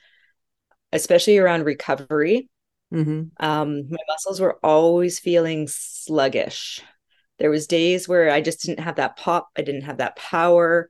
especially 0.91 1.37
around 1.37 1.63
recovery 1.63 2.49
mm-hmm. 2.93 3.23
um, 3.45 3.89
my 3.89 3.97
muscles 4.07 4.39
were 4.39 4.59
always 4.63 5.19
feeling 5.19 5.67
sluggish. 5.67 6.81
There 7.39 7.51
was 7.51 7.67
days 7.67 8.07
where 8.07 8.31
i 8.31 8.41
just 8.41 8.63
didn't 8.63 8.79
have 8.79 8.95
that 8.95 9.15
pop 9.15 9.49
i 9.55 9.61
didn't 9.61 9.83
have 9.83 9.97
that 9.97 10.15
power. 10.15 10.89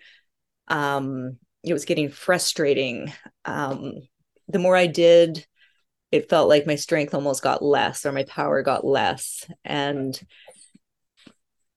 Um 0.67 1.37
it 1.63 1.73
was 1.73 1.85
getting 1.85 2.09
frustrating. 2.09 3.11
Um 3.45 3.93
the 4.47 4.59
more 4.59 4.75
i 4.75 4.87
did 4.87 5.45
it 6.11 6.29
felt 6.29 6.47
like 6.47 6.65
my 6.65 6.75
strength 6.75 7.13
almost 7.13 7.43
got 7.43 7.61
less 7.61 8.05
or 8.05 8.11
my 8.11 8.23
power 8.23 8.61
got 8.63 8.85
less. 8.85 9.45
And 9.65 10.17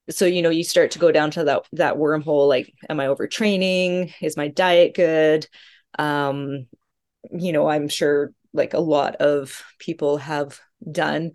so 0.09 0.25
you 0.25 0.41
know 0.41 0.49
you 0.49 0.63
start 0.63 0.91
to 0.91 0.99
go 0.99 1.11
down 1.11 1.31
to 1.31 1.43
that 1.43 1.65
that 1.73 1.95
wormhole 1.95 2.47
like 2.47 2.73
am 2.89 2.99
i 2.99 3.07
overtraining? 3.07 4.13
Is 4.21 4.37
my 4.37 4.47
diet 4.47 4.95
good? 4.95 5.47
Um 5.99 6.67
you 7.31 7.51
know 7.51 7.67
i'm 7.67 7.87
sure 7.87 8.33
like 8.53 8.73
a 8.73 8.79
lot 8.79 9.15
of 9.17 9.63
people 9.79 10.17
have 10.17 10.59
done 10.89 11.31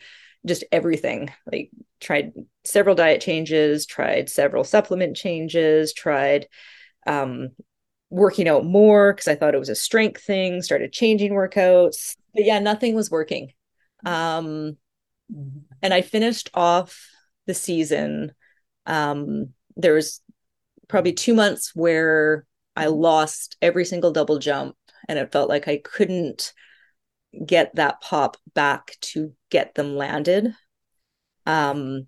just 0.47 0.65
everything 0.71 1.31
like 1.51 1.71
tried 2.01 2.33
several 2.65 2.95
diet 2.95 3.21
changes 3.21 3.87
tried 3.87 4.29
several 4.31 4.65
supplement 4.65 5.17
changes 5.17 5.93
tried 5.93 6.47
um, 7.07 7.51
working 8.11 8.49
out 8.49 8.65
more 8.65 9.13
because 9.13 9.29
i 9.29 9.35
thought 9.35 9.55
it 9.55 9.59
was 9.59 9.69
a 9.69 9.75
strength 9.75 10.23
thing 10.23 10.63
started 10.63 10.93
changing 10.93 11.33
workouts 11.33 12.17
but 12.35 12.45
yeah 12.45 12.59
nothing 12.59 12.95
was 12.95 13.11
working. 13.11 13.53
Um, 14.05 14.77
and 15.83 15.93
i 15.93 16.03
finished 16.03 16.51
off 16.55 17.09
the 17.47 17.55
season 17.55 18.33
um, 18.87 19.53
there 19.77 19.95
was 19.95 20.21
probably 20.87 21.13
two 21.13 21.35
months 21.35 21.75
where 21.75 22.47
i 22.77 22.87
lost 22.87 23.57
every 23.61 23.85
single 23.85 24.13
double 24.13 24.39
jump 24.39 24.77
and 25.09 25.19
it 25.19 25.33
felt 25.33 25.49
like 25.49 25.67
i 25.67 25.79
couldn't 25.79 26.53
get 27.45 27.75
that 27.75 28.01
pop 28.01 28.37
back 28.55 28.97
to 29.01 29.33
get 29.51 29.75
them 29.75 29.97
landed. 29.97 30.55
Um, 31.45 32.07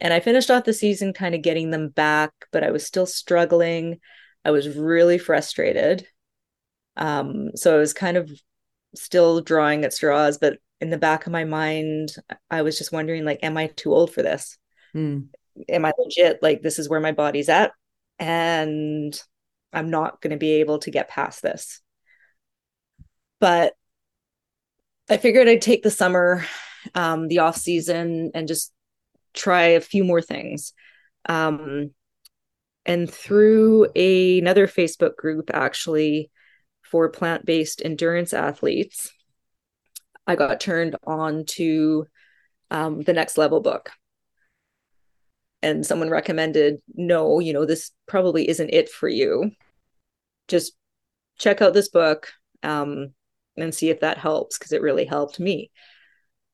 and 0.00 0.12
I 0.12 0.20
finished 0.20 0.50
off 0.50 0.64
the 0.64 0.72
season 0.72 1.12
kind 1.12 1.34
of 1.34 1.42
getting 1.42 1.70
them 1.70 1.88
back, 1.88 2.32
but 2.52 2.62
I 2.62 2.70
was 2.70 2.86
still 2.86 3.06
struggling. 3.06 4.00
I 4.44 4.50
was 4.50 4.76
really 4.76 5.18
frustrated. 5.18 6.06
Um, 6.96 7.50
so 7.54 7.76
I 7.76 7.78
was 7.78 7.92
kind 7.92 8.16
of 8.16 8.30
still 8.94 9.40
drawing 9.40 9.84
at 9.84 9.92
straws, 9.92 10.38
but 10.38 10.58
in 10.80 10.90
the 10.90 10.98
back 10.98 11.26
of 11.26 11.32
my 11.32 11.44
mind, 11.44 12.14
I 12.50 12.62
was 12.62 12.78
just 12.78 12.92
wondering, 12.92 13.24
like, 13.24 13.40
am 13.42 13.56
I 13.56 13.66
too 13.68 13.92
old 13.92 14.12
for 14.12 14.22
this? 14.22 14.56
Mm. 14.94 15.28
Am 15.68 15.84
I 15.84 15.92
legit? 15.98 16.42
Like, 16.42 16.62
this 16.62 16.78
is 16.78 16.88
where 16.88 17.00
my 17.00 17.12
body's 17.12 17.48
at, 17.48 17.72
and 18.18 19.20
I'm 19.72 19.90
not 19.90 20.20
going 20.20 20.30
to 20.30 20.36
be 20.36 20.54
able 20.54 20.78
to 20.80 20.90
get 20.90 21.08
past 21.08 21.42
this. 21.42 21.80
But 23.40 23.74
I 25.10 25.16
figured 25.16 25.48
I'd 25.48 25.62
take 25.62 25.82
the 25.82 25.90
summer, 25.90 26.44
um, 26.94 27.28
the 27.28 27.38
off 27.38 27.56
season, 27.56 28.30
and 28.34 28.46
just 28.46 28.72
try 29.34 29.62
a 29.62 29.80
few 29.80 30.04
more 30.04 30.20
things. 30.20 30.72
Um, 31.26 31.92
and 32.84 33.10
through 33.10 33.88
a, 33.94 34.38
another 34.38 34.66
Facebook 34.66 35.16
group, 35.16 35.50
actually, 35.52 36.30
for 36.82 37.08
plant 37.08 37.44
based 37.44 37.82
endurance 37.84 38.32
athletes, 38.32 39.10
I 40.26 40.36
got 40.36 40.60
turned 40.60 40.96
on 41.06 41.44
to 41.46 42.06
um, 42.70 43.02
the 43.02 43.12
next 43.12 43.38
level 43.38 43.60
book. 43.60 43.90
And 45.62 45.84
someone 45.84 46.10
recommended, 46.10 46.78
no, 46.94 47.40
you 47.40 47.52
know, 47.52 47.64
this 47.64 47.90
probably 48.06 48.48
isn't 48.48 48.70
it 48.70 48.88
for 48.88 49.08
you. 49.08 49.50
Just 50.46 50.74
check 51.38 51.60
out 51.60 51.74
this 51.74 51.88
book. 51.88 52.32
Um, 52.62 53.14
and 53.62 53.74
see 53.74 53.90
if 53.90 54.00
that 54.00 54.18
helps 54.18 54.58
because 54.58 54.72
it 54.72 54.82
really 54.82 55.04
helped 55.04 55.40
me. 55.40 55.70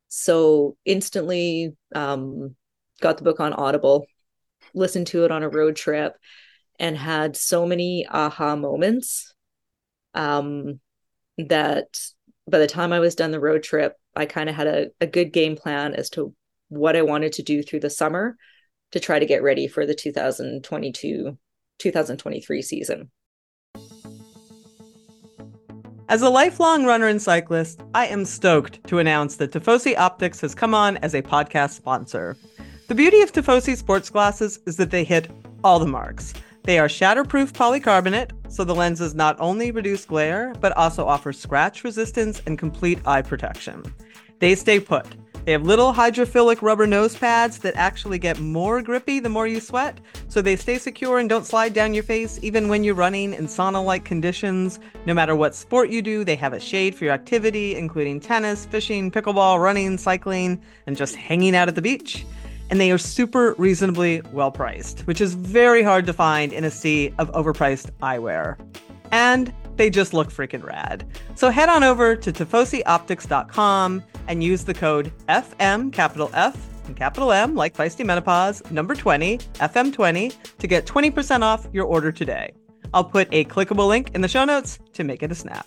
So 0.08 0.76
instantly 0.84 1.76
um, 1.94 2.54
got 3.00 3.18
the 3.18 3.24
book 3.24 3.40
on 3.40 3.52
Audible, 3.52 4.06
listened 4.74 5.08
to 5.08 5.24
it 5.24 5.30
on 5.30 5.42
a 5.42 5.48
road 5.48 5.76
trip, 5.76 6.16
and 6.78 6.96
had 6.96 7.36
so 7.36 7.66
many 7.66 8.06
aha 8.06 8.56
moments 8.56 9.34
um, 10.14 10.80
that 11.38 11.86
by 12.48 12.58
the 12.58 12.66
time 12.66 12.92
I 12.92 13.00
was 13.00 13.14
done 13.14 13.30
the 13.30 13.40
road 13.40 13.62
trip, 13.62 13.94
I 14.14 14.26
kind 14.26 14.48
of 14.48 14.54
had 14.54 14.66
a, 14.66 14.86
a 15.00 15.06
good 15.06 15.32
game 15.32 15.56
plan 15.56 15.94
as 15.94 16.10
to 16.10 16.34
what 16.68 16.96
I 16.96 17.02
wanted 17.02 17.32
to 17.34 17.42
do 17.42 17.62
through 17.62 17.80
the 17.80 17.90
summer 17.90 18.36
to 18.92 19.00
try 19.00 19.18
to 19.18 19.26
get 19.26 19.42
ready 19.42 19.66
for 19.66 19.86
the 19.86 19.94
2022 19.94 21.38
2023 21.78 22.62
season. 22.62 23.10
As 26.14 26.22
a 26.22 26.30
lifelong 26.30 26.84
runner 26.84 27.08
and 27.08 27.20
cyclist, 27.20 27.80
I 27.92 28.06
am 28.06 28.24
stoked 28.24 28.86
to 28.86 29.00
announce 29.00 29.34
that 29.34 29.50
Tifosi 29.50 29.98
Optics 29.98 30.40
has 30.42 30.54
come 30.54 30.72
on 30.72 30.96
as 30.98 31.12
a 31.12 31.22
podcast 31.22 31.70
sponsor. 31.70 32.36
The 32.86 32.94
beauty 32.94 33.20
of 33.22 33.32
Tifosi 33.32 33.76
sports 33.76 34.10
glasses 34.10 34.60
is 34.64 34.76
that 34.76 34.92
they 34.92 35.02
hit 35.02 35.28
all 35.64 35.80
the 35.80 35.88
marks. 35.88 36.32
They 36.62 36.78
are 36.78 36.86
shatterproof 36.86 37.50
polycarbonate, 37.50 38.30
so 38.48 38.62
the 38.62 38.76
lenses 38.76 39.16
not 39.16 39.34
only 39.40 39.72
reduce 39.72 40.04
glare, 40.04 40.54
but 40.60 40.70
also 40.76 41.04
offer 41.04 41.32
scratch 41.32 41.82
resistance 41.82 42.40
and 42.46 42.56
complete 42.56 43.00
eye 43.04 43.22
protection. 43.22 43.82
They 44.38 44.54
stay 44.54 44.78
put, 44.78 45.16
they 45.44 45.52
have 45.52 45.64
little 45.64 45.92
hydrophilic 45.92 46.62
rubber 46.62 46.86
nose 46.86 47.16
pads 47.16 47.58
that 47.58 47.74
actually 47.76 48.18
get 48.18 48.40
more 48.40 48.80
grippy 48.80 49.20
the 49.20 49.28
more 49.28 49.46
you 49.46 49.60
sweat, 49.60 50.00
so 50.28 50.40
they 50.40 50.56
stay 50.56 50.78
secure 50.78 51.18
and 51.18 51.28
don't 51.28 51.44
slide 51.44 51.74
down 51.74 51.92
your 51.92 52.02
face 52.02 52.38
even 52.40 52.68
when 52.68 52.82
you're 52.82 52.94
running 52.94 53.34
in 53.34 53.46
sauna 53.46 53.84
like 53.84 54.06
conditions. 54.06 54.80
No 55.04 55.12
matter 55.12 55.36
what 55.36 55.54
sport 55.54 55.90
you 55.90 56.00
do, 56.00 56.24
they 56.24 56.34
have 56.36 56.54
a 56.54 56.60
shade 56.60 56.94
for 56.94 57.04
your 57.04 57.12
activity, 57.12 57.76
including 57.76 58.20
tennis, 58.20 58.64
fishing, 58.64 59.10
pickleball, 59.10 59.62
running, 59.62 59.98
cycling, 59.98 60.62
and 60.86 60.96
just 60.96 61.14
hanging 61.14 61.54
out 61.54 61.68
at 61.68 61.74
the 61.74 61.82
beach. 61.82 62.24
And 62.70 62.80
they 62.80 62.90
are 62.90 62.96
super 62.96 63.54
reasonably 63.58 64.22
well 64.32 64.50
priced, 64.50 65.00
which 65.00 65.20
is 65.20 65.34
very 65.34 65.82
hard 65.82 66.06
to 66.06 66.14
find 66.14 66.54
in 66.54 66.64
a 66.64 66.70
sea 66.70 67.12
of 67.18 67.30
overpriced 67.32 67.90
eyewear. 68.00 68.56
And 69.12 69.52
they 69.76 69.90
just 69.90 70.14
look 70.14 70.30
freaking 70.30 70.64
rad. 70.64 71.06
So 71.34 71.50
head 71.50 71.68
on 71.68 71.84
over 71.84 72.16
to 72.16 72.32
tifosioptics.com 72.32 74.02
and 74.28 74.42
use 74.42 74.64
the 74.64 74.74
code 74.74 75.12
FM, 75.28 75.92
capital 75.92 76.30
F, 76.34 76.56
and 76.86 76.96
capital 76.96 77.32
M, 77.32 77.54
like 77.54 77.74
Feisty 77.74 78.04
Menopause, 78.04 78.62
number 78.70 78.94
20, 78.94 79.38
FM20, 79.38 80.34
to 80.58 80.66
get 80.66 80.86
20% 80.86 81.42
off 81.42 81.66
your 81.72 81.84
order 81.84 82.12
today. 82.12 82.52
I'll 82.92 83.04
put 83.04 83.28
a 83.32 83.44
clickable 83.46 83.88
link 83.88 84.10
in 84.14 84.20
the 84.20 84.28
show 84.28 84.44
notes 84.44 84.78
to 84.92 85.04
make 85.04 85.22
it 85.22 85.32
a 85.32 85.34
snap. 85.34 85.66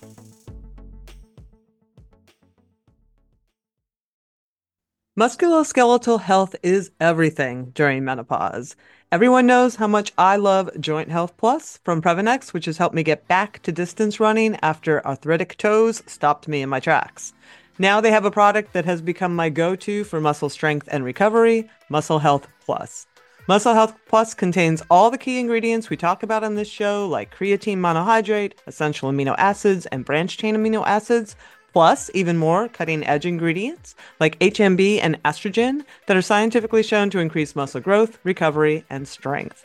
Musculoskeletal 5.20 6.22
health 6.22 6.56
is 6.62 6.92
everything 7.00 7.72
during 7.74 8.06
menopause. 8.06 8.76
Everyone 9.12 9.48
knows 9.48 9.78
how 9.78 9.88
much 9.88 10.14
I 10.16 10.36
love 10.36 10.70
Joint 10.80 11.10
Health 11.10 11.36
Plus 11.38 11.80
from 11.84 12.04
Previnex, 12.04 12.54
which 12.54 12.66
has 12.66 12.78
helped 12.78 12.94
me 12.94 13.02
get 13.02 13.28
back 13.28 13.60
to 13.64 13.72
distance 13.72 14.20
running 14.20 14.56
after 14.62 15.04
arthritic 15.08 15.58
toes 15.58 16.04
stopped 16.06 16.48
me 16.48 16.62
in 16.62 16.70
my 16.70 16.80
tracks. 16.80 17.34
Now 17.80 18.02
they 18.02 18.10
have 18.10 18.26
a 18.26 18.32
product 18.32 18.74
that 18.74 18.86
has 18.86 19.04
become 19.04 19.36
my 19.36 19.50
go 19.50 19.76
to 19.76 20.04
for 20.04 20.20
muscle 20.20 20.50
strength 20.50 20.90
and 20.92 21.04
recovery 21.04 21.70
Muscle 21.90 22.18
Health 22.18 22.48
Plus. 22.66 23.06
Muscle 23.48 23.76
Health 23.76 23.94
Plus 24.08 24.34
contains 24.34 24.82
all 24.90 25.12
the 25.12 25.18
key 25.18 25.40
ingredients 25.40 25.90
we 25.90 25.96
talk 25.96 26.24
about 26.24 26.44
on 26.44 26.56
this 26.56 26.68
show, 26.68 27.08
like 27.08 27.36
creatine 27.36 27.78
monohydrate, 27.78 28.54
essential 28.66 29.12
amino 29.12 29.36
acids, 29.38 29.86
and 29.86 30.04
branched 30.04 30.40
chain 30.40 30.56
amino 30.56 30.84
acids, 30.88 31.36
plus 31.72 32.10
even 32.16 32.36
more 32.36 32.68
cutting 32.68 33.06
edge 33.06 33.28
ingredients 33.28 33.94
like 34.20 34.40
HMB 34.40 35.00
and 35.04 35.22
estrogen 35.22 35.86
that 36.08 36.18
are 36.18 36.22
scientifically 36.24 36.82
shown 36.82 37.12
to 37.12 37.20
increase 37.20 37.56
muscle 37.56 37.80
growth, 37.80 38.18
recovery, 38.24 38.86
and 38.90 39.08
strength. 39.08 39.64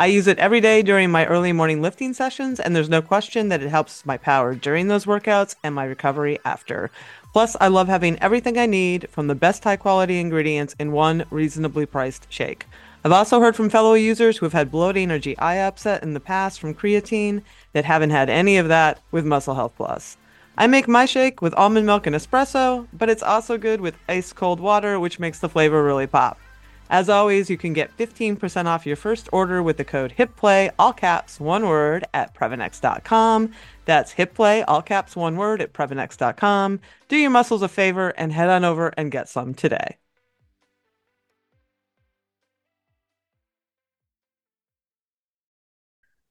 I 0.00 0.06
use 0.06 0.28
it 0.28 0.38
every 0.38 0.60
day 0.60 0.82
during 0.82 1.10
my 1.10 1.26
early 1.26 1.52
morning 1.52 1.82
lifting 1.82 2.14
sessions, 2.14 2.60
and 2.60 2.76
there's 2.76 2.88
no 2.88 3.02
question 3.02 3.48
that 3.48 3.64
it 3.64 3.68
helps 3.68 4.06
my 4.06 4.16
power 4.16 4.54
during 4.54 4.86
those 4.86 5.06
workouts 5.06 5.56
and 5.64 5.74
my 5.74 5.82
recovery 5.82 6.38
after. 6.44 6.92
Plus, 7.32 7.56
I 7.60 7.68
love 7.68 7.88
having 7.88 8.18
everything 8.20 8.58
I 8.58 8.66
need 8.66 9.08
from 9.10 9.26
the 9.26 9.34
best 9.34 9.64
high 9.64 9.76
quality 9.76 10.18
ingredients 10.18 10.74
in 10.78 10.92
one 10.92 11.24
reasonably 11.30 11.86
priced 11.86 12.26
shake. 12.30 12.66
I've 13.04 13.12
also 13.12 13.40
heard 13.40 13.54
from 13.54 13.70
fellow 13.70 13.94
users 13.94 14.38
who 14.38 14.46
have 14.46 14.52
had 14.52 14.70
bloating 14.70 15.10
or 15.10 15.18
GI 15.18 15.36
upset 15.38 16.02
in 16.02 16.14
the 16.14 16.20
past 16.20 16.58
from 16.58 16.74
creatine 16.74 17.42
that 17.72 17.84
haven't 17.84 18.10
had 18.10 18.28
any 18.28 18.56
of 18.56 18.68
that 18.68 19.00
with 19.12 19.24
Muscle 19.24 19.54
Health 19.54 19.74
Plus. 19.76 20.16
I 20.56 20.66
make 20.66 20.88
my 20.88 21.06
shake 21.06 21.40
with 21.40 21.54
almond 21.54 21.86
milk 21.86 22.06
and 22.08 22.16
espresso, 22.16 22.88
but 22.92 23.08
it's 23.08 23.22
also 23.22 23.56
good 23.56 23.80
with 23.80 23.96
ice 24.08 24.32
cold 24.32 24.58
water, 24.58 24.98
which 24.98 25.20
makes 25.20 25.38
the 25.38 25.48
flavor 25.48 25.84
really 25.84 26.08
pop. 26.08 26.38
As 26.90 27.08
always, 27.08 27.50
you 27.50 27.58
can 27.58 27.72
get 27.72 27.96
15% 27.96 28.66
off 28.66 28.86
your 28.86 28.96
first 28.96 29.28
order 29.32 29.62
with 29.62 29.76
the 29.76 29.84
code 29.84 30.14
HITPLAY, 30.16 30.70
all 30.78 30.92
caps, 30.92 31.38
one 31.38 31.66
word, 31.66 32.06
at 32.14 32.34
Previnex.com. 32.34 33.52
That's 33.84 34.12
HITPLAY, 34.12 34.62
all 34.62 34.82
caps, 34.82 35.14
one 35.14 35.36
word, 35.36 35.60
at 35.60 35.72
Previnex.com. 35.72 36.80
Do 37.08 37.16
your 37.16 37.30
muscles 37.30 37.62
a 37.62 37.68
favor 37.68 38.10
and 38.10 38.32
head 38.32 38.48
on 38.48 38.64
over 38.64 38.88
and 38.96 39.12
get 39.12 39.28
some 39.28 39.54
today. 39.54 39.98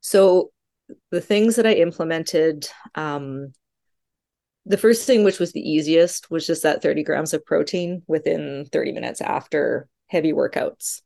So, 0.01 0.51
the 1.11 1.21
things 1.21 1.57
that 1.57 1.67
I 1.67 1.73
implemented 1.73 2.67
um, 2.95 3.51
the 4.67 4.77
first 4.77 5.07
thing, 5.07 5.23
which 5.23 5.39
was 5.39 5.53
the 5.53 5.61
easiest, 5.61 6.29
was 6.29 6.45
just 6.45 6.63
that 6.63 6.81
30 6.81 7.03
grams 7.03 7.33
of 7.33 7.45
protein 7.45 8.03
within 8.07 8.65
30 8.71 8.91
minutes 8.91 9.21
after 9.21 9.87
heavy 10.07 10.33
workouts. 10.33 11.01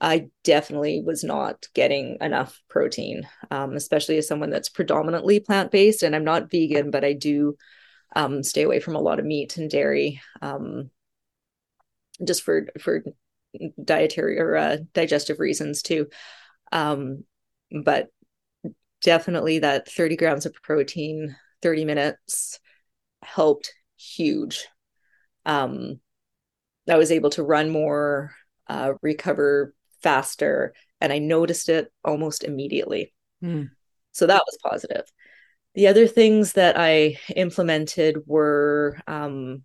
I 0.00 0.28
definitely 0.44 1.00
was 1.00 1.24
not 1.24 1.66
getting 1.74 2.18
enough 2.20 2.62
protein, 2.68 3.26
um, 3.50 3.74
especially 3.74 4.18
as 4.18 4.28
someone 4.28 4.50
that's 4.50 4.68
predominantly 4.68 5.40
plant 5.40 5.70
based. 5.70 6.02
And 6.02 6.14
I'm 6.14 6.24
not 6.24 6.50
vegan, 6.50 6.90
but 6.90 7.04
I 7.04 7.14
do 7.14 7.56
um, 8.14 8.42
stay 8.42 8.62
away 8.62 8.80
from 8.80 8.94
a 8.94 9.00
lot 9.00 9.18
of 9.18 9.24
meat 9.24 9.56
and 9.56 9.70
dairy, 9.70 10.20
um, 10.42 10.90
just 12.24 12.42
for 12.42 12.66
for 12.80 13.04
dietary 13.82 14.38
or 14.38 14.56
uh, 14.56 14.76
digestive 14.92 15.40
reasons 15.40 15.82
too. 15.82 16.08
Um, 16.72 17.24
but 17.84 18.08
definitely 19.02 19.60
that 19.60 19.88
30 19.88 20.16
grams 20.16 20.46
of 20.46 20.54
protein, 20.54 21.36
30 21.62 21.84
minutes 21.84 22.60
helped 23.22 23.72
huge. 23.96 24.66
Um, 25.44 26.00
I 26.88 26.96
was 26.96 27.10
able 27.10 27.30
to 27.30 27.42
run 27.42 27.70
more, 27.70 28.32
uh, 28.68 28.94
recover 29.02 29.74
faster, 30.02 30.72
and 31.00 31.12
I 31.12 31.18
noticed 31.18 31.68
it 31.68 31.92
almost 32.04 32.44
immediately. 32.44 33.12
Mm. 33.42 33.70
So 34.12 34.26
that 34.26 34.44
was 34.46 34.58
positive. 34.62 35.04
The 35.74 35.88
other 35.88 36.06
things 36.06 36.54
that 36.54 36.78
I 36.78 37.18
implemented 37.34 38.18
were 38.26 38.98
um, 39.06 39.64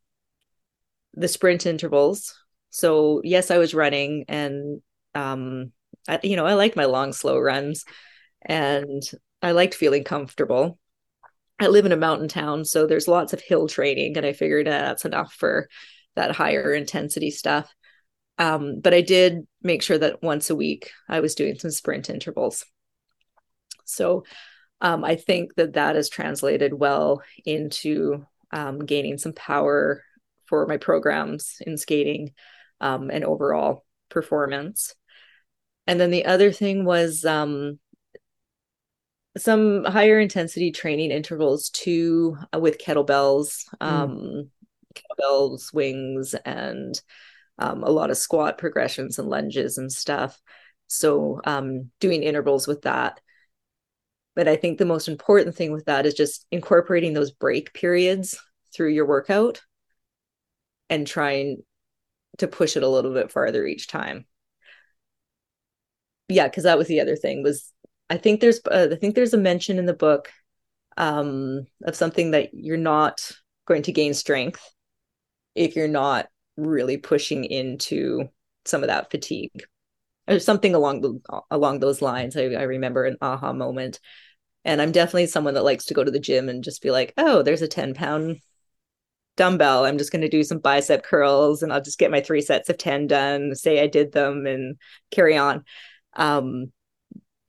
the 1.13 1.27
sprint 1.27 1.65
intervals. 1.65 2.37
So 2.69 3.21
yes, 3.23 3.51
I 3.51 3.57
was 3.57 3.73
running, 3.73 4.25
and 4.27 4.81
um, 5.15 5.71
I, 6.07 6.19
you 6.23 6.35
know 6.35 6.45
I 6.45 6.55
liked 6.55 6.75
my 6.75 6.85
long, 6.85 7.13
slow 7.13 7.39
runs, 7.39 7.85
and 8.41 9.03
I 9.41 9.51
liked 9.51 9.75
feeling 9.75 10.03
comfortable. 10.03 10.79
I 11.59 11.67
live 11.67 11.85
in 11.85 11.91
a 11.91 11.97
mountain 11.97 12.27
town, 12.27 12.65
so 12.65 12.87
there's 12.87 13.07
lots 13.07 13.33
of 13.33 13.41
hill 13.41 13.67
training, 13.67 14.17
and 14.17 14.25
I 14.25 14.33
figured 14.33 14.67
uh, 14.67 14.71
that's 14.71 15.05
enough 15.05 15.33
for 15.33 15.69
that 16.15 16.35
higher 16.35 16.73
intensity 16.73 17.31
stuff. 17.31 17.73
Um, 18.37 18.79
but 18.81 18.93
I 18.93 19.01
did 19.01 19.47
make 19.61 19.83
sure 19.83 19.97
that 19.97 20.23
once 20.23 20.49
a 20.49 20.55
week 20.55 20.91
I 21.07 21.19
was 21.19 21.35
doing 21.35 21.59
some 21.59 21.71
sprint 21.71 22.09
intervals. 22.09 22.65
So 23.85 24.23
um, 24.79 25.03
I 25.03 25.15
think 25.15 25.55
that 25.55 25.73
that 25.73 25.95
has 25.95 26.09
translated 26.09 26.73
well 26.73 27.21
into 27.45 28.25
um, 28.51 28.79
gaining 28.79 29.17
some 29.17 29.33
power 29.33 30.03
for 30.45 30.65
my 30.65 30.77
programs 30.77 31.57
in 31.61 31.77
skating 31.77 32.33
um, 32.79 33.09
and 33.09 33.23
overall 33.23 33.85
performance. 34.09 34.93
And 35.87 35.99
then 35.99 36.11
the 36.11 36.25
other 36.25 36.51
thing 36.51 36.83
was 36.83 37.23
um, 37.25 37.79
some 39.37 39.85
higher 39.85 40.19
intensity 40.19 40.71
training 40.71 41.11
intervals 41.11 41.69
too 41.69 42.37
uh, 42.53 42.59
with 42.59 42.79
kettlebells 42.79 43.63
mm. 43.81 44.49
Kettlebell 44.93 45.59
swings 45.59 46.33
and 46.45 46.99
um, 47.59 47.83
a 47.83 47.89
lot 47.89 48.09
of 48.09 48.17
squat 48.17 48.57
progressions 48.57 49.19
and 49.19 49.29
lunges 49.29 49.77
and 49.77 49.91
stuff. 49.91 50.39
So 50.87 51.41
um 51.45 51.91
doing 51.99 52.23
intervals 52.23 52.67
with 52.67 52.83
that. 52.83 53.19
But 54.35 54.47
i 54.47 54.55
think 54.55 54.77
the 54.77 54.85
most 54.85 55.07
important 55.07 55.55
thing 55.55 55.71
with 55.71 55.85
that 55.85 56.05
is 56.05 56.13
just 56.13 56.45
incorporating 56.51 57.13
those 57.13 57.31
break 57.31 57.73
periods 57.73 58.39
through 58.73 58.89
your 58.89 59.05
workout 59.05 59.61
and 60.89 61.05
trying 61.05 61.63
to 62.37 62.47
push 62.47 62.75
it 62.75 62.83
a 62.83 62.87
little 62.87 63.13
bit 63.13 63.31
farther 63.31 63.65
each 63.65 63.87
time. 63.87 64.25
Yeah 66.29 66.47
because 66.47 66.63
that 66.63 66.77
was 66.77 66.87
the 66.87 67.01
other 67.01 67.15
thing 67.15 67.43
was 67.43 67.71
I 68.09 68.17
think 68.17 68.41
there's 68.41 68.59
uh, 68.69 68.89
I 68.91 68.95
think 68.95 69.15
there's 69.15 69.33
a 69.33 69.37
mention 69.37 69.79
in 69.79 69.85
the 69.85 69.93
book 69.93 70.29
um, 70.97 71.65
of 71.85 71.95
something 71.95 72.31
that 72.31 72.53
you're 72.53 72.75
not 72.75 73.31
going 73.65 73.83
to 73.83 73.93
gain 73.93 74.13
strength 74.13 74.61
if 75.55 75.75
you're 75.75 75.87
not 75.87 76.27
really 76.57 76.97
pushing 76.97 77.45
into 77.45 78.29
some 78.65 78.83
of 78.83 78.87
that 78.87 79.09
fatigue 79.11 79.63
or 80.27 80.39
something 80.39 80.75
along 80.75 81.01
the 81.01 81.43
along 81.49 81.79
those 81.79 82.01
lines. 82.01 82.37
I, 82.37 82.43
I 82.43 82.63
remember 82.63 83.05
an 83.05 83.17
aha 83.21 83.53
moment, 83.53 83.99
and 84.65 84.81
I'm 84.81 84.91
definitely 84.91 85.27
someone 85.27 85.55
that 85.55 85.63
likes 85.63 85.85
to 85.85 85.93
go 85.93 86.03
to 86.03 86.11
the 86.11 86.19
gym 86.19 86.49
and 86.49 86.63
just 86.63 86.81
be 86.81 86.91
like, 86.91 87.13
oh, 87.17 87.41
there's 87.41 87.61
a 87.61 87.67
10 87.67 87.93
pound 87.93 88.37
dumbbell. 89.37 89.85
I'm 89.85 89.97
just 89.97 90.11
going 90.11 90.21
to 90.21 90.29
do 90.29 90.43
some 90.43 90.59
bicep 90.59 91.03
curls 91.03 91.63
and 91.63 91.71
I'll 91.71 91.81
just 91.81 91.99
get 91.99 92.11
my 92.11 92.21
three 92.21 92.41
sets 92.41 92.69
of 92.69 92.77
10 92.77 93.07
done, 93.07 93.55
say 93.55 93.81
I 93.81 93.87
did 93.87 94.11
them 94.11 94.45
and 94.45 94.77
carry 95.09 95.37
on. 95.37 95.63
Um, 96.13 96.71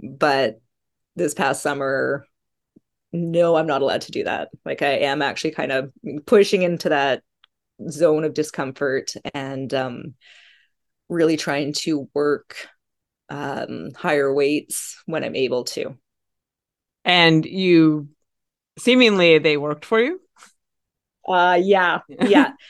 but 0.02 0.60
this 1.16 1.34
past 1.34 1.62
summer 1.62 2.26
no 3.12 3.56
i'm 3.56 3.66
not 3.66 3.82
allowed 3.82 4.00
to 4.00 4.12
do 4.12 4.24
that 4.24 4.48
like 4.64 4.82
i 4.82 4.92
am 4.92 5.22
actually 5.22 5.50
kind 5.50 5.70
of 5.70 5.92
pushing 6.26 6.62
into 6.62 6.88
that 6.88 7.22
zone 7.90 8.24
of 8.24 8.34
discomfort 8.34 9.14
and 9.34 9.72
um, 9.74 10.14
really 11.08 11.36
trying 11.36 11.72
to 11.72 12.08
work 12.14 12.56
um, 13.28 13.90
higher 13.96 14.32
weights 14.32 15.02
when 15.06 15.24
i'm 15.24 15.36
able 15.36 15.64
to. 15.64 15.96
And 17.04 17.44
you 17.44 18.08
seemingly 18.78 19.38
they 19.38 19.56
worked 19.56 19.84
for 19.84 20.00
you? 20.00 20.20
Uh 21.26 21.58
yeah 21.62 22.00
yeah. 22.08 22.52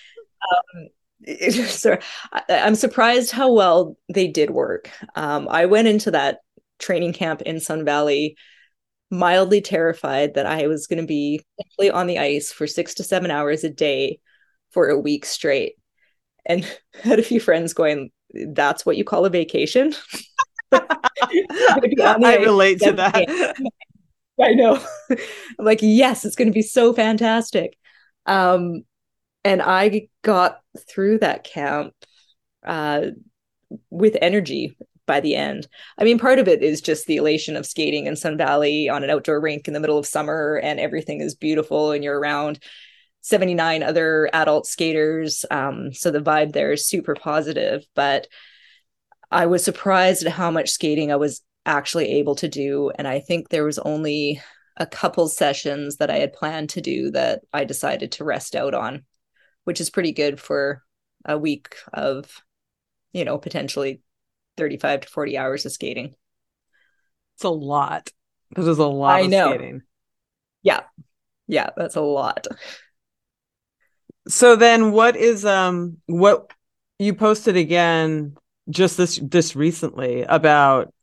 Um, 0.75 0.88
so 1.53 1.96
I, 2.33 2.42
i'm 2.51 2.75
surprised 2.75 3.31
how 3.31 3.53
well 3.53 3.96
they 4.12 4.27
did 4.27 4.51
work. 4.51 4.90
Um, 5.14 5.48
i 5.48 5.66
went 5.66 5.87
into 5.87 6.11
that 6.11 6.38
training 6.83 7.14
camp 7.14 7.42
in 7.42 7.61
Sun 7.61 7.85
Valley, 7.85 8.37
mildly 9.11 9.61
terrified 9.61 10.35
that 10.35 10.46
I 10.46 10.66
was 10.66 10.87
going 10.87 11.01
to 11.01 11.07
be 11.07 11.40
on 11.92 12.07
the 12.07 12.18
ice 12.18 12.53
for 12.53 12.66
six 12.66 12.94
to 12.94 13.05
seven 13.05 13.31
hours 13.31 13.64
a 13.64 13.70
day 13.70 14.20
for 14.72 14.88
a 14.88 14.98
week 14.98 15.24
straight. 15.24 15.74
And 16.44 16.66
had 17.02 17.18
a 17.18 17.24
few 17.24 17.40
friends 17.40 17.74
going, 17.74 18.11
That's 18.32 18.85
what 18.85 18.96
you 18.96 19.04
call 19.04 19.24
a 19.26 19.30
vacation? 19.30 19.94
I 20.72 22.38
relate 22.40 22.80
to 22.80 22.92
that. 22.92 23.54
I 24.40 24.54
know. 24.54 24.82
I'm 25.11 25.64
like, 25.64 25.80
yes, 25.82 26.24
it's 26.24 26.37
going 26.37 26.48
to 26.48 26.54
be 26.54 26.62
so 26.62 26.92
fantastic. 26.92 27.76
Um, 28.26 28.85
and 29.44 29.61
I 29.61 30.08
got 30.22 30.61
through 30.88 31.18
that 31.18 31.44
camp 31.44 31.94
uh, 32.66 33.08
with 33.90 34.16
energy 34.20 34.76
by 35.06 35.20
the 35.20 35.37
end. 35.37 35.66
I 35.98 36.04
mean, 36.04 36.18
part 36.18 36.38
of 36.38 36.48
it 36.48 36.62
is 36.62 36.80
just 36.80 37.06
the 37.06 37.16
elation 37.16 37.56
of 37.56 37.66
skating 37.66 38.06
in 38.06 38.16
Sun 38.16 38.38
Valley 38.38 38.88
on 38.88 39.02
an 39.02 39.11
outdoor 39.11 39.40
rink 39.40 39.66
in 39.66 39.74
the 39.74 39.80
middle 39.80 39.98
of 39.98 40.06
summer 40.06 40.61
and 40.62 40.78
everything 40.78 41.20
is 41.20 41.35
beautiful 41.35 41.90
and 41.90 42.04
you're 42.04 42.18
around 42.18 42.61
79 43.22 43.82
other 43.82 44.28
adult 44.32 44.66
skaters. 44.66 45.44
Um, 45.50 45.92
so 45.92 46.11
the 46.11 46.20
vibe 46.20 46.52
there 46.52 46.72
is 46.72 46.87
super 46.87 47.14
positive. 47.14 47.85
But 47.94 48.28
I 49.30 49.46
was 49.46 49.64
surprised 49.64 50.26
at 50.26 50.32
how 50.32 50.50
much 50.50 50.70
skating 50.70 51.11
I 51.11 51.16
was 51.16 51.40
actually 51.64 52.08
able 52.18 52.35
to 52.37 52.48
do. 52.48 52.90
And 52.94 53.08
I 53.08 53.20
think 53.20 53.48
there 53.48 53.64
was 53.64 53.78
only 53.78 54.42
a 54.76 54.87
couple 54.87 55.28
sessions 55.28 55.96
that 55.96 56.11
I 56.11 56.18
had 56.18 56.32
planned 56.32 56.70
to 56.70 56.80
do 56.80 57.11
that 57.12 57.42
I 57.52 57.64
decided 57.64 58.12
to 58.12 58.24
rest 58.24 58.56
out 58.56 58.74
on, 58.74 59.04
which 59.64 59.80
is 59.80 59.90
pretty 59.90 60.12
good 60.12 60.40
for 60.40 60.82
a 61.24 61.38
week 61.38 61.76
of, 61.92 62.42
you 63.12 63.24
know, 63.24 63.38
potentially 63.38 64.02
35 64.56 65.02
to 65.02 65.08
40 65.08 65.38
hours 65.38 65.64
of 65.64 65.72
skating. 65.72 66.14
It's 67.37 67.44
a 67.44 67.48
lot. 67.48 68.11
This 68.54 68.66
is 68.66 68.78
a 68.78 68.87
lot 68.87 69.22
I 69.22 69.26
know. 69.26 69.50
Skating. 69.50 69.82
Yeah. 70.62 70.80
Yeah, 71.46 71.70
that's 71.76 71.96
a 71.96 72.00
lot. 72.00 72.46
So 74.33 74.57
then 74.57 74.92
what 74.92 75.14
is 75.14 75.45
um 75.45 75.99
what 76.07 76.51
you 76.99 77.12
posted 77.12 77.55
again 77.55 78.35
just 78.71 78.97
this 78.97 79.18
this 79.18 79.55
recently 79.55 80.23
about 80.23 80.95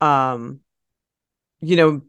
um 0.00 0.60
you 1.60 1.76
know 1.76 2.00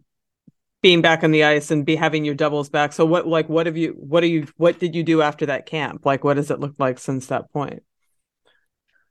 being 0.81 1.01
back 1.01 1.21
on 1.21 1.31
the 1.31 1.43
ice 1.43 1.69
and 1.69 1.85
be 1.85 1.97
having 1.97 2.23
your 2.23 2.33
doubles 2.33 2.69
back. 2.69 2.93
So 2.93 3.05
what 3.05 3.27
like 3.27 3.49
what 3.49 3.65
have 3.65 3.75
you 3.75 3.91
what 3.97 4.23
are 4.23 4.27
you 4.27 4.47
what 4.55 4.79
did 4.79 4.95
you 4.95 5.03
do 5.03 5.21
after 5.21 5.45
that 5.47 5.65
camp? 5.65 6.05
Like 6.05 6.23
what 6.23 6.35
does 6.35 6.49
it 6.49 6.61
look 6.61 6.75
like 6.79 6.97
since 6.97 7.27
that 7.27 7.51
point? 7.51 7.83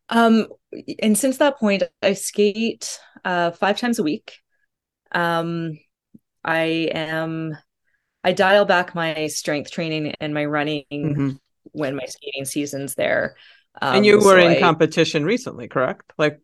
Um 0.09 0.47
and 1.03 1.19
since 1.19 1.37
that 1.37 1.59
point 1.59 1.83
I 2.03 2.15
skate 2.15 2.99
uh 3.27 3.51
5 3.51 3.79
times 3.79 3.99
a 3.99 4.03
week. 4.03 4.39
Um 5.13 5.79
I 6.43 6.89
am 6.95 7.59
I 8.25 8.33
dial 8.33 8.65
back 8.65 8.95
my 8.95 9.27
strength 9.27 9.71
training 9.71 10.15
and 10.21 10.33
my 10.33 10.45
running 10.45 10.85
mm-hmm. 10.93 11.31
when 11.73 11.97
my 11.97 12.05
skating 12.07 12.45
season's 12.45 12.95
there. 12.95 13.37
Um, 13.81 13.97
and 13.97 14.07
you 14.07 14.17
were 14.17 14.23
so 14.23 14.37
in 14.37 14.53
I, 14.53 14.61
competition 14.61 15.25
recently, 15.25 15.69
correct? 15.69 16.13
Like 16.19 16.41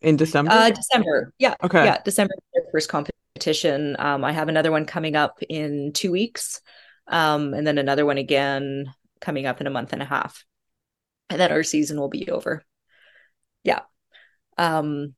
in 0.00 0.16
December? 0.16 0.52
Uh, 0.52 0.70
December. 0.70 1.32
Yeah. 1.38 1.54
Okay. 1.62 1.84
Yeah. 1.84 1.98
December 2.04 2.34
first 2.72 2.88
competition. 2.88 3.96
Um, 3.98 4.24
I 4.24 4.32
have 4.32 4.48
another 4.48 4.70
one 4.70 4.86
coming 4.86 5.16
up 5.16 5.42
in 5.48 5.92
two 5.92 6.10
weeks. 6.10 6.60
Um, 7.06 7.52
and 7.54 7.66
then 7.66 7.78
another 7.78 8.06
one 8.06 8.18
again 8.18 8.92
coming 9.20 9.46
up 9.46 9.60
in 9.60 9.66
a 9.66 9.70
month 9.70 9.92
and 9.92 10.02
a 10.02 10.06
half. 10.06 10.44
And 11.28 11.40
then 11.40 11.52
our 11.52 11.62
season 11.62 11.98
will 11.98 12.08
be 12.08 12.30
over. 12.30 12.64
Yeah. 13.64 13.80
Um, 14.58 15.14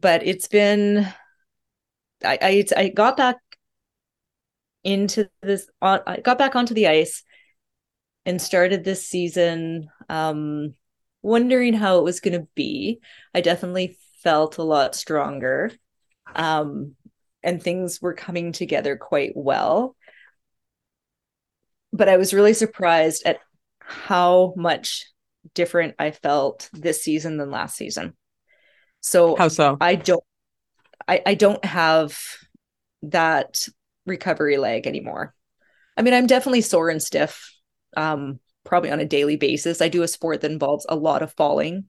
but 0.00 0.26
it's 0.26 0.48
been 0.48 1.06
I, 2.24 2.38
I 2.40 2.64
I 2.76 2.88
got 2.88 3.16
back 3.16 3.36
into 4.86 5.28
this 5.42 5.68
I 5.82 6.20
got 6.22 6.38
back 6.38 6.54
onto 6.54 6.72
the 6.72 6.86
ice 6.86 7.24
and 8.24 8.40
started 8.40 8.84
this 8.84 9.06
season 9.06 9.88
um 10.08 10.74
wondering 11.22 11.74
how 11.74 11.98
it 11.98 12.04
was 12.04 12.20
going 12.20 12.40
to 12.40 12.46
be. 12.54 13.00
I 13.34 13.40
definitely 13.40 13.98
felt 14.22 14.58
a 14.58 14.62
lot 14.62 14.94
stronger. 14.94 15.72
Um 16.34 16.94
and 17.42 17.62
things 17.62 18.00
were 18.00 18.14
coming 18.14 18.52
together 18.52 18.96
quite 18.96 19.32
well. 19.34 19.96
But 21.92 22.08
I 22.08 22.16
was 22.16 22.32
really 22.32 22.54
surprised 22.54 23.26
at 23.26 23.38
how 23.80 24.54
much 24.56 25.06
different 25.54 25.96
I 25.98 26.12
felt 26.12 26.70
this 26.72 27.02
season 27.02 27.38
than 27.38 27.50
last 27.50 27.76
season. 27.76 28.16
So 29.00 29.34
how 29.36 29.48
so? 29.48 29.76
I 29.80 29.96
don't 29.96 30.22
I, 31.08 31.22
I 31.26 31.34
don't 31.34 31.64
have 31.64 32.18
that 33.02 33.68
recovery 34.06 34.56
leg 34.56 34.86
anymore. 34.86 35.34
I 35.96 36.02
mean, 36.02 36.14
I'm 36.14 36.26
definitely 36.26 36.60
sore 36.60 36.90
and 36.90 37.02
stiff, 37.02 37.52
um, 37.96 38.40
probably 38.64 38.90
on 38.90 39.00
a 39.00 39.06
daily 39.06 39.36
basis. 39.36 39.80
I 39.80 39.88
do 39.88 40.02
a 40.02 40.08
sport 40.08 40.42
that 40.42 40.50
involves 40.50 40.86
a 40.88 40.96
lot 40.96 41.22
of 41.22 41.32
falling 41.34 41.84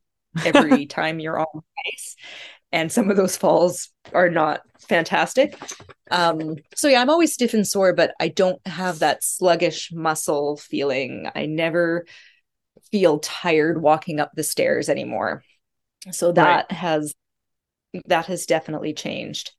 every 0.45 0.85
time 0.87 1.19
you're 1.19 1.39
on 1.39 1.61
ice. 1.93 2.15
And 2.71 2.91
some 2.91 3.09
of 3.09 3.17
those 3.17 3.37
falls 3.37 3.89
are 4.13 4.29
not 4.29 4.61
fantastic. 4.79 5.57
Um, 6.11 6.55
so 6.75 6.87
yeah, 6.87 7.01
I'm 7.01 7.09
always 7.09 7.33
stiff 7.33 7.53
and 7.53 7.65
sore, 7.65 7.93
but 7.93 8.13
I 8.19 8.27
don't 8.27 8.65
have 8.67 8.99
that 8.99 9.23
sluggish 9.23 9.91
muscle 9.93 10.57
feeling. 10.57 11.29
I 11.33 11.45
never 11.45 12.05
feel 12.91 13.19
tired 13.19 13.81
walking 13.81 14.19
up 14.19 14.31
the 14.33 14.43
stairs 14.43 14.89
anymore. 14.89 15.43
So 16.11 16.31
that 16.33 16.67
right. 16.69 16.71
has 16.71 17.13
that 18.05 18.25
has 18.25 18.45
definitely 18.45 18.93
changed. 18.93 19.51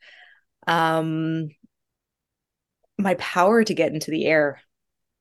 Um, 0.66 1.48
my 2.98 3.14
power 3.14 3.62
to 3.62 3.74
get 3.74 3.92
into 3.92 4.10
the 4.10 4.26
air. 4.26 4.60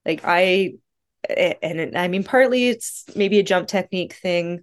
Like 0.06 0.22
I, 0.24 0.74
and 1.30 1.98
I 1.98 2.08
mean, 2.08 2.24
partly 2.24 2.70
it's 2.70 3.06
maybe 3.16 3.40
a 3.40 3.44
jump 3.44 3.68
technique 3.68 4.14
thing, 4.14 4.62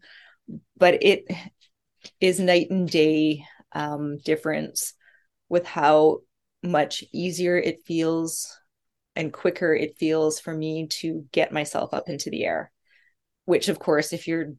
but 0.77 1.03
it 1.03 1.25
is 2.21 2.41
night 2.41 2.71
and 2.71 2.89
day 2.89 3.45
um, 3.73 4.19
difference 4.19 4.95
with 5.49 5.67
how 5.67 6.21
much 6.63 7.05
easier 7.13 7.57
it 7.57 7.85
feels 7.85 8.59
and 9.17 9.33
quicker 9.33 9.75
it 9.75 9.99
feels 9.99 10.41
for 10.41 10.53
me 10.53 10.89
to 10.89 11.27
get 11.31 11.53
myself 11.53 11.95
up 11.95 12.09
into 12.09 12.31
the 12.31 12.45
air. 12.45 12.73
Which, 13.45 13.69
of 13.69 13.79
course, 13.79 14.13
if 14.13 14.27
you're 14.27 14.55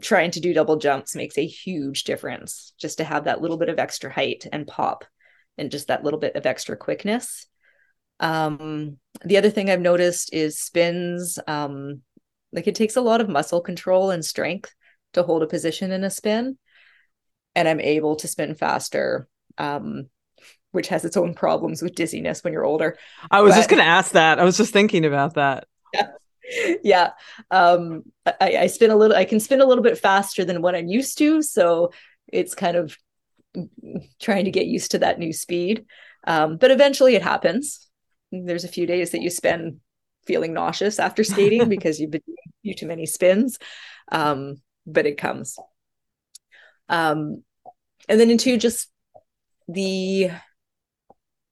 trying 0.00 0.30
to 0.32 0.40
do 0.40 0.54
double 0.54 0.76
jumps, 0.76 1.16
makes 1.16 1.36
a 1.36 1.46
huge 1.46 2.04
difference 2.04 2.72
just 2.78 2.98
to 2.98 3.04
have 3.04 3.24
that 3.24 3.40
little 3.40 3.56
bit 3.56 3.68
of 3.68 3.78
extra 3.78 4.10
height 4.12 4.46
and 4.52 4.66
pop 4.66 5.04
and 5.58 5.70
just 5.70 5.88
that 5.88 6.04
little 6.04 6.20
bit 6.20 6.36
of 6.36 6.46
extra 6.46 6.76
quickness. 6.76 7.46
Um, 8.20 8.98
the 9.24 9.36
other 9.36 9.50
thing 9.50 9.70
I've 9.70 9.80
noticed 9.80 10.32
is 10.32 10.58
spins. 10.60 11.38
Um, 11.46 12.02
like 12.52 12.66
it 12.66 12.74
takes 12.74 12.96
a 12.96 13.00
lot 13.00 13.20
of 13.20 13.28
muscle 13.28 13.60
control 13.60 14.10
and 14.10 14.24
strength 14.24 14.74
to 15.12 15.22
hold 15.22 15.42
a 15.42 15.46
position 15.46 15.92
in 15.92 16.04
a 16.04 16.10
spin, 16.10 16.58
and 17.54 17.68
I'm 17.68 17.80
able 17.80 18.16
to 18.16 18.28
spin 18.28 18.54
faster. 18.54 19.28
Um, 19.58 20.08
which 20.72 20.88
has 20.88 21.04
its 21.04 21.16
own 21.16 21.34
problems 21.34 21.80
with 21.80 21.94
dizziness 21.94 22.42
when 22.42 22.52
you're 22.52 22.64
older. 22.64 22.98
I 23.30 23.42
was 23.42 23.52
but, 23.52 23.58
just 23.58 23.70
going 23.70 23.80
to 23.80 23.88
ask 23.88 24.10
that. 24.12 24.40
I 24.40 24.44
was 24.44 24.56
just 24.56 24.72
thinking 24.72 25.04
about 25.04 25.34
that. 25.34 25.68
Yeah. 25.94 26.08
yeah. 26.82 27.10
Um, 27.52 28.02
I, 28.26 28.56
I 28.56 28.66
spin 28.66 28.90
a 28.90 28.96
little, 28.96 29.16
I 29.16 29.24
can 29.24 29.38
spin 29.38 29.60
a 29.60 29.66
little 29.66 29.84
bit 29.84 29.98
faster 29.98 30.44
than 30.44 30.62
what 30.62 30.74
I'm 30.74 30.88
used 30.88 31.16
to. 31.18 31.42
So 31.42 31.92
it's 32.32 32.56
kind 32.56 32.76
of 32.76 32.98
trying 34.20 34.44
to 34.44 34.50
get 34.50 34.66
used 34.66 34.92
to 34.92 34.98
that 34.98 35.18
new 35.18 35.32
speed. 35.32 35.86
Um, 36.26 36.56
but 36.56 36.70
eventually 36.70 37.14
it 37.14 37.22
happens. 37.22 37.88
There's 38.32 38.64
a 38.64 38.68
few 38.68 38.86
days 38.86 39.10
that 39.10 39.22
you 39.22 39.30
spend 39.30 39.80
feeling 40.26 40.54
nauseous 40.54 40.98
after 40.98 41.24
skating 41.24 41.68
because 41.68 42.00
you've 42.00 42.10
been 42.10 42.22
doing 42.62 42.76
too 42.76 42.86
many 42.86 43.06
spins. 43.06 43.58
Um, 44.10 44.56
but 44.86 45.06
it 45.06 45.18
comes. 45.18 45.58
Um, 46.88 47.42
and 48.08 48.20
then 48.20 48.30
into 48.30 48.56
just 48.58 48.90
the 49.68 50.30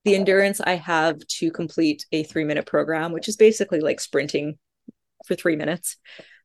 the 0.04 0.16
endurance 0.16 0.60
I 0.60 0.74
have 0.74 1.18
to 1.38 1.50
complete 1.50 2.06
a 2.10 2.24
three 2.24 2.44
minute 2.44 2.66
program, 2.66 3.12
which 3.12 3.28
is 3.28 3.36
basically 3.36 3.80
like 3.80 4.00
sprinting 4.00 4.58
for 5.26 5.34
three 5.34 5.56
minutes. 5.56 5.96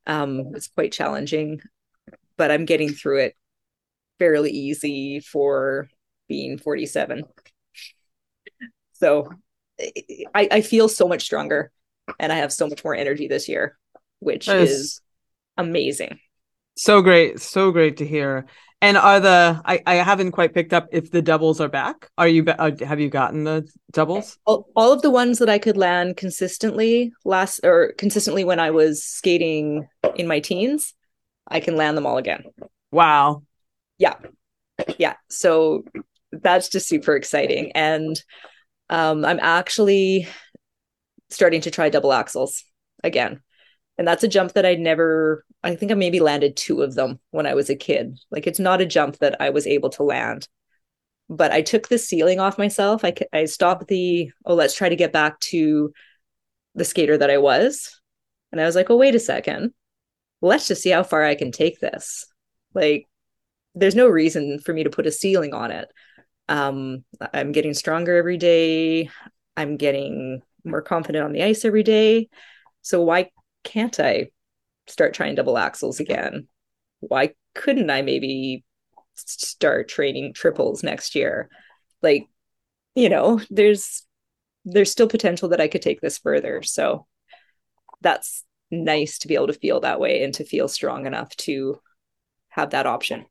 Um, 0.05 0.51
it's 0.53 0.67
quite 0.67 0.91
challenging, 0.93 1.61
but 2.37 2.51
I'm 2.51 2.65
getting 2.65 2.89
through 2.89 3.19
it 3.19 3.35
fairly 4.19 4.51
easy 4.51 5.19
for 5.19 5.87
being 6.27 6.57
47. 6.57 7.23
So 8.93 9.29
I, 10.33 10.47
I 10.51 10.61
feel 10.61 10.89
so 10.89 11.07
much 11.07 11.23
stronger 11.23 11.71
and 12.19 12.31
I 12.31 12.37
have 12.37 12.51
so 12.51 12.67
much 12.67 12.83
more 12.83 12.95
energy 12.95 13.27
this 13.27 13.47
year, 13.47 13.77
which 14.19 14.47
is, 14.47 14.71
is 14.71 15.01
amazing. 15.57 16.19
So 16.75 17.01
great. 17.01 17.39
So 17.39 17.71
great 17.71 17.97
to 17.97 18.05
hear. 18.05 18.45
And 18.79 18.95
are 18.95 19.19
the 19.19 19.59
I, 19.65 19.81
I 19.87 19.95
haven't 19.95 20.33
quite 20.33 20.53
picked 20.53 20.71
up 20.71 20.87
if 20.91 21.09
the 21.09 21.21
doubles 21.21 21.59
are 21.59 21.67
back. 21.67 22.11
Are 22.15 22.27
you 22.27 22.43
uh, 22.45 22.71
have 22.85 22.99
you 22.99 23.09
gotten 23.09 23.43
the 23.43 23.67
doubles? 23.91 24.37
All, 24.45 24.67
all 24.75 24.91
of 24.91 25.01
the 25.01 25.09
ones 25.09 25.39
that 25.39 25.49
I 25.49 25.57
could 25.57 25.77
land 25.77 26.15
consistently 26.15 27.11
last 27.25 27.61
or 27.63 27.93
consistently 27.97 28.43
when 28.43 28.59
I 28.59 28.69
was 28.69 29.03
skating 29.03 29.87
in 30.15 30.27
my 30.27 30.39
teens, 30.39 30.93
I 31.47 31.59
can 31.59 31.75
land 31.75 31.97
them 31.97 32.05
all 32.05 32.19
again. 32.19 32.43
Wow 32.91 33.41
yeah. 33.97 34.15
Yeah. 34.97 35.15
So 35.29 35.83
that's 36.31 36.69
just 36.69 36.87
super 36.87 37.15
exciting. 37.15 37.71
And 37.73 38.21
um, 38.89 39.25
i'm 39.25 39.39
actually 39.41 40.27
starting 41.29 41.61
to 41.61 41.71
try 41.71 41.89
double 41.89 42.11
axels 42.11 42.63
again. 43.03 43.41
And 43.97 44.07
that's 44.07 44.23
a 44.23 44.27
jump 44.27 44.53
that 44.53 44.65
i'd 44.65 44.79
never 44.79 45.43
i 45.63 45.75
think 45.75 45.91
i 45.91 45.95
maybe 45.95 46.19
landed 46.19 46.55
two 46.55 46.81
of 46.81 46.95
them 46.95 47.19
when 47.31 47.45
i 47.45 47.53
was 47.53 47.69
a 47.69 47.75
kid. 47.75 48.17
Like 48.31 48.47
it's 48.47 48.59
not 48.59 48.81
a 48.81 48.85
jump 48.85 49.17
that 49.17 49.41
i 49.41 49.49
was 49.49 49.67
able 49.67 49.89
to 49.91 50.03
land 50.03 50.47
but 51.29 51.51
i 51.51 51.61
took 51.61 51.89
the 51.89 51.97
ceiling 51.97 52.39
off 52.39 52.57
myself. 52.57 53.03
I, 53.03 53.13
I 53.33 53.45
stopped 53.45 53.87
the 53.87 54.31
oh 54.45 54.55
let's 54.55 54.75
try 54.75 54.89
to 54.89 54.95
get 54.95 55.11
back 55.11 55.39
to 55.51 55.91
the 56.75 56.85
skater 56.85 57.17
that 57.17 57.31
i 57.31 57.37
was. 57.37 57.99
And 58.51 58.61
i 58.61 58.65
was 58.65 58.75
like 58.75 58.89
oh 58.89 58.97
wait 58.97 59.15
a 59.15 59.19
second. 59.19 59.73
Let's 60.41 60.67
just 60.67 60.83
see 60.83 60.91
how 60.91 61.03
far 61.03 61.23
i 61.23 61.35
can 61.35 61.51
take 61.51 61.79
this. 61.79 62.25
Like 62.73 63.07
there's 63.79 63.95
no 63.95 64.07
reason 64.07 64.59
for 64.59 64.73
me 64.73 64.83
to 64.83 64.89
put 64.89 65.07
a 65.07 65.11
ceiling 65.11 65.53
on 65.53 65.71
it. 65.71 65.89
Um, 66.49 67.03
I'm 67.33 67.51
getting 67.51 67.73
stronger 67.73 68.15
every 68.15 68.37
day. 68.37 69.09
I'm 69.55 69.77
getting 69.77 70.41
more 70.63 70.81
confident 70.81 71.25
on 71.25 71.31
the 71.31 71.43
ice 71.43 71.65
every 71.65 71.83
day. 71.83 72.29
So 72.81 73.01
why 73.03 73.31
can't 73.63 73.99
I 73.99 74.29
start 74.87 75.13
trying 75.13 75.35
double 75.35 75.55
axels 75.55 75.99
again? 75.99 76.47
Why 76.99 77.33
couldn't 77.53 77.89
I 77.89 78.01
maybe 78.01 78.63
start 79.15 79.89
training 79.89 80.33
triples 80.33 80.83
next 80.83 81.15
year? 81.15 81.49
Like, 82.01 82.27
you 82.95 83.09
know, 83.09 83.41
there's 83.49 84.03
there's 84.65 84.91
still 84.91 85.07
potential 85.07 85.49
that 85.49 85.61
I 85.61 85.67
could 85.67 85.81
take 85.81 86.01
this 86.01 86.17
further. 86.17 86.61
So 86.61 87.07
that's 88.01 88.43
nice 88.69 89.19
to 89.19 89.27
be 89.27 89.35
able 89.35 89.47
to 89.47 89.53
feel 89.53 89.79
that 89.81 89.99
way 89.99 90.23
and 90.23 90.33
to 90.33 90.43
feel 90.43 90.67
strong 90.67 91.05
enough 91.05 91.35
to 91.37 91.79
have 92.49 92.71
that 92.71 92.85
option. 92.85 93.25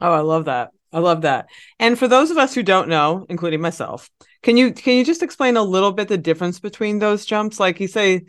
Oh, 0.00 0.12
I 0.12 0.20
love 0.20 0.46
that. 0.46 0.70
I 0.92 1.00
love 1.00 1.22
that. 1.22 1.46
And 1.80 1.98
for 1.98 2.06
those 2.06 2.30
of 2.30 2.38
us 2.38 2.54
who 2.54 2.62
don't 2.62 2.88
know, 2.88 3.26
including 3.28 3.60
myself, 3.60 4.08
can 4.42 4.56
you 4.56 4.72
can 4.72 4.96
you 4.96 5.04
just 5.04 5.24
explain 5.24 5.56
a 5.56 5.62
little 5.62 5.92
bit 5.92 6.06
the 6.08 6.16
difference 6.18 6.60
between 6.60 7.00
those 7.00 7.26
jumps? 7.26 7.58
Like 7.58 7.80
you 7.80 7.88
say 7.88 8.22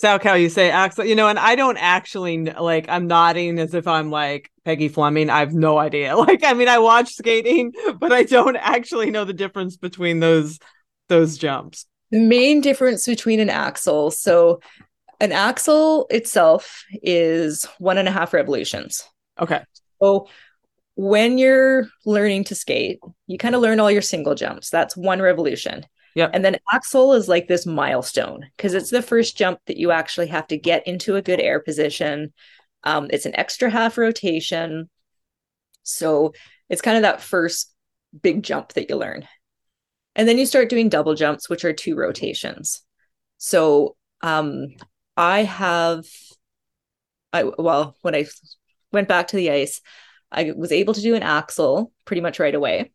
Salchow, 0.00 0.40
you 0.40 0.48
say 0.48 0.70
axel, 0.70 1.04
you 1.04 1.14
know, 1.14 1.28
and 1.28 1.38
I 1.38 1.56
don't 1.56 1.76
actually 1.76 2.44
like 2.44 2.88
I'm 2.88 3.06
nodding 3.08 3.58
as 3.58 3.74
if 3.74 3.88
I'm 3.88 4.10
like 4.10 4.50
Peggy 4.64 4.88
Fleming. 4.88 5.30
I 5.30 5.40
have 5.40 5.52
no 5.52 5.78
idea. 5.78 6.16
Like, 6.20 6.44
I 6.44 6.54
mean, 6.54 6.68
I 6.68 6.78
watch 6.78 7.12
skating, 7.14 7.72
but 7.98 8.12
I 8.12 8.22
don't 8.22 8.56
actually 8.56 9.10
know 9.10 9.24
the 9.24 9.32
difference 9.32 9.76
between 9.76 10.20
those 10.20 10.58
those 11.08 11.38
jumps. 11.38 11.86
The 12.12 12.20
main 12.20 12.60
difference 12.60 13.06
between 13.06 13.40
an 13.40 13.50
axel, 13.50 14.10
so 14.10 14.60
an 15.20 15.32
axel 15.32 16.06
itself 16.10 16.84
is 17.02 17.64
one 17.78 17.98
and 17.98 18.08
a 18.08 18.12
half 18.12 18.32
revolutions. 18.32 19.02
Okay. 19.40 19.62
So 20.00 20.28
when 21.00 21.38
you're 21.38 21.88
learning 22.04 22.44
to 22.44 22.54
skate, 22.54 23.00
you 23.26 23.38
kind 23.38 23.54
of 23.54 23.62
learn 23.62 23.80
all 23.80 23.90
your 23.90 24.02
single 24.02 24.34
jumps. 24.34 24.68
That's 24.68 24.94
one 24.94 25.22
revolution. 25.22 25.86
Yeah. 26.14 26.28
And 26.30 26.44
then 26.44 26.58
axel 26.70 27.14
is 27.14 27.26
like 27.26 27.48
this 27.48 27.64
milestone 27.64 28.50
because 28.54 28.74
it's 28.74 28.90
the 28.90 29.00
first 29.00 29.34
jump 29.34 29.60
that 29.64 29.78
you 29.78 29.92
actually 29.92 30.26
have 30.26 30.46
to 30.48 30.58
get 30.58 30.86
into 30.86 31.16
a 31.16 31.22
good 31.22 31.40
air 31.40 31.58
position. 31.58 32.34
Um, 32.84 33.08
it's 33.14 33.24
an 33.24 33.34
extra 33.34 33.70
half 33.70 33.96
rotation. 33.96 34.90
So 35.84 36.34
it's 36.68 36.82
kind 36.82 36.98
of 36.98 37.02
that 37.04 37.22
first 37.22 37.72
big 38.20 38.42
jump 38.42 38.74
that 38.74 38.90
you 38.90 38.96
learn. 38.96 39.26
And 40.14 40.28
then 40.28 40.36
you 40.36 40.44
start 40.44 40.68
doing 40.68 40.90
double 40.90 41.14
jumps, 41.14 41.48
which 41.48 41.64
are 41.64 41.72
two 41.72 41.96
rotations. 41.96 42.82
So 43.38 43.96
um, 44.20 44.66
I 45.16 45.44
have, 45.44 46.04
I 47.32 47.44
well, 47.44 47.96
when 48.02 48.14
I 48.14 48.26
went 48.92 49.08
back 49.08 49.28
to 49.28 49.36
the 49.36 49.50
ice, 49.50 49.80
I 50.32 50.52
was 50.56 50.72
able 50.72 50.94
to 50.94 51.00
do 51.00 51.14
an 51.14 51.22
axel 51.22 51.92
pretty 52.04 52.20
much 52.20 52.38
right 52.38 52.54
away. 52.54 52.92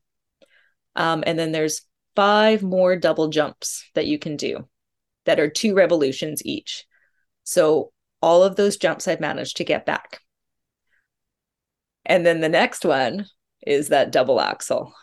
Um, 0.96 1.24
and 1.26 1.38
then 1.38 1.52
there's 1.52 1.82
five 2.16 2.64
more 2.64 2.96
double 2.96 3.28
jumps 3.28 3.90
that 3.94 4.08
you 4.08 4.18
can 4.18 4.38
do 4.38 4.68
that 5.26 5.40
are 5.40 5.50
two 5.50 5.74
revolutions 5.76 6.46
each. 6.46 6.86
So 7.44 7.92
all 8.22 8.44
of 8.44 8.56
those 8.56 8.78
jumps 8.78 9.08
I've 9.08 9.20
managed 9.20 9.58
to 9.58 9.64
get 9.64 9.86
back. 9.86 10.22
And 12.06 12.26
then 12.26 12.40
the 12.40 12.50
next 12.50 12.86
one 12.86 13.26
is 13.66 13.90
that 13.90 14.12
double 14.12 14.40
axel. 14.40 14.94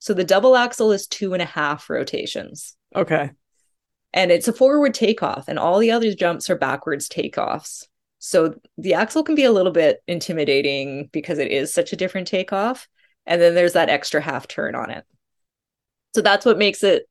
So 0.00 0.12
the 0.14 0.24
double 0.24 0.56
axel 0.56 0.92
is 0.92 1.06
two 1.06 1.32
and 1.32 1.42
a 1.42 1.46
half 1.46 1.88
rotations. 1.88 2.76
Okay. 2.94 3.30
And 4.12 4.30
it's 4.30 4.48
a 4.48 4.52
forward 4.52 4.94
takeoff, 4.94 5.48
and 5.48 5.58
all 5.58 5.78
the 5.78 5.90
other 5.90 6.14
jumps 6.14 6.48
are 6.48 6.56
backwards 6.56 7.08
takeoffs. 7.08 7.86
So 8.28 8.56
the 8.76 8.92
axel 8.92 9.22
can 9.22 9.36
be 9.36 9.44
a 9.44 9.52
little 9.52 9.72
bit 9.72 10.02
intimidating 10.06 11.08
because 11.12 11.38
it 11.38 11.50
is 11.50 11.72
such 11.72 11.94
a 11.94 11.96
different 11.96 12.28
takeoff. 12.28 12.86
And 13.24 13.40
then 13.40 13.54
there's 13.54 13.72
that 13.72 13.88
extra 13.88 14.20
half 14.20 14.46
turn 14.46 14.74
on 14.74 14.90
it. 14.90 15.06
So 16.14 16.20
that's 16.20 16.44
what 16.44 16.58
makes 16.58 16.82
it 16.82 17.08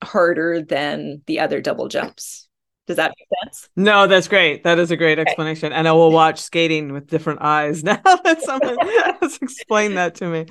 harder 0.00 0.62
than 0.62 1.22
the 1.26 1.40
other 1.40 1.60
double 1.60 1.88
jumps. 1.88 2.46
Does 2.86 2.98
that 2.98 3.12
make 3.18 3.26
sense? 3.42 3.68
No, 3.74 4.06
that's 4.06 4.28
great. 4.28 4.62
That 4.62 4.78
is 4.78 4.92
a 4.92 4.96
great 4.96 5.18
explanation. 5.18 5.72
Okay. 5.72 5.74
And 5.76 5.88
I 5.88 5.92
will 5.92 6.12
watch 6.12 6.40
skating 6.40 6.92
with 6.92 7.08
different 7.08 7.42
eyes 7.42 7.82
now 7.84 8.00
that 8.04 8.40
someone 8.44 8.76
has 9.20 9.38
explained 9.42 9.96
that 9.96 10.14
to 10.16 10.28
me. 10.28 10.46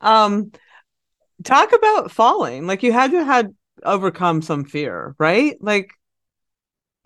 Um, 0.00 0.52
talk 1.42 1.72
about 1.72 2.12
falling. 2.12 2.68
Like 2.68 2.84
you 2.84 2.92
had 2.92 3.10
to 3.10 3.24
had 3.24 3.52
overcome 3.82 4.42
some 4.42 4.64
fear, 4.64 5.16
right? 5.18 5.56
Like, 5.60 5.90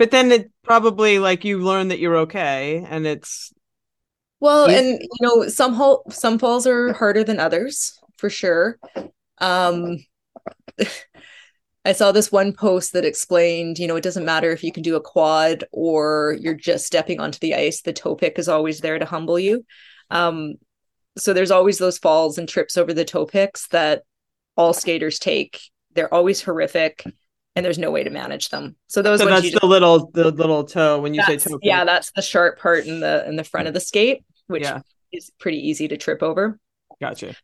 but 0.01 0.11
then 0.11 0.33
it 0.33 0.51
probably 0.63 1.19
like 1.19 1.45
you 1.45 1.59
learn 1.59 1.89
that 1.89 1.99
you're 1.99 2.17
okay, 2.17 2.83
and 2.89 3.07
it's 3.07 3.53
well, 4.41 4.67
easy. 4.71 4.79
and 4.79 4.99
you 5.03 5.09
know 5.21 5.47
some 5.49 5.75
hol- 5.75 6.05
some 6.09 6.39
falls 6.39 6.67
are 6.67 6.95
harder 6.95 7.23
than 7.23 7.39
others 7.39 8.01
for 8.17 8.31
sure. 8.31 8.79
Um, 9.37 9.99
I 11.85 11.93
saw 11.93 12.13
this 12.13 12.33
one 12.33 12.55
post 12.55 12.95
that 12.95 13.05
explained, 13.05 13.79
you 13.79 13.87
know, 13.87 13.97
it 13.97 14.03
doesn't 14.03 14.25
matter 14.25 14.51
if 14.53 14.65
you 14.65 14.73
can 14.73 14.83
do 14.83 14.97
a 14.97 15.03
quad 15.03 15.65
or 15.71 16.35
you're 16.41 16.55
just 16.55 16.87
stepping 16.87 17.21
onto 17.21 17.39
the 17.39 17.55
ice, 17.55 17.83
the 17.83 17.93
toe 17.93 18.15
pick 18.15 18.39
is 18.39 18.49
always 18.49 18.81
there 18.81 18.99
to 18.99 19.05
humble 19.05 19.39
you. 19.39 19.67
Um, 20.11 20.55
so 21.19 21.35
there's 21.35 21.51
always 21.51 21.77
those 21.77 21.99
falls 21.99 22.39
and 22.39 22.49
trips 22.49 22.79
over 22.79 22.95
the 22.95 23.05
toe 23.05 23.27
picks 23.27 23.69
that 23.69 24.05
all 24.57 24.73
skaters 24.73 25.19
take. 25.19 25.61
They're 25.95 26.13
always 26.13 26.43
horrific 26.43 27.05
and 27.57 27.65
there's 27.65 27.79
no 27.79 27.91
way 27.91 28.05
to 28.05 28.11
manage 28.11 28.49
them. 28.49 28.77
So 28.87 29.03
those 29.03 29.21
so 29.21 29.27
that's 29.27 29.43
the 29.43 29.51
just, 29.51 29.65
little 29.65 30.11
the 30.13 30.31
little 30.31 30.65
toe 30.65 31.01
when 31.01 31.15
you 31.15 31.23
say 31.23 31.37
toe. 31.37 31.59
Yeah, 31.63 31.85
that's 31.85 32.13
the 32.13 32.23
sharp 32.23 32.59
part 32.59 32.87
in 32.87 33.01
the 33.01 33.27
in 33.29 33.37
the 33.37 33.45
front 33.45 33.69
of 33.69 33.75
the 33.75 33.81
skate, 33.81 34.25
which 34.47 34.63
yeah. 34.63 34.81
is 35.13 35.31
pretty 35.39 35.69
easy 35.69 35.89
to 35.89 35.97
trip 35.97 36.23
over. 36.23 36.59
Gotcha. 37.01 37.35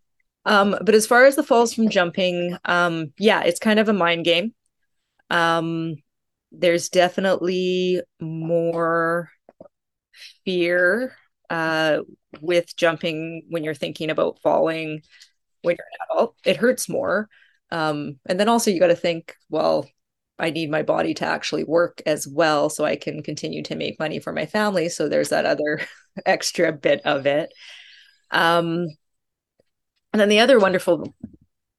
Um, 0.45 0.77
but 0.81 0.95
as 0.95 1.07
far 1.07 1.27
as 1.27 1.35
the 1.35 1.43
falls 1.43 1.75
from 1.75 1.89
jumping, 1.89 2.57
um, 2.65 3.13
yeah, 3.19 3.43
it's 3.43 3.59
kind 3.59 3.81
of 3.81 3.89
a 3.89 3.93
mind 3.93 4.25
game. 4.25 4.55
Um, 5.29 5.97
there's 6.53 6.89
definitely 6.89 8.01
more 8.21 9.31
fear 10.45 11.17
uh, 11.51 11.99
with 12.41 12.77
jumping 12.77 13.43
when 13.49 13.65
you're 13.65 13.75
thinking 13.75 14.11
about 14.11 14.39
falling 14.41 15.03
when 15.63 15.77
you're 15.77 15.87
an 15.93 16.07
adult. 16.11 16.37
It 16.45 16.57
hurts 16.57 16.89
more. 16.89 17.29
Um, 17.73 18.21
and 18.27 18.39
then 18.39 18.49
also 18.49 18.71
you 18.71 18.79
got 18.79 18.87
to 18.89 18.95
think, 18.95 19.35
well, 19.51 19.89
I 20.39 20.51
need 20.51 20.71
my 20.71 20.83
body 20.83 21.15
to 21.15 21.27
actually 21.27 21.65
work 21.65 22.03
as 22.05 22.27
well 22.27 22.69
so 22.69 22.85
I 22.85 22.97
can 22.97 23.23
continue 23.23 23.63
to 23.65 23.75
make 23.75 23.99
money 23.99 24.21
for 24.21 24.33
my 24.33 24.47
family. 24.47 24.89
So 24.89 25.09
there's 25.09 25.31
that 25.31 25.47
other 25.47 25.81
extra 26.27 26.73
bit 26.73 27.01
of 27.05 27.27
it. 27.27 27.53
Um, 28.31 28.87
and 30.13 30.21
then 30.21 30.29
the 30.29 30.41
other 30.41 30.59
wonderful 30.59 31.15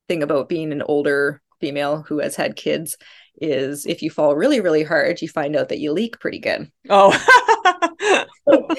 thing 0.07 0.23
about 0.23 0.49
being 0.49 0.71
an 0.71 0.81
older 0.81 1.41
female 1.59 2.03
who 2.03 2.19
has 2.19 2.35
had 2.35 2.55
kids 2.55 2.97
is 3.39 3.85
if 3.85 4.01
you 4.01 4.09
fall 4.09 4.35
really, 4.35 4.59
really 4.59 4.83
hard, 4.83 5.21
you 5.21 5.27
find 5.27 5.55
out 5.55 5.69
that 5.69 5.79
you 5.79 5.91
leak 5.91 6.19
pretty 6.19 6.39
good. 6.39 6.71
Oh, 6.89 7.11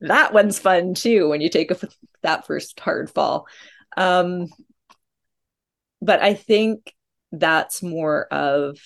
that 0.00 0.32
one's 0.32 0.58
fun 0.58 0.94
too 0.94 1.28
when 1.28 1.40
you 1.40 1.48
take 1.48 1.70
a, 1.70 1.78
that 2.22 2.46
first 2.46 2.78
hard 2.80 3.10
fall. 3.10 3.46
Um, 3.96 4.48
but 6.02 6.20
I 6.20 6.34
think 6.34 6.94
that's 7.32 7.82
more 7.82 8.26
of 8.26 8.78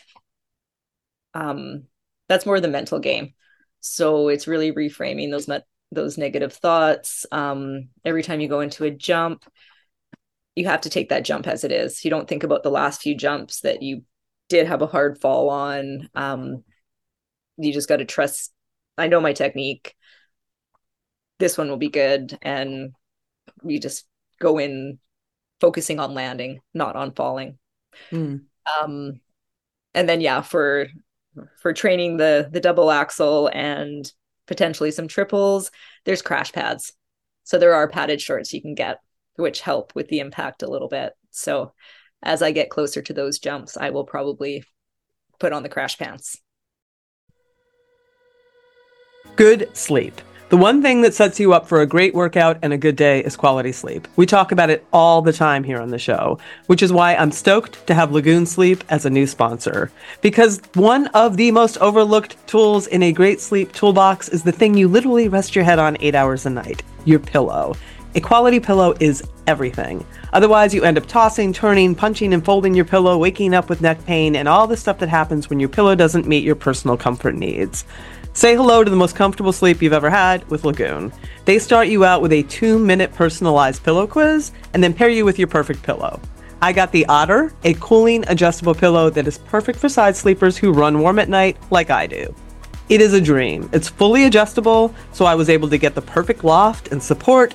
um, 1.35 1.85
that's 2.29 2.47
more 2.47 2.61
the 2.61 2.69
mental 2.69 2.99
game. 2.99 3.35
So 3.81 4.29
it's 4.29 4.47
really 4.47 4.73
reframing 4.73 5.31
those 5.31 5.49
met- 5.49 5.67
those 5.91 6.19
negative 6.19 6.53
thoughts. 6.53 7.25
Um, 7.33 7.89
every 8.05 8.23
time 8.23 8.41
you 8.41 8.49
go 8.49 8.61
into 8.61 8.85
a 8.85 8.91
jump, 8.91 9.45
you 10.55 10.67
have 10.67 10.83
to 10.83 10.91
take 10.91 11.11
that 11.11 11.25
jump 11.25 11.47
as 11.47 11.65
it 11.65 11.73
is. 11.73 12.05
You 12.05 12.11
don't 12.11 12.29
think 12.29 12.43
about 12.43 12.63
the 12.63 12.71
last 12.71 13.01
few 13.01 13.17
jumps 13.17 13.61
that 13.61 13.83
you 13.83 14.03
did 14.49 14.67
have 14.67 14.83
a 14.83 14.87
hard 14.87 15.21
fall 15.21 15.51
on. 15.51 16.09
Um, 16.15 16.65
you 17.57 17.73
just 17.73 17.89
got 17.89 17.97
to 17.99 18.05
trust. 18.05 18.53
I 18.97 19.07
know 19.07 19.21
my 19.21 19.33
technique. 19.33 19.95
This 21.39 21.57
one 21.57 21.69
will 21.69 21.77
be 21.77 21.91
good, 21.91 22.37
and 22.43 22.93
you 23.65 23.79
just 23.79 24.05
go 24.41 24.59
in 24.59 24.99
focusing 25.61 26.01
on 26.01 26.15
landing, 26.15 26.61
not 26.75 26.97
on 26.97 27.13
falling. 27.13 27.59
Mm. 28.11 28.43
Um, 28.83 29.21
and 29.95 30.09
then 30.09 30.21
yeah, 30.21 30.41
for 30.43 30.89
for 31.61 31.73
training 31.73 32.17
the 32.17 32.49
the 32.51 32.61
double 32.61 32.91
axel 32.91 33.51
and 33.53 34.11
potentially 34.47 34.91
some 34.91 35.09
triples, 35.09 35.71
there's 36.05 36.23
crash 36.23 36.53
pads. 36.53 36.93
So 37.45 37.59
there 37.59 37.75
are 37.75 37.89
padded 37.89 38.21
shorts 38.21 38.53
you 38.53 38.63
can 38.63 38.75
get 38.75 39.01
which 39.37 39.61
help 39.61 39.95
with 39.95 40.09
the 40.09 40.19
impact 40.19 40.63
a 40.63 40.69
little 40.69 40.89
bit. 40.89 41.13
So 41.31 41.73
as 42.23 42.43
I 42.43 42.51
get 42.51 42.71
closer 42.71 43.01
to 43.03 43.13
those 43.13 43.39
jumps, 43.39 43.77
I 43.77 43.91
will 43.91 44.05
probably 44.05 44.65
put 45.39 45.53
on 45.53 45.63
the 45.63 45.69
crash 45.69 45.97
pants. 45.97 46.37
Good 49.37 49.77
sleep. 49.77 50.21
The 50.51 50.57
one 50.57 50.81
thing 50.81 51.03
that 51.03 51.13
sets 51.13 51.39
you 51.39 51.53
up 51.53 51.69
for 51.69 51.83
a 51.83 51.87
great 51.87 52.15
workout 52.15 52.57
and 52.63 52.73
a 52.73 52.79
good 52.79 52.97
day 52.97 53.23
is 53.23 53.37
quality 53.37 53.71
sleep. 53.71 54.09
We 54.17 54.25
talk 54.25 54.51
about 54.51 54.71
it 54.71 54.83
all 54.95 55.21
the 55.21 55.31
time 55.31 55.63
here 55.63 55.79
on 55.79 55.91
the 55.91 55.99
show, 55.99 56.39
which 56.69 56.83
is 56.83 56.91
why 56.91 57.15
I'm 57.15 57.33
stoked 57.33 57.87
to 57.87 57.93
have 57.93 58.13
Lagoon 58.13 58.47
Sleep 58.47 58.83
as 58.89 59.05
a 59.05 59.11
new 59.11 59.27
sponsor. 59.27 59.93
Because 60.23 60.63
one 60.73 61.09
of 61.09 61.37
the 61.37 61.51
most 61.51 61.77
overlooked 61.83 62.47
tools 62.47 62.87
in 62.87 63.03
a 63.03 63.13
great 63.13 63.43
sleep 63.43 63.73
toolbox 63.73 64.31
is 64.31 64.43
the 64.43 64.53
thing 64.53 64.75
you 64.75 64.89
literally 64.89 65.29
rest 65.29 65.55
your 65.55 65.67
head 65.67 65.79
on 65.79 65.99
eight 66.01 66.15
hours 66.15 66.47
a 66.47 66.51
night 66.51 66.83
your 67.05 67.19
pillow. 67.19 67.75
A 68.19 68.21
quality 68.21 68.59
pillow 68.59 68.95
is 68.99 69.23
everything. 69.47 70.05
Otherwise, 70.33 70.75
you 70.75 70.83
end 70.83 70.99
up 70.99 71.07
tossing, 71.07 71.53
turning, 71.53 71.95
punching, 71.95 72.35
and 72.35 72.45
folding 72.45 72.75
your 72.75 72.85
pillow, 72.85 73.17
waking 73.17 73.55
up 73.55 73.69
with 73.69 73.81
neck 73.81 74.05
pain, 74.07 74.35
and 74.35 74.49
all 74.49 74.67
the 74.67 74.77
stuff 74.77 74.99
that 74.99 75.09
happens 75.09 75.49
when 75.49 75.61
your 75.61 75.69
pillow 75.69 75.95
doesn't 75.95 76.27
meet 76.27 76.43
your 76.43 76.57
personal 76.57 76.97
comfort 76.97 77.37
needs. 77.37 77.85
Say 78.33 78.57
hello 78.57 78.83
to 78.83 78.91
the 78.91 78.97
most 78.97 79.15
comfortable 79.15 79.53
sleep 79.53 79.81
you've 79.81 79.93
ever 79.93 80.11
had 80.11 80.45
with 80.51 80.65
Lagoon. 80.65 81.13
They 81.45 81.61
start 81.61 81.87
you 81.87 82.05
out 82.05 82.21
with 82.21 82.33
a 82.33 82.43
two 82.43 82.77
minute 82.77 83.15
personalized 83.15 83.85
pillow 83.85 84.09
quiz 84.09 84.51
and 84.75 84.83
then 84.83 84.95
pair 84.95 85.11
you 85.11 85.25
with 85.25 85.39
your 85.39 85.47
perfect 85.47 85.85
pillow. 85.85 86.21
I 86.61 86.73
got 86.73 86.91
the 86.91 87.07
Otter, 87.07 87.53
a 87.63 87.75
cooling 87.75 88.25
adjustable 88.27 88.75
pillow 88.75 89.11
that 89.11 89.29
is 89.29 89.39
perfect 89.39 89.79
for 89.79 89.89
side 89.89 90.17
sleepers 90.17 90.57
who 90.57 90.73
run 90.73 90.99
warm 90.99 91.21
at 91.21 91.29
night 91.29 91.57
like 91.71 91.91
I 91.91 92.09
do. 92.09 92.35
It 92.89 93.03
is 93.03 93.13
a 93.13 93.21
dream. 93.21 93.69
It's 93.75 93.89
fully 93.89 94.25
adjustable, 94.25 94.95
so 95.13 95.27
I 95.27 95.35
was 95.35 95.51
able 95.51 95.69
to 95.69 95.77
get 95.77 95.95
the 95.95 96.01
perfect 96.01 96.43
loft 96.43 96.89
and 96.89 97.03
support, 97.03 97.55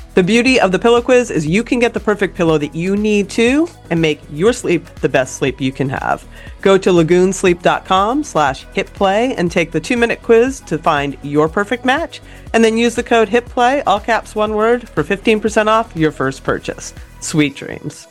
The 0.13 0.23
beauty 0.23 0.59
of 0.59 0.73
the 0.73 0.79
pillow 0.79 1.01
quiz 1.01 1.31
is 1.31 1.47
you 1.47 1.63
can 1.63 1.79
get 1.79 1.93
the 1.93 1.99
perfect 2.01 2.35
pillow 2.35 2.57
that 2.57 2.75
you 2.75 2.97
need 2.97 3.29
to 3.29 3.69
and 3.89 4.01
make 4.01 4.19
your 4.29 4.51
sleep 4.51 4.83
the 4.95 5.07
best 5.07 5.37
sleep 5.37 5.61
you 5.61 5.71
can 5.71 5.87
have. 5.87 6.27
Go 6.59 6.77
to 6.77 6.89
lagoonsleep.com 6.89 8.25
slash 8.25 8.65
hitplay 8.67 9.33
and 9.37 9.49
take 9.49 9.71
the 9.71 9.79
two-minute 9.79 10.21
quiz 10.21 10.59
to 10.61 10.77
find 10.77 11.17
your 11.23 11.47
perfect 11.47 11.85
match, 11.85 12.19
and 12.53 12.61
then 12.61 12.77
use 12.77 12.93
the 12.93 13.03
code 13.03 13.29
HITPLAY, 13.29 13.83
all 13.87 14.01
caps 14.01 14.35
one 14.35 14.53
word, 14.53 14.89
for 14.89 15.01
15% 15.01 15.67
off 15.67 15.95
your 15.95 16.11
first 16.11 16.43
purchase. 16.43 16.93
Sweet 17.21 17.55
dreams. 17.55 18.05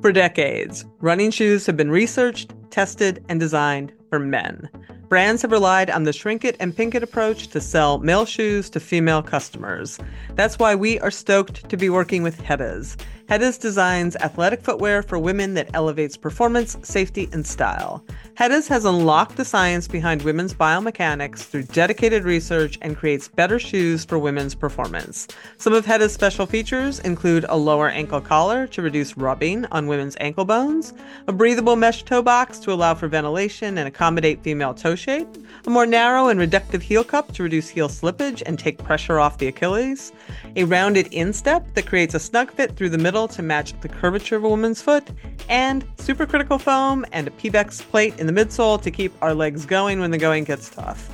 For 0.00 0.12
decades, 0.12 0.84
running 1.00 1.32
shoes 1.32 1.66
have 1.66 1.76
been 1.76 1.90
researched, 1.90 2.54
tested, 2.70 3.24
and 3.28 3.40
designed 3.40 3.92
for 4.08 4.20
men. 4.20 4.70
Brands 5.10 5.42
have 5.42 5.50
relied 5.50 5.90
on 5.90 6.04
the 6.04 6.12
shrink 6.12 6.44
it 6.44 6.56
and 6.60 6.76
pink 6.76 6.94
it 6.94 7.02
approach 7.02 7.48
to 7.48 7.60
sell 7.60 7.98
male 7.98 8.24
shoes 8.24 8.70
to 8.70 8.78
female 8.78 9.24
customers. 9.24 9.98
That's 10.36 10.56
why 10.56 10.76
we 10.76 11.00
are 11.00 11.10
stoked 11.10 11.68
to 11.68 11.76
be 11.76 11.90
working 11.90 12.22
with 12.22 12.40
Hettas. 12.40 12.96
Hettas 13.30 13.60
designs 13.60 14.16
athletic 14.16 14.60
footwear 14.60 15.04
for 15.04 15.16
women 15.16 15.54
that 15.54 15.70
elevates 15.72 16.16
performance, 16.16 16.76
safety, 16.82 17.28
and 17.32 17.46
style. 17.46 18.04
Hettas 18.34 18.66
has 18.66 18.84
unlocked 18.84 19.36
the 19.36 19.44
science 19.44 19.86
behind 19.86 20.22
women's 20.22 20.52
biomechanics 20.52 21.38
through 21.38 21.62
dedicated 21.64 22.24
research 22.24 22.76
and 22.82 22.96
creates 22.96 23.28
better 23.28 23.60
shoes 23.60 24.04
for 24.04 24.18
women's 24.18 24.56
performance. 24.56 25.28
Some 25.58 25.72
of 25.72 25.86
Hettas' 25.86 26.10
special 26.10 26.44
features 26.44 26.98
include 27.00 27.46
a 27.48 27.56
lower 27.56 27.88
ankle 27.88 28.20
collar 28.20 28.66
to 28.66 28.82
reduce 28.82 29.16
rubbing 29.16 29.64
on 29.66 29.86
women's 29.86 30.16
ankle 30.18 30.44
bones, 30.44 30.92
a 31.28 31.32
breathable 31.32 31.76
mesh 31.76 32.02
toe 32.02 32.22
box 32.22 32.58
to 32.60 32.72
allow 32.72 32.94
for 32.94 33.06
ventilation 33.06 33.78
and 33.78 33.86
accommodate 33.86 34.42
female 34.42 34.74
toe 34.74 34.96
shape, 34.96 35.28
a 35.68 35.70
more 35.70 35.86
narrow 35.86 36.30
and 36.30 36.40
reductive 36.40 36.82
heel 36.82 37.04
cup 37.04 37.32
to 37.34 37.44
reduce 37.44 37.68
heel 37.68 37.88
slippage 37.88 38.42
and 38.46 38.58
take 38.58 38.82
pressure 38.82 39.20
off 39.20 39.38
the 39.38 39.46
Achilles, 39.46 40.12
a 40.56 40.64
rounded 40.64 41.06
instep 41.12 41.72
that 41.74 41.86
creates 41.86 42.14
a 42.14 42.18
snug 42.18 42.50
fit 42.50 42.74
through 42.74 42.88
the 42.88 42.98
middle 42.98 43.19
to 43.28 43.42
match 43.42 43.78
the 43.80 43.88
curvature 43.88 44.36
of 44.36 44.44
a 44.44 44.48
woman's 44.48 44.80
foot, 44.82 45.08
and 45.48 45.84
supercritical 45.96 46.60
foam 46.60 47.04
and 47.12 47.28
a 47.28 47.30
Pebax 47.30 47.82
plate 47.82 48.18
in 48.18 48.26
the 48.26 48.32
midsole 48.32 48.80
to 48.82 48.90
keep 48.90 49.12
our 49.22 49.34
legs 49.34 49.66
going 49.66 50.00
when 50.00 50.10
the 50.10 50.18
going 50.18 50.44
gets 50.44 50.70
tough. 50.70 51.10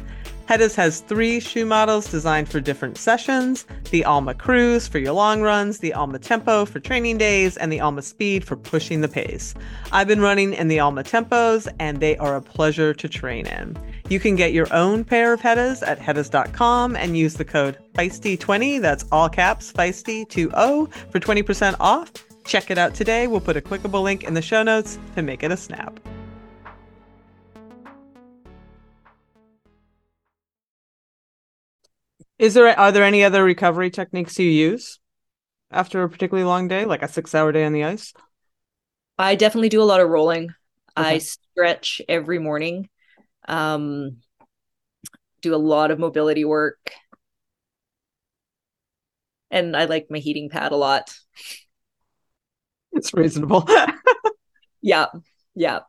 Hettas 0.48 0.76
has 0.76 1.00
three 1.00 1.40
shoe 1.40 1.66
models 1.66 2.08
designed 2.08 2.48
for 2.48 2.60
different 2.60 2.98
sessions 2.98 3.66
the 3.90 4.04
Alma 4.04 4.32
Cruise 4.32 4.86
for 4.86 4.98
your 4.98 5.12
long 5.12 5.42
runs, 5.42 5.78
the 5.78 5.92
Alma 5.92 6.20
Tempo 6.20 6.64
for 6.64 6.78
training 6.78 7.18
days, 7.18 7.56
and 7.56 7.72
the 7.72 7.80
Alma 7.80 8.02
Speed 8.02 8.44
for 8.44 8.56
pushing 8.56 9.00
the 9.00 9.08
pace. 9.08 9.54
I've 9.90 10.06
been 10.06 10.20
running 10.20 10.52
in 10.52 10.68
the 10.68 10.78
Alma 10.78 11.02
Tempos, 11.02 11.66
and 11.80 11.98
they 11.98 12.16
are 12.18 12.36
a 12.36 12.42
pleasure 12.42 12.94
to 12.94 13.08
train 13.08 13.46
in. 13.46 13.76
You 14.08 14.20
can 14.20 14.36
get 14.36 14.52
your 14.52 14.72
own 14.72 15.04
pair 15.04 15.32
of 15.32 15.40
Hettas 15.40 15.86
at 15.86 15.98
Hettas.com 15.98 16.94
and 16.94 17.16
use 17.16 17.34
the 17.34 17.44
code 17.44 17.78
Feisty20, 17.94 18.80
that's 18.80 19.04
all 19.10 19.28
caps, 19.28 19.72
Feisty20, 19.72 20.92
for 21.10 21.20
20% 21.20 21.76
off. 21.80 22.12
Check 22.44 22.70
it 22.70 22.78
out 22.78 22.94
today. 22.94 23.26
We'll 23.26 23.40
put 23.40 23.56
a 23.56 23.60
clickable 23.60 24.02
link 24.02 24.22
in 24.22 24.34
the 24.34 24.42
show 24.42 24.62
notes 24.62 24.98
to 25.16 25.22
make 25.22 25.42
it 25.42 25.50
a 25.50 25.56
snap. 25.56 25.98
Is 32.38 32.54
there 32.54 32.78
are 32.78 32.92
there 32.92 33.04
any 33.04 33.24
other 33.24 33.42
recovery 33.42 33.90
techniques 33.90 34.38
you 34.38 34.50
use 34.50 34.98
after 35.70 36.02
a 36.02 36.08
particularly 36.08 36.46
long 36.46 36.68
day, 36.68 36.84
like 36.84 37.02
a 37.02 37.08
six 37.08 37.34
hour 37.34 37.52
day 37.52 37.64
on 37.64 37.72
the 37.72 37.84
ice? 37.84 38.12
I 39.18 39.34
definitely 39.34 39.70
do 39.70 39.82
a 39.82 39.84
lot 39.84 40.00
of 40.00 40.10
rolling. 40.10 40.50
Okay. 40.96 41.14
I 41.14 41.18
stretch 41.18 42.02
every 42.08 42.38
morning. 42.38 42.88
Um, 43.48 44.18
do 45.40 45.54
a 45.54 45.56
lot 45.56 45.90
of 45.90 45.98
mobility 45.98 46.44
work. 46.44 46.92
And 49.50 49.76
I 49.76 49.84
like 49.84 50.08
my 50.10 50.18
heating 50.18 50.50
pad 50.50 50.72
a 50.72 50.76
lot. 50.76 51.14
It's 52.92 53.14
reasonable. 53.14 53.68
yeah. 54.82 55.06
Yeah. 55.54 55.80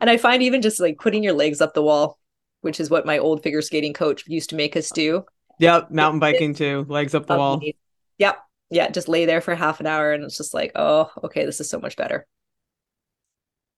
And 0.00 0.10
I 0.10 0.16
find 0.16 0.42
even 0.42 0.62
just 0.62 0.80
like 0.80 0.98
putting 0.98 1.22
your 1.22 1.32
legs 1.32 1.60
up 1.60 1.74
the 1.74 1.82
wall, 1.82 2.18
which 2.60 2.80
is 2.80 2.90
what 2.90 3.06
my 3.06 3.18
old 3.18 3.42
figure 3.42 3.62
skating 3.62 3.92
coach 3.92 4.24
used 4.26 4.50
to 4.50 4.56
make 4.56 4.76
us 4.76 4.90
do. 4.90 5.24
Yep, 5.58 5.90
mountain 5.90 6.20
biking 6.20 6.54
too, 6.54 6.86
legs 6.88 7.14
up 7.14 7.26
the 7.26 7.36
wall. 7.36 7.60
Yep. 8.18 8.38
Yeah, 8.70 8.90
just 8.90 9.08
lay 9.08 9.24
there 9.24 9.40
for 9.40 9.54
half 9.54 9.80
an 9.80 9.86
hour 9.86 10.12
and 10.12 10.24
it's 10.24 10.36
just 10.36 10.54
like, 10.54 10.72
oh, 10.74 11.10
okay, 11.24 11.44
this 11.44 11.60
is 11.60 11.68
so 11.68 11.78
much 11.78 11.96
better. 11.96 12.26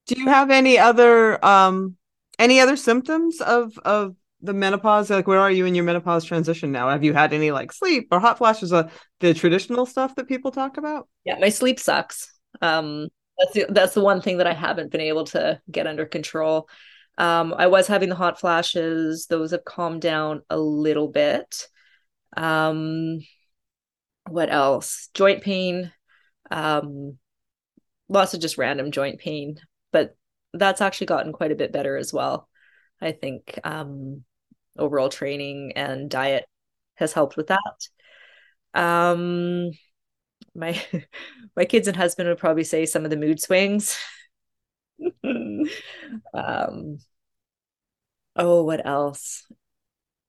Do 0.07 0.20
you 0.20 0.29
have 0.29 0.51
any 0.51 0.79
other 0.79 1.45
um 1.45 1.97
any 2.39 2.61
other 2.61 2.77
symptoms 2.77 3.41
of 3.41 3.79
of 3.79 4.14
the 4.41 4.55
menopause? 4.55 5.11
Like 5.11 5.27
where 5.27 5.41
are 5.41 5.51
you 5.51 5.66
in 5.66 5.74
your 5.74 5.85
menopause 5.85 6.24
transition 6.24 6.70
now? 6.72 6.89
Have 6.89 7.05
you 7.05 7.12
had 7.12 7.33
any 7.33 7.51
like 7.51 7.72
sleep 7.72 8.09
or 8.11 8.20
hot 8.20 8.39
flashes 8.39 8.72
uh, 8.72 8.89
the 9.20 9.35
traditional 9.35 9.87
stuff 9.87 10.14
that 10.14 10.29
people 10.29 10.51
talk 10.51 10.77
about? 10.77 11.09
Yeah, 11.24 11.39
my 11.39 11.49
sleep 11.49 11.81
sucks. 11.81 12.33
Um 12.62 13.09
that's 13.39 13.53
the, 13.53 13.66
that's 13.68 13.95
the 13.95 14.01
one 14.01 14.22
thing 14.22 14.39
that 14.39 14.47
I 14.47 14.55
haven't 14.55 14.91
been 14.91 15.03
able 15.03 15.24
to 15.24 15.61
get 15.70 15.87
under 15.87 16.07
control. 16.07 16.68
Um, 17.19 17.55
I 17.57 17.67
was 17.69 17.87
having 17.87 18.09
the 18.09 18.14
hot 18.14 18.39
flashes; 18.41 19.27
those 19.27 19.53
have 19.53 19.64
calmed 19.64 20.03
down 20.03 20.43
a 20.51 20.59
little 20.59 21.09
bit. 21.09 21.69
Um, 22.37 23.21
what 24.29 24.51
else? 24.53 25.09
Joint 25.14 25.43
pain, 25.43 25.93
um, 26.51 27.19
lots 28.09 28.35
of 28.35 28.41
just 28.41 28.59
random 28.59 28.91
joint 28.91 29.21
pain, 29.21 29.59
but 29.93 30.17
that's 30.53 30.81
actually 30.81 31.09
gotten 31.09 31.33
quite 31.33 31.53
a 31.53 31.57
bit 31.57 31.73
better 31.73 31.97
as 31.97 32.12
well. 32.12 32.49
I 33.01 33.12
think 33.12 33.59
um, 33.64 34.25
overall 34.79 35.09
training 35.09 35.73
and 35.77 36.11
diet 36.11 36.47
has 36.95 37.12
helped 37.12 37.37
with 37.37 37.49
that. 37.49 37.89
Um, 38.75 39.71
my 40.55 40.81
my 41.57 41.64
kids 41.64 41.89
and 41.89 41.97
husband 41.97 42.29
would 42.29 42.39
probably 42.39 42.64
say 42.64 42.87
some 42.87 43.05
of 43.05 43.11
the 43.11 43.17
mood 43.17 43.41
swings. 43.41 43.99
um, 45.24 46.99
oh, 48.34 48.64
what 48.64 48.86
else? 48.86 49.47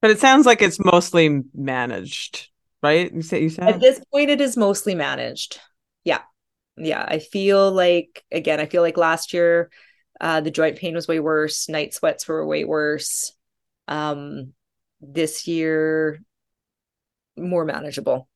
But 0.01 0.11
it 0.11 0.19
sounds 0.19 0.45
like 0.45 0.61
it's 0.61 0.83
mostly 0.83 1.43
managed, 1.53 2.49
right? 2.83 3.11
You 3.13 3.21
said 3.21 3.41
you 3.41 3.49
said 3.49 3.67
at 3.67 3.79
this 3.79 4.01
point 4.11 4.29
it 4.29 4.41
is 4.41 4.55
mostly 4.55 4.95
managed. 4.95 5.59
Yeah. 6.03 6.21
Yeah. 6.77 7.03
I 7.07 7.19
feel 7.19 7.71
like 7.71 8.23
again, 8.31 8.59
I 8.59 8.67
feel 8.67 8.81
like 8.81 8.97
last 8.97 9.33
year 9.33 9.71
uh 10.21 10.41
the 10.41 10.51
joint 10.51 10.77
pain 10.77 10.93
was 10.93 11.07
way 11.07 11.19
worse, 11.19 11.67
night 11.67 11.93
sweats 11.93 12.27
were 12.27 12.45
way 12.45 12.63
worse. 12.63 13.33
Um 13.87 14.53
this 15.01 15.47
year 15.47 16.21
more 17.35 17.65
manageable. 17.65 18.27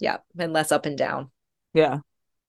Yeah, 0.00 0.18
and 0.38 0.52
less 0.52 0.72
up 0.72 0.84
and 0.84 0.98
down. 0.98 1.30
Yeah. 1.72 2.00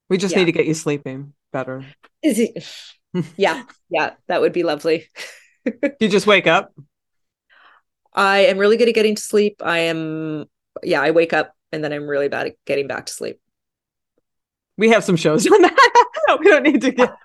We 0.10 0.18
just 0.18 0.34
yeah. 0.34 0.40
need 0.40 0.46
to 0.46 0.52
get 0.52 0.66
you 0.66 0.74
sleeping 0.74 1.34
better. 1.54 1.86
Is 2.22 2.40
it? 2.40 2.68
yeah, 3.38 3.64
yeah, 3.90 4.16
that 4.28 4.42
would 4.42 4.52
be 4.52 4.64
lovely. 4.64 5.08
you 6.00 6.10
just 6.10 6.28
wake 6.28 6.48
up. 6.48 6.74
I 8.14 8.40
am 8.48 8.58
really 8.58 8.76
good 8.76 8.90
at 8.90 8.96
getting 8.96 9.16
to 9.16 9.22
sleep. 9.22 9.62
I 9.64 9.80
am, 9.80 10.46
yeah, 10.84 11.02
I 11.02 11.12
wake 11.12 11.32
up 11.32 11.56
and 11.72 11.82
then 11.84 11.94
I'm 11.94 12.08
really 12.08 12.28
bad 12.28 12.48
at 12.48 12.56
getting 12.66 12.88
back 12.88 13.06
to 13.06 13.14
sleep. 13.14 13.40
We 14.78 14.90
have 14.90 15.04
some 15.04 15.16
shows 15.16 15.48
on 15.48 15.62
that. 15.62 16.38
we 16.40 16.50
don't 16.50 16.64
need 16.64 16.82
to 16.82 16.92
get. 16.92 17.16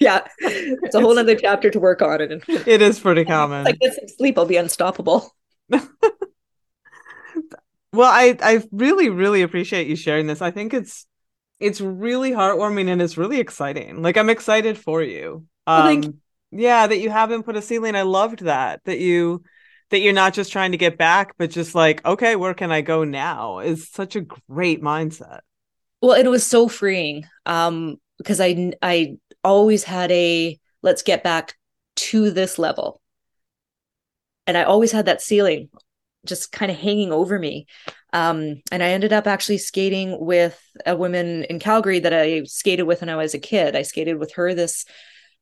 Yeah, 0.00 0.26
it's 0.38 0.94
a 0.94 1.00
whole 1.00 1.18
other 1.18 1.34
chapter 1.34 1.70
to 1.70 1.80
work 1.80 2.02
on. 2.02 2.20
And 2.20 2.42
it 2.48 2.82
is 2.82 2.98
pretty 2.98 3.24
common. 3.24 3.66
I 3.66 3.72
get 3.72 3.94
some 3.94 4.08
sleep, 4.08 4.38
I'll 4.38 4.46
be 4.46 4.56
unstoppable. 4.56 5.34
Well, 7.92 8.10
I 8.10 8.36
I 8.40 8.62
really 8.70 9.08
really 9.08 9.42
appreciate 9.42 9.86
you 9.86 9.96
sharing 9.96 10.26
this. 10.26 10.42
I 10.42 10.50
think 10.50 10.74
it's 10.74 11.06
it's 11.60 11.80
really 11.80 12.30
heartwarming 12.32 12.88
and 12.88 13.02
it's 13.02 13.16
really 13.16 13.40
exciting. 13.40 14.02
Like 14.02 14.16
I'm 14.16 14.30
excited 14.30 14.78
for 14.78 15.02
you. 15.02 15.46
Um 15.66 16.00
well, 16.00 16.12
yeah, 16.50 16.86
that 16.86 16.98
you 16.98 17.10
haven't 17.10 17.42
put 17.42 17.56
a 17.56 17.62
ceiling. 17.62 17.94
I 17.94 18.02
loved 18.02 18.40
that. 18.40 18.82
That 18.84 18.98
you 18.98 19.42
that 19.90 20.00
you're 20.00 20.12
not 20.12 20.34
just 20.34 20.52
trying 20.52 20.72
to 20.72 20.78
get 20.78 20.98
back, 20.98 21.34
but 21.38 21.50
just 21.50 21.74
like, 21.74 22.04
okay, 22.04 22.36
where 22.36 22.54
can 22.54 22.70
I 22.70 22.82
go 22.82 23.04
now? 23.04 23.60
Is 23.60 23.88
such 23.88 24.16
a 24.16 24.20
great 24.48 24.82
mindset. 24.82 25.40
Well, 26.00 26.12
it 26.12 26.28
was 26.28 26.46
so 26.46 26.68
freeing. 26.68 27.24
Um, 27.46 27.96
because 28.18 28.40
I 28.40 28.72
I 28.82 29.16
always 29.42 29.84
had 29.84 30.10
a 30.10 30.58
let's 30.82 31.02
get 31.02 31.22
back 31.22 31.56
to 31.96 32.30
this 32.30 32.58
level. 32.58 33.00
And 34.46 34.56
I 34.56 34.64
always 34.64 34.92
had 34.92 35.06
that 35.06 35.22
ceiling 35.22 35.68
just 36.26 36.52
kind 36.52 36.70
of 36.70 36.76
hanging 36.76 37.12
over 37.12 37.38
me. 37.38 37.66
Um, 38.12 38.62
and 38.72 38.82
I 38.82 38.90
ended 38.90 39.12
up 39.12 39.26
actually 39.26 39.58
skating 39.58 40.18
with 40.18 40.58
a 40.86 40.96
woman 40.96 41.44
in 41.44 41.58
Calgary 41.58 41.98
that 42.00 42.14
I 42.14 42.44
skated 42.44 42.86
with 42.86 43.00
when 43.00 43.10
I 43.10 43.16
was 43.16 43.34
a 43.34 43.38
kid. 43.38 43.76
I 43.76 43.82
skated 43.82 44.18
with 44.18 44.32
her 44.34 44.54
this 44.54 44.84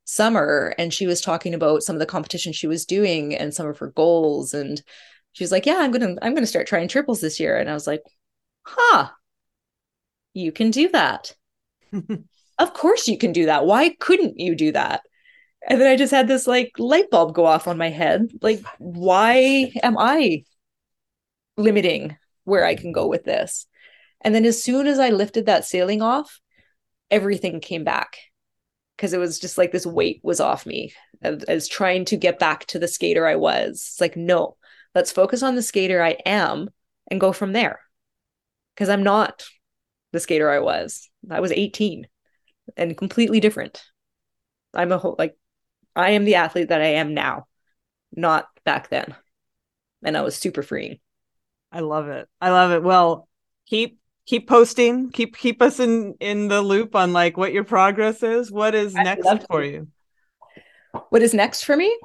summer, 0.05 0.75
and 0.79 0.93
she 0.93 1.07
was 1.07 1.21
talking 1.21 1.55
about 1.55 1.83
some 1.83 1.97
of 1.97 2.01
the 2.01 2.07
competition 2.07 2.53
she 2.53 2.67
was 2.67 2.85
doing 2.87 3.35
and 3.35 3.55
some 3.55 3.67
of 3.67 3.79
her 3.79 3.89
goals. 3.89 4.55
And 4.55 4.83
she 5.33 5.45
was 5.45 5.53
like, 5.53 5.67
"Yeah, 5.67 5.79
I'm 5.79 5.93
gonna 5.93 6.17
I'm 6.23 6.35
gonna 6.35 6.47
start 6.47 6.67
trying 6.67 6.89
triples 6.89 7.21
this 7.21 7.39
year." 7.39 7.57
And 7.59 7.71
I 7.71 7.75
was 7.75 7.87
like, 7.87 8.03
"Huh, 8.65 9.11
you 10.35 10.53
can 10.53 10.71
do 10.71 10.89
that." 10.89 11.35
of 12.59 12.73
course 12.75 13.09
you 13.09 13.19
can 13.19 13.33
do 13.33 13.47
that. 13.47 13.67
Why 13.67 13.95
couldn't 14.01 14.39
you 14.41 14.55
do 14.55 14.73
that? 14.73 15.03
And 15.69 15.81
then 15.81 15.89
I 15.89 15.97
just 15.97 16.13
had 16.13 16.29
this 16.29 16.47
like 16.47 16.73
light 16.79 17.11
bulb 17.11 17.35
go 17.35 17.47
off 17.47 17.69
on 17.69 17.79
my 17.79 17.91
head. 17.91 18.29
Like, 18.43 18.65
why 18.79 19.73
am 19.83 19.97
I 19.99 20.45
limiting 21.57 22.17
where 22.47 22.65
I 22.65 22.75
can 22.75 22.93
go 22.93 23.07
with 23.07 23.25
this? 23.25 23.67
And 24.23 24.35
then 24.35 24.47
as 24.47 24.63
soon 24.63 24.87
as 24.87 24.99
I 24.99 25.11
lifted 25.11 25.47
that 25.47 25.65
ceiling 25.65 26.01
off, 26.01 26.41
everything 27.11 27.61
came 27.61 27.85
back 27.85 28.17
because 28.97 29.13
it 29.13 29.19
was 29.19 29.39
just 29.39 29.59
like 29.59 29.73
this 29.73 29.87
weight 29.87 30.21
was 30.23 30.41
off 30.41 30.65
me 30.65 30.93
as, 31.23 31.69
trying 31.69 32.05
to 32.07 32.17
get 32.17 32.39
back 32.39 32.65
to 32.67 32.79
the 32.79 32.89
skater 32.89 33.27
I 33.27 33.37
was. 33.37 33.89
It's 33.91 34.01
like, 34.01 34.17
no, 34.17 34.57
let's 34.95 35.13
focus 35.13 35.43
on 35.43 35.55
the 35.55 35.63
skater 35.63 36.03
I 36.03 36.17
am 36.25 36.71
and 37.11 37.21
go 37.21 37.33
from 37.33 37.53
there. 37.53 37.81
Because 38.75 38.89
I'm 38.89 39.03
not 39.03 39.45
the 40.13 40.21
skater 40.21 40.51
I 40.51 40.61
was. 40.61 41.11
I 41.31 41.41
was 41.41 41.53
18 41.53 42.07
and 42.77 42.97
completely 42.97 43.41
different. 43.41 43.83
I'm 44.73 44.93
a 44.93 44.99
whole 44.99 45.17
like 45.19 45.37
I 45.95 46.11
am 46.11 46.25
the 46.25 46.37
athlete 46.37 46.69
that 46.69 46.83
I 46.83 46.95
am 46.95 47.15
now, 47.15 47.47
not 48.15 48.47
back 48.65 48.89
then. 48.89 49.15
And 50.03 50.17
I 50.17 50.23
was 50.23 50.37
super 50.37 50.63
freeing. 50.63 50.99
I 51.73 51.81
love 51.81 52.09
it. 52.09 52.29
I 52.41 52.51
love 52.51 52.73
it. 52.73 52.83
Well, 52.83 53.29
keep 53.67 53.99
keep 54.27 54.49
posting, 54.49 55.11
keep 55.11 55.37
keep 55.37 55.63
us 55.63 55.81
in 55.81 56.15
in 56.21 56.49
the 56.49 56.63
loop 56.63 56.95
on 56.95 57.13
like 57.13 57.37
what 57.37 57.53
your 57.53 57.65
progress 57.65 58.23
is. 58.23 58.51
What 58.51 58.75
is 58.75 58.95
I'd 58.95 59.05
next 59.05 59.47
for 59.49 59.63
you? 59.63 59.89
What 61.11 61.23
is 61.23 61.35
next 61.35 61.63
for 61.63 61.77
me? 61.77 61.97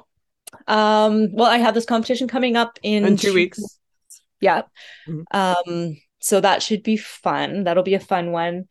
Um, 0.66 1.32
well, 1.32 1.50
I 1.50 1.58
have 1.58 1.74
this 1.74 1.86
competition 1.86 2.28
coming 2.28 2.56
up 2.56 2.78
in, 2.82 3.04
in 3.04 3.16
two, 3.16 3.28
two 3.28 3.34
weeks. 3.34 3.58
weeks. 3.58 3.78
Yeah. 4.40 4.62
Mm-hmm. 5.08 5.74
Um, 5.76 5.96
so 6.20 6.40
that 6.40 6.62
should 6.62 6.82
be 6.82 6.96
fun. 6.96 7.64
That'll 7.64 7.82
be 7.82 7.94
a 7.94 8.00
fun 8.00 8.32
one. 8.32 8.66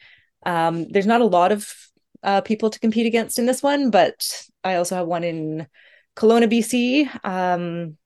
Um, 0.45 0.87
there's 0.89 1.07
not 1.07 1.21
a 1.21 1.25
lot 1.25 1.51
of 1.51 1.73
uh, 2.23 2.41
people 2.41 2.69
to 2.69 2.79
compete 2.79 3.05
against 3.05 3.39
in 3.39 3.45
this 3.45 3.63
one, 3.63 3.89
but 3.89 4.45
I 4.63 4.75
also 4.75 4.95
have 4.95 5.07
one 5.07 5.23
in 5.23 5.67
Kelowna, 6.15 6.51
BC, 6.51 7.25
um, 7.25 7.97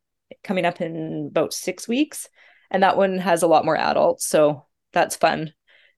coming 0.44 0.66
up 0.66 0.82
in 0.82 1.28
about 1.32 1.54
six 1.54 1.88
weeks, 1.88 2.30
and 2.72 2.84
that 2.84 2.98
one 2.98 3.18
has 3.18 3.44
a 3.44 3.48
lot 3.48 3.66
more 3.66 3.78
adults, 3.78 4.28
so 4.28 4.66
that's 4.94 5.16
fun 5.16 5.54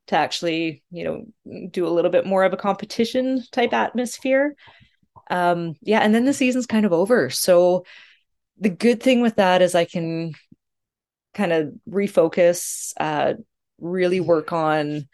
to 0.08 0.16
actually, 0.16 0.84
you 0.90 1.04
know, 1.04 1.68
do 1.70 1.86
a 1.86 1.90
little 1.90 2.12
bit 2.12 2.26
more 2.26 2.44
of 2.44 2.54
a 2.54 2.58
competition 2.58 3.44
type 3.52 3.74
atmosphere. 3.74 4.56
Um, 5.30 5.76
yeah, 5.82 6.00
and 6.00 6.16
then 6.16 6.26
the 6.26 6.34
season's 6.34 6.66
kind 6.66 6.86
of 6.86 6.94
over, 6.94 7.30
so 7.30 7.86
the 8.60 8.70
good 8.70 9.04
thing 9.04 9.22
with 9.22 9.36
that 9.36 9.62
is 9.62 9.76
I 9.76 9.86
can 9.86 10.34
kind 11.34 11.54
of 11.54 11.74
refocus, 11.88 12.94
uh, 13.00 13.34
really 13.80 14.20
work 14.20 14.52
on 14.52 15.08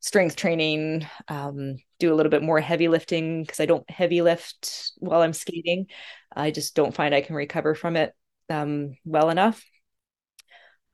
strength 0.00 0.36
training, 0.36 1.06
um, 1.28 1.76
do 1.98 2.12
a 2.12 2.16
little 2.16 2.30
bit 2.30 2.42
more 2.42 2.60
heavy 2.60 2.88
lifting 2.88 3.42
because 3.42 3.60
I 3.60 3.66
don't 3.66 3.88
heavy 3.90 4.22
lift 4.22 4.92
while 4.98 5.22
I'm 5.22 5.32
skating. 5.32 5.86
I 6.34 6.50
just 6.50 6.74
don't 6.74 6.94
find 6.94 7.14
I 7.14 7.20
can 7.20 7.36
recover 7.36 7.74
from 7.74 7.96
it 7.96 8.14
um, 8.48 8.96
well 9.04 9.30
enough. 9.30 9.64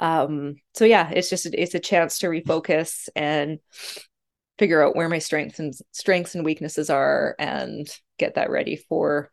Um, 0.00 0.56
so 0.74 0.84
yeah, 0.84 1.10
it's 1.10 1.30
just 1.30 1.46
it's 1.46 1.74
a 1.74 1.80
chance 1.80 2.18
to 2.18 2.28
refocus 2.28 3.08
and 3.16 3.58
figure 4.58 4.82
out 4.82 4.96
where 4.96 5.08
my 5.08 5.18
strengths 5.18 5.58
and 5.58 5.74
strengths 5.92 6.34
and 6.34 6.44
weaknesses 6.44 6.90
are 6.90 7.34
and 7.38 7.88
get 8.18 8.34
that 8.34 8.50
ready 8.50 8.76
for 8.76 9.30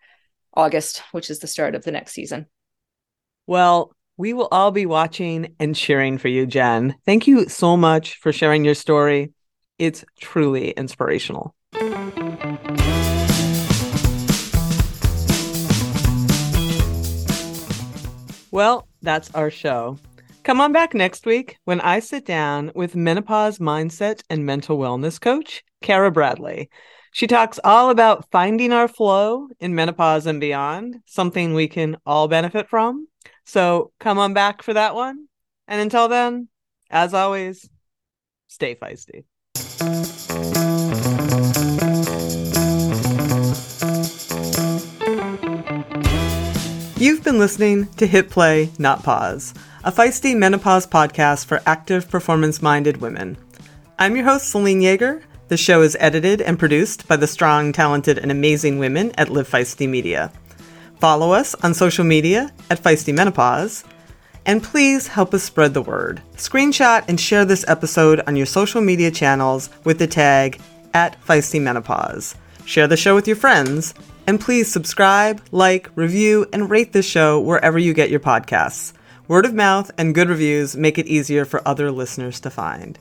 August, 0.53 1.01
which 1.11 1.29
is 1.29 1.39
the 1.39 1.47
start 1.47 1.75
of 1.75 1.83
the 1.83 1.91
next 1.91 2.13
season. 2.13 2.45
Well, 3.47 3.93
we 4.17 4.33
will 4.33 4.47
all 4.51 4.71
be 4.71 4.85
watching 4.85 5.55
and 5.59 5.75
cheering 5.75 6.17
for 6.17 6.27
you, 6.27 6.45
Jen. 6.45 6.95
Thank 7.05 7.27
you 7.27 7.49
so 7.49 7.75
much 7.75 8.17
for 8.17 8.31
sharing 8.31 8.63
your 8.63 8.75
story. 8.75 9.33
It's 9.79 10.05
truly 10.19 10.71
inspirational. 10.71 11.55
Well, 18.51 18.87
that's 19.01 19.33
our 19.33 19.49
show. 19.49 19.97
Come 20.43 20.59
on 20.59 20.73
back 20.73 20.93
next 20.93 21.25
week 21.25 21.57
when 21.63 21.79
I 21.79 21.99
sit 21.99 22.25
down 22.25 22.73
with 22.75 22.97
menopause 22.97 23.59
mindset 23.59 24.23
and 24.29 24.45
mental 24.45 24.77
wellness 24.77 25.19
coach, 25.19 25.63
Kara 25.81 26.11
Bradley. 26.11 26.69
She 27.13 27.27
talks 27.27 27.61
all 27.63 27.89
about 27.89 28.29
finding 28.29 28.73
our 28.73 28.89
flow 28.89 29.47
in 29.61 29.73
menopause 29.73 30.25
and 30.25 30.41
beyond, 30.41 30.97
something 31.05 31.53
we 31.53 31.69
can 31.69 31.95
all 32.05 32.27
benefit 32.27 32.67
from. 32.67 33.07
So 33.45 33.93
come 34.01 34.19
on 34.19 34.33
back 34.33 34.63
for 34.63 34.73
that 34.73 34.95
one. 34.95 35.27
And 35.69 35.79
until 35.79 36.09
then, 36.09 36.49
as 36.89 37.13
always, 37.13 37.69
stay 38.47 38.75
feisty. 38.75 39.23
You've 46.97 47.23
been 47.23 47.39
listening 47.39 47.87
to 47.93 48.05
Hit 48.05 48.29
Play, 48.29 48.71
Not 48.77 49.03
Pause, 49.03 49.53
a 49.85 49.91
feisty 49.91 50.33
menopause 50.33 50.87
podcast 50.87 51.45
for 51.45 51.61
active, 51.65 52.09
performance 52.09 52.61
minded 52.61 52.97
women. 53.01 53.35
I'm 53.99 54.15
your 54.15 54.23
host, 54.23 54.47
Selene 54.47 54.79
Yeager. 54.79 55.21
The 55.49 55.57
show 55.57 55.81
is 55.81 55.97
edited 55.99 56.41
and 56.41 56.57
produced 56.57 57.05
by 57.05 57.17
the 57.17 57.27
strong, 57.27 57.73
talented, 57.73 58.17
and 58.17 58.31
amazing 58.31 58.79
women 58.79 59.11
at 59.17 59.29
Live 59.29 59.49
Feisty 59.49 59.89
Media. 59.89 60.31
Follow 61.01 61.33
us 61.33 61.53
on 61.55 61.73
social 61.73 62.05
media 62.05 62.53
at 62.71 62.81
Feisty 62.81 63.13
Menopause. 63.13 63.83
And 64.45 64.63
please 64.63 65.07
help 65.07 65.33
us 65.33 65.43
spread 65.43 65.73
the 65.73 65.81
word. 65.81 66.21
Screenshot 66.37 67.03
and 67.09 67.19
share 67.19 67.43
this 67.43 67.65
episode 67.67 68.21
on 68.25 68.37
your 68.37 68.45
social 68.45 68.79
media 68.79 69.11
channels 69.11 69.69
with 69.83 69.99
the 69.99 70.07
tag 70.07 70.61
at 70.93 71.21
Feisty 71.25 71.61
Menopause. 71.61 72.35
Share 72.65 72.87
the 72.87 72.95
show 72.95 73.15
with 73.15 73.27
your 73.27 73.35
friends 73.35 73.93
and 74.27 74.39
please 74.39 74.71
subscribe, 74.71 75.41
like, 75.51 75.89
review, 75.95 76.45
and 76.53 76.69
rate 76.69 76.93
this 76.93 77.05
show 77.05 77.41
wherever 77.41 77.77
you 77.77 77.93
get 77.93 78.09
your 78.09 78.21
podcasts. 78.21 78.93
Word 79.27 79.45
of 79.45 79.53
mouth 79.53 79.89
and 79.97 80.13
good 80.13 80.27
reviews 80.27 80.75
make 80.75 80.97
it 80.97 81.07
easier 81.07 81.45
for 81.45 81.65
other 81.65 81.91
listeners 81.91 82.41
to 82.41 82.49
find. 82.49 82.99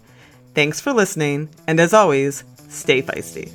Thanks 0.54 0.80
for 0.80 0.92
listening, 0.92 1.48
and 1.66 1.80
as 1.80 1.92
always, 1.92 2.44
stay 2.68 3.02
feisty. 3.02 3.50